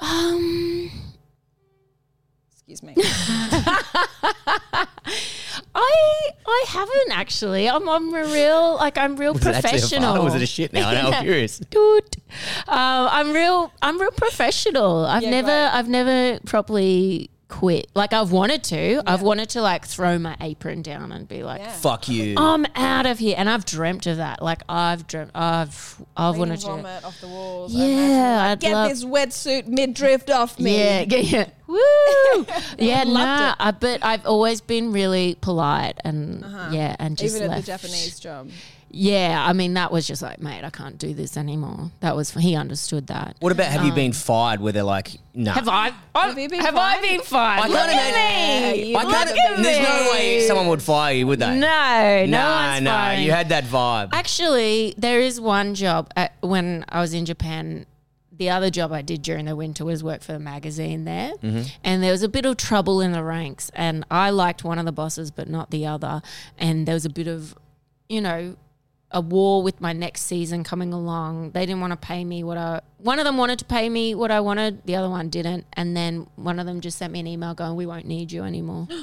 Um, 0.00 0.90
Excuse 2.68 2.82
me. 2.82 2.94
I 5.74 6.28
I 6.46 6.64
haven't 6.68 7.10
actually. 7.12 7.68
I'm 7.68 7.88
I'm 7.88 8.14
a 8.14 8.24
real 8.24 8.76
like 8.76 8.96
I'm 8.98 9.16
real 9.16 9.32
Was 9.34 9.44
it 9.46 9.48
a 9.56 9.60
professional. 9.60 10.12
fart 10.14 10.24
was 10.24 10.34
it 10.34 10.42
a 10.42 10.46
shit 10.46 10.72
now? 10.72 10.88
I 10.88 10.94
I'm 11.00 11.22
curious. 11.24 11.58
Dude, 11.58 12.16
um, 12.68 13.08
I'm 13.10 13.32
real. 13.32 13.72
I'm 13.82 14.00
real 14.00 14.10
professional. 14.12 15.04
I've 15.06 15.22
Yeah, 15.22 15.30
never. 15.30 15.48
great. 15.48 15.74
I've 15.74 15.88
never 15.88 16.40
properly 16.46 17.30
quit. 17.52 17.88
Like 17.94 18.12
I've 18.14 18.32
wanted 18.32 18.64
to. 18.64 19.02
I've 19.06 19.20
wanted 19.22 19.50
to 19.50 19.60
like 19.62 19.84
throw 19.86 20.18
my 20.18 20.36
apron 20.40 20.80
down 20.82 21.12
and 21.12 21.28
be 21.28 21.42
like, 21.42 21.60
Yeah. 21.60 21.70
Fuck 21.72 22.08
you. 22.08 22.34
I'm 22.38 22.64
out 22.74 23.04
of 23.06 23.18
here. 23.18 23.34
And 23.36 23.48
I've 23.50 23.64
dreamt 23.66 24.06
of 24.06 24.16
that. 24.16 24.42
Like 24.42 24.62
I've 24.68 25.06
dreamt. 25.06 25.30
I've. 25.34 26.00
I've 26.16 26.34
Reading 26.34 26.38
wanted 26.38 26.60
to. 26.60 26.66
vomit 26.66 27.04
off 27.04 27.20
the 27.20 27.28
walls. 27.28 27.72
Yeah, 27.74 28.36
like, 28.38 28.50
I'd 28.52 28.60
get 28.60 28.72
love- 28.72 28.88
this 28.90 29.04
wetsuit 29.04 29.66
mid 29.66 29.94
drift 29.94 30.30
off 30.30 30.58
me. 30.58 30.78
Yeah, 30.78 31.00
yeah, 31.08 31.18
yeah. 31.18 31.48
Woo! 31.66 32.46
yeah, 32.78 33.04
Loved 33.04 33.08
nah. 33.14 33.54
I, 33.58 33.70
but 33.70 34.04
I've 34.04 34.26
always 34.26 34.60
been 34.60 34.92
really 34.92 35.36
polite 35.40 35.98
and 36.04 36.40
yeah, 36.72 36.96
and 36.98 37.16
just 37.16 37.36
Uh-huh. 37.36 37.44
Even 37.44 37.50
at 37.50 37.54
left. 37.56 37.66
the 37.66 37.72
Japanese 37.72 38.20
job. 38.20 38.50
Yeah, 38.94 39.42
I 39.48 39.54
mean 39.54 39.72
that 39.74 39.90
was 39.90 40.06
just 40.06 40.20
like, 40.20 40.40
mate, 40.40 40.64
I 40.64 40.70
can't 40.70 40.98
do 40.98 41.14
this 41.14 41.38
anymore. 41.38 41.90
That 42.00 42.14
was 42.14 42.30
he 42.32 42.54
understood 42.56 43.06
that. 43.06 43.36
What 43.40 43.50
about 43.50 43.68
have 43.68 43.84
you 43.86 43.92
been 43.92 44.12
fired 44.12 44.60
where 44.60 44.72
they're 44.72 44.82
like, 44.82 45.16
no? 45.34 45.50
Have 45.52 45.66
I? 45.68 45.92
Have 46.14 46.38
you 46.38 46.48
been 46.48 46.60
have 46.60 46.76
I 46.76 46.96
fired? 46.96 47.02
been 47.02 47.20
fired? 47.22 47.62
I 47.64 47.66
Look 47.68 47.76
can't 47.78 47.90
at 47.90 48.10
imagine- 48.10 48.82
me. 48.84 48.94
I 48.94 49.02
Look 49.02 49.12
can't. 49.14 49.30
at 49.30 49.62
There's 49.62 49.88
no 49.88 50.10
way 50.12 50.40
someone 50.46 50.66
would 50.68 50.82
fire 50.82 51.14
you, 51.14 51.26
would 51.26 51.38
they? 51.38 51.58
No, 51.58 52.26
no 52.26 52.26
nah, 52.26 52.72
one's 52.74 52.82
nah. 52.84 52.90
firing. 52.90 53.22
You 53.24 53.30
had 53.30 53.48
that 53.48 53.64
vibe. 53.64 54.10
Actually, 54.12 54.94
there 54.98 55.20
is 55.20 55.40
one 55.40 55.74
job 55.74 56.10
at, 56.14 56.34
when 56.42 56.84
I 56.90 57.00
was 57.00 57.14
in 57.14 57.24
Japan. 57.24 57.86
The 58.34 58.50
other 58.50 58.70
job 58.70 58.92
I 58.92 59.02
did 59.02 59.22
during 59.22 59.44
the 59.44 59.54
winter 59.54 59.84
was 59.84 60.02
work 60.02 60.20
for 60.22 60.34
a 60.34 60.38
magazine 60.38 61.04
there, 61.04 61.32
Mm-hmm. 61.42 61.62
and 61.84 62.02
there 62.02 62.10
was 62.12 62.22
a 62.22 62.28
bit 62.28 62.44
of 62.44 62.56
trouble 62.56 63.00
in 63.00 63.12
the 63.12 63.22
ranks. 63.22 63.70
And 63.74 64.04
I 64.10 64.30
liked 64.30 64.64
one 64.64 64.78
of 64.78 64.84
the 64.84 64.90
bosses, 64.92 65.30
but 65.30 65.48
not 65.48 65.70
the 65.70 65.86
other. 65.86 66.22
And 66.58 66.86
there 66.88 66.94
was 66.94 67.04
a 67.04 67.10
bit 67.10 67.28
of, 67.28 67.54
you 68.08 68.20
know, 68.20 68.56
a 69.12 69.20
war 69.20 69.62
with 69.62 69.80
my 69.80 69.92
next 69.92 70.22
season 70.22 70.64
coming 70.64 70.92
along. 70.92 71.50
They 71.52 71.66
didn't 71.66 71.80
want 71.80 71.92
to 71.92 71.96
pay 71.96 72.24
me 72.24 72.42
what 72.44 72.56
I. 72.56 72.80
One 72.98 73.18
of 73.18 73.24
them 73.24 73.36
wanted 73.36 73.58
to 73.60 73.64
pay 73.64 73.88
me 73.88 74.14
what 74.14 74.30
I 74.30 74.40
wanted. 74.40 74.84
The 74.86 74.96
other 74.96 75.08
one 75.10 75.28
didn't. 75.28 75.66
And 75.74 75.96
then 75.96 76.26
one 76.36 76.58
of 76.58 76.66
them 76.66 76.80
just 76.80 76.98
sent 76.98 77.12
me 77.12 77.20
an 77.20 77.26
email 77.26 77.54
going, 77.54 77.76
"We 77.76 77.86
won't 77.86 78.06
need 78.06 78.32
you 78.32 78.42
anymore." 78.44 78.88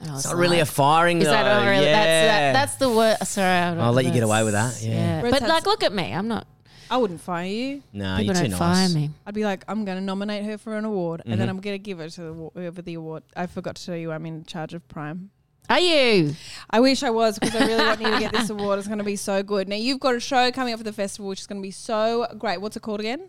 And 0.00 0.10
I 0.10 0.12
was 0.12 0.24
it's 0.26 0.32
not 0.32 0.38
really 0.38 0.60
a 0.60 0.64
firing 0.64 1.18
is 1.18 1.24
though. 1.24 1.32
that 1.32 1.68
really? 1.68 1.84
yeah. 1.86 1.92
That's 1.92 2.28
that, 2.30 2.52
that's 2.52 2.74
the 2.76 2.88
word. 2.88 3.16
Sorry, 3.26 3.48
I 3.50 3.70
don't- 3.74 3.80
I'll 3.82 3.92
let 3.92 4.04
you 4.04 4.12
get 4.12 4.22
away 4.22 4.44
with 4.44 4.52
that, 4.52 4.80
yeah. 4.80 5.22
Brett 5.22 5.32
but 5.32 5.42
like, 5.48 5.66
look 5.66 5.82
at 5.82 5.92
me. 5.92 6.12
I'm 6.14 6.28
not. 6.28 6.46
I 6.88 6.98
wouldn't 6.98 7.20
fire 7.20 7.46
you. 7.46 7.82
no, 7.92 8.16
people 8.16 8.26
you're 8.26 8.44
too 8.44 8.50
don't 8.50 8.60
nice. 8.60 8.92
fire 8.92 8.94
me. 9.00 9.10
I'd 9.26 9.34
be 9.34 9.42
like, 9.44 9.64
I'm 9.66 9.84
going 9.84 9.98
to 9.98 10.04
nominate 10.04 10.44
her 10.44 10.56
for 10.56 10.76
an 10.76 10.84
award, 10.84 11.22
and 11.26 11.32
then 11.32 11.48
Mm-hmm. 11.48 11.56
I'm 11.56 11.60
going 11.60 11.74
to 11.74 11.78
give 11.82 11.98
it 11.98 12.10
to 12.12 12.20
the, 12.20 12.32
whoever 12.54 12.80
the 12.80 12.94
award. 12.94 13.24
I 13.36 13.46
forgot 13.48 13.74
to 13.74 13.84
tell 13.86 13.96
you, 13.96 14.12
I'm 14.12 14.24
in 14.24 14.44
charge 14.44 14.72
of 14.72 14.86
Prime. 14.86 15.30
Are 15.68 15.80
you? 15.80 16.34
I 16.70 16.80
wish 16.80 17.02
I 17.02 17.10
was 17.10 17.38
because 17.38 17.54
I 17.54 17.66
really 17.66 17.84
want 17.84 18.00
you 18.00 18.10
to 18.10 18.18
get 18.18 18.32
this 18.32 18.48
award. 18.50 18.78
It's 18.78 18.88
going 18.88 18.98
to 18.98 19.04
be 19.04 19.16
so 19.16 19.42
good. 19.42 19.68
Now 19.68 19.76
you've 19.76 20.00
got 20.00 20.14
a 20.14 20.20
show 20.20 20.50
coming 20.50 20.72
up 20.72 20.80
for 20.80 20.84
the 20.84 20.92
festival, 20.92 21.28
which 21.28 21.40
is 21.40 21.46
going 21.46 21.60
to 21.60 21.66
be 21.66 21.70
so 21.70 22.26
great. 22.38 22.60
What's 22.60 22.76
it 22.76 22.80
called 22.80 23.00
again? 23.00 23.28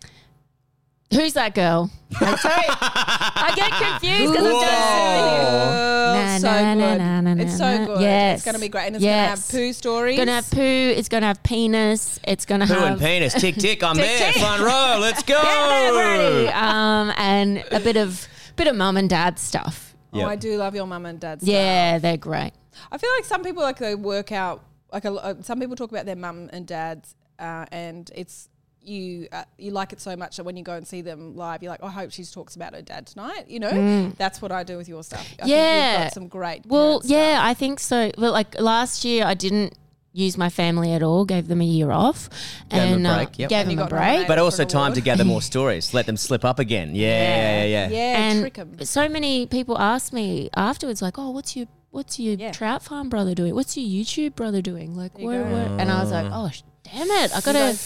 Who's 1.12 1.34
that 1.34 1.56
girl? 1.56 1.90
I'm 2.22 2.38
sorry. 2.38 2.54
I 2.70 3.52
get 3.56 3.72
confused 3.72 4.32
because 4.32 4.46
I'm 4.46 4.54
Whoa. 4.54 5.76
Oh, 5.82 6.14
Na, 6.16 6.38
so 6.38 6.48
na, 6.52 6.74
na, 6.76 6.92
good. 6.92 6.98
na, 7.00 7.22
na, 7.34 7.42
it's 7.44 7.58
so 7.58 7.86
good. 7.88 8.02
Yes. 8.02 8.38
It's 8.40 8.46
going 8.46 8.56
to 8.56 8.62
be 8.62 8.70
great, 8.70 8.86
and 8.88 8.96
it's 8.96 9.04
Yes. 9.04 9.16
going 9.18 9.26
to 9.26 9.42
have 9.42 9.52
poo 9.70 9.74
stories. 9.74 10.14
It's 10.20 10.26
gonna 10.26 10.36
have 10.36 10.52
poo. 10.52 10.60
It's 10.98 11.10
gonna 11.10 11.26
have 11.26 11.44
penis. 11.44 12.20
It's 12.24 12.46
gonna 12.46 12.66
have. 12.68 12.78
Poo 12.78 12.84
and 12.86 13.00
penis. 13.00 13.34
Tick 13.34 13.56
tick. 13.56 13.84
I'm 13.84 13.96
Tick, 13.98 14.06
there. 14.06 14.32
tick. 14.34 14.42
Front 14.42 14.62
row. 14.62 14.98
Let's 15.02 15.24
go. 15.34 15.42
Get 15.42 15.90
ready. 15.96 16.48
Um, 16.50 17.12
and 17.18 17.64
a 17.72 17.80
bit 17.80 17.98
of 17.98 18.28
bit 18.56 18.68
of 18.68 18.76
mum 18.76 18.96
and 18.96 19.10
dad 19.10 19.40
stuff. 19.40 19.89
Oh, 20.14 20.26
I 20.26 20.36
do 20.36 20.58
love 20.58 20.76
your 20.76 20.88
mum 20.88 21.06
and 21.06 21.20
dad. 21.20 21.40
Yeah, 21.42 21.98
they're 22.00 22.18
great. 22.18 22.52
I 22.92 22.98
feel 22.98 23.10
like 23.18 23.26
some 23.26 23.44
people 23.44 23.62
like 23.64 23.78
they 23.78 23.96
work 23.96 24.32
out 24.32 24.64
like 24.92 25.06
a, 25.06 25.12
uh, 25.14 25.36
some 25.42 25.60
people 25.60 25.76
talk 25.76 25.92
about 25.92 26.06
their 26.06 26.16
mum 26.16 26.50
and 26.52 26.66
dads, 26.66 27.16
uh, 27.38 27.66
and 27.72 28.10
it's 28.16 28.50
you 28.82 29.28
uh, 29.32 29.44
you 29.58 29.72
like 29.72 29.94
it 29.94 30.00
so 30.02 30.16
much 30.16 30.38
that 30.38 30.44
when 30.46 30.56
you 30.58 30.64
go 30.64 30.74
and 30.74 30.88
see 30.88 31.02
them 31.02 31.36
live, 31.36 31.62
you're 31.62 31.70
like, 31.72 31.82
oh, 31.84 31.88
I 31.88 31.92
hope 31.92 32.12
she 32.12 32.24
talks 32.24 32.56
about 32.56 32.74
her 32.74 32.82
dad 32.82 33.06
tonight. 33.08 33.46
You 33.48 33.60
know, 33.60 34.12
that's 34.18 34.42
what 34.42 34.52
I 34.52 34.64
do 34.64 34.78
with 34.78 34.88
your 34.90 35.04
stuff. 35.04 35.20
I 35.22 35.24
think 35.24 35.40
you've 35.42 35.50
Yeah. 35.50 36.04
got 36.06 36.14
some 36.14 36.28
great. 36.28 36.66
Well, 36.66 37.02
yeah, 37.04 37.36
stuff. 37.36 37.46
I 37.46 37.54
think 37.54 37.80
so. 37.80 38.12
Well, 38.18 38.32
like 38.32 38.60
last 38.60 39.04
year, 39.06 39.26
I 39.26 39.34
didn't 39.36 39.74
use 40.20 40.38
my 40.38 40.50
family 40.50 40.94
at 40.94 41.02
all. 41.04 41.26
Gave 41.26 41.48
them 41.48 41.62
a 41.62 41.66
year 41.66 41.92
off, 41.92 42.30
Gave 42.70 42.82
'em 42.82 42.94
and 42.94 43.08
a 43.08 43.10
uh, 43.10 43.16
break, 43.18 43.40
yep. 43.40 43.50
gave 43.50 43.68
And 43.68 43.78
them 43.78 43.86
a 43.88 43.90
break. 43.90 44.28
But 44.28 44.38
also 44.40 44.64
time 44.66 44.82
award. 44.92 44.96
to 44.96 45.02
gather 45.02 45.26
more 45.26 45.42
stories. 45.42 45.94
Let 45.94 46.06
them 46.06 46.18
slip 46.18 46.44
up 46.46 46.60
again. 46.60 46.96
Yeah, 46.96 47.08
yeah, 47.08 47.64
yeah. 47.64 47.66
yeah. 47.66 47.90
yeah, 47.90 48.20
and 48.30 48.40
trick 48.42 48.58
'em. 48.60 48.86
so 48.86 49.08
many 49.10 49.46
people 49.48 49.78
ask 49.80 50.14
me 50.14 50.50
afterwards, 50.56 51.02
like, 51.02 51.18
"Oh, 51.18 51.32
what's 51.32 51.56
your 51.56 51.68
what's 51.92 52.20
your 52.20 52.36
Yeah. 52.36 52.52
trout 52.52 52.84
farm 52.84 53.10
brother 53.10 53.34
doing? 53.34 53.56
What's 53.56 53.76
your 53.78 53.88
YouTube 53.88 54.36
brother 54.36 54.62
doing? 54.62 54.96
Like, 54.96 55.18
where, 55.18 55.40
you 55.40 55.54
what, 55.56 55.66
go. 55.66 55.72
what? 55.72 55.82
And 55.82 55.92
I 55.92 56.02
was 56.04 56.12
like, 56.12 56.28
"Oh, 56.32 56.50
sh- 56.50 56.62
damn 56.84 57.10
it! 57.10 57.36
I 57.36 57.42
gotta." 57.42 57.78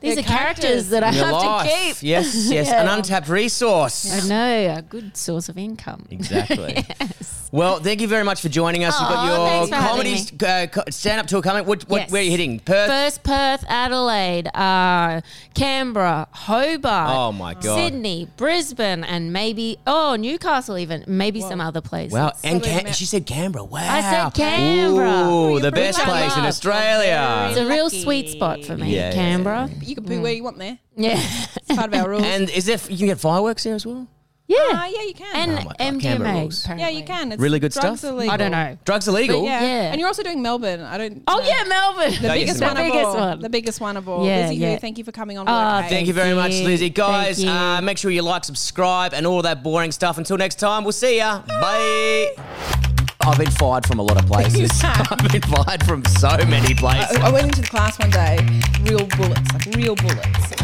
These 0.00 0.18
are 0.18 0.22
characters 0.22 0.64
characters. 0.64 0.88
that 0.90 1.02
I 1.02 1.12
have 1.12 1.32
life. 1.32 1.66
to 1.70 1.74
keep. 1.74 1.96
Yes, 2.02 2.50
yes. 2.50 2.68
An 2.80 2.88
untapped 2.88 3.28
resource. 3.28 4.12
I 4.12 4.28
know 4.28 4.76
a 4.76 4.82
good 4.82 5.16
source 5.16 5.48
of 5.48 5.56
income. 5.56 6.04
Exactly. 6.10 6.84
Well, 7.54 7.78
thank 7.78 8.00
you 8.00 8.08
very 8.08 8.24
much 8.24 8.40
for 8.42 8.48
joining 8.48 8.82
us. 8.82 8.98
You've 8.98 9.08
got 9.08 9.26
your 9.28 9.68
for 9.68 9.74
comedy 9.76 10.16
uh, 10.44 10.66
co- 10.66 10.82
stand-up 10.90 11.28
tour 11.28 11.40
coming. 11.40 11.64
What, 11.64 11.88
what, 11.88 12.00
Yes. 12.00 12.10
Where 12.10 12.20
are 12.20 12.24
you 12.24 12.32
hitting? 12.32 12.58
Perth? 12.58 12.88
First 12.88 13.22
Perth, 13.22 13.64
Adelaide, 13.68 14.48
uh, 14.48 15.20
Canberra, 15.54 16.26
Hobart, 16.32 17.10
Oh, 17.14 17.30
my 17.30 17.54
God. 17.54 17.76
Sydney, 17.76 18.28
Brisbane, 18.36 19.04
and 19.04 19.32
maybe 19.32 19.78
oh 19.86 20.16
Newcastle, 20.16 20.76
even 20.78 21.04
maybe 21.06 21.40
some 21.42 21.60
other 21.60 21.80
places. 21.80 22.12
Wow. 22.12 22.32
And 22.42 22.60
Southern 22.60 22.78
Cam- 22.80 22.84
Ma- 22.86 22.90
she 22.90 23.04
said 23.06 23.24
Canberra. 23.24 23.62
Wow. 23.62 23.86
I 23.88 24.00
said 24.00 24.34
Canberra. 24.34 25.28
Ooh, 25.30 25.50
you're 25.52 25.60
the 25.60 25.70
pretty 25.70 25.86
best 25.86 25.98
lucky. 26.00 26.10
place 26.10 26.32
in 26.34 26.38
Love. 26.42 26.48
Australia. 26.48 27.46
It's 27.50 27.60
a 27.60 27.68
real 27.68 27.84
Lucky. 27.84 28.02
sweet 28.02 28.28
spot 28.30 28.64
for 28.64 28.76
me, 28.76 28.92
Yeah, 28.96 29.10
yeah, 29.10 29.12
Canberra. 29.14 29.70
You 29.80 29.94
can 29.94 30.02
poo 30.04 30.20
where 30.20 30.32
you 30.32 30.42
want 30.42 30.58
there. 30.58 30.76
Yeah, 30.96 31.20
It's 31.20 31.76
part 31.76 31.94
of 31.94 32.00
our 32.00 32.08
rules. 32.10 32.24
And 32.24 32.50
is 32.50 32.64
there, 32.66 32.78
you 32.88 32.98
can 32.98 33.06
get 33.06 33.20
fireworks 33.20 33.62
there 33.62 33.76
as 33.76 33.86
well? 33.86 34.08
Yeah, 34.46 34.58
Ah, 34.60 34.86
yeah, 34.86 35.02
you 35.04 35.14
can. 35.14 35.34
and 35.36 35.52
Oh 35.58 35.62
God, 35.64 35.76
MDMA. 35.78 36.20
apparently. 36.20 36.78
yeah, 36.78 36.88
you 36.90 37.02
can. 37.04 37.32
It's 37.32 37.40
Really 37.40 37.58
good 37.58 37.72
drugs 37.72 38.00
stuff? 38.00 38.10
Are 38.12 38.14
legal. 38.14 38.34
I 38.34 38.36
don't 38.36 38.50
know. 38.50 38.76
Drugs 38.84 39.08
illegal? 39.08 39.42
Yeah. 39.42 39.62
Yeah. 39.62 39.90
and 39.90 39.98
you're 39.98 40.06
also 40.06 40.22
doing 40.22 40.42
Melbourne. 40.42 40.80
I 40.82 40.98
don't. 40.98 41.22
Oh 41.26 41.38
know. 41.38 41.46
yeah, 41.46 41.64
Melbourne. 41.66 42.12
The 42.20 42.28
No, 42.28 42.34
biggest 42.34 42.60
one 42.60 42.74
the 42.74 42.80
of 42.82 42.86
biggest 42.92 43.06
all. 43.06 43.16
one. 43.16 43.40
The 43.40 43.48
biggest 43.48 43.80
one 43.80 43.96
of 43.96 44.06
all. 44.06 44.26
Yeah, 44.26 44.40
Lizzy 44.42 44.56
yeah. 44.56 44.74
Hoo, 44.74 44.80
thank 44.80 44.98
you 44.98 45.04
for 45.04 45.12
coming 45.12 45.38
on. 45.38 45.48
Oh, 45.48 45.80
Work 45.80 45.88
Thank 45.88 46.08
you 46.08 46.12
very 46.12 46.34
much. 46.34 46.52
Lizzy. 46.60 46.90
Guys, 46.90 47.42
uh, 47.42 47.80
make 47.82 47.96
sure 47.96 48.10
you 48.10 48.20
like, 48.20 48.44
subscribe, 48.44 49.14
and 49.14 49.26
all 49.26 49.40
that 49.42 49.62
boring 49.62 49.92
stuff. 49.92 50.18
Until 50.18 50.36
next 50.36 50.56
time, 50.56 50.84
we'll 50.84 50.92
see 50.92 51.16
ya. 51.16 51.40
Bye. 51.46 52.34
I've 53.22 53.38
been 53.38 53.50
fired 53.52 53.86
from 53.86 53.98
a 54.00 54.02
lot 54.02 54.22
of 54.22 54.28
places. 54.28 54.70
I've 54.84 55.32
been 55.32 55.40
fired 55.40 55.82
from 55.86 56.04
so 56.04 56.36
many 56.46 56.74
places. 56.74 57.16
I 57.16 57.30
went 57.30 57.46
into 57.46 57.62
the 57.62 57.66
class 57.68 57.98
one 57.98 58.10
day, 58.10 58.36
real 58.82 59.06
bullets, 59.16 59.50
like 59.54 59.74
real 59.74 59.94
bullets. 59.96 60.63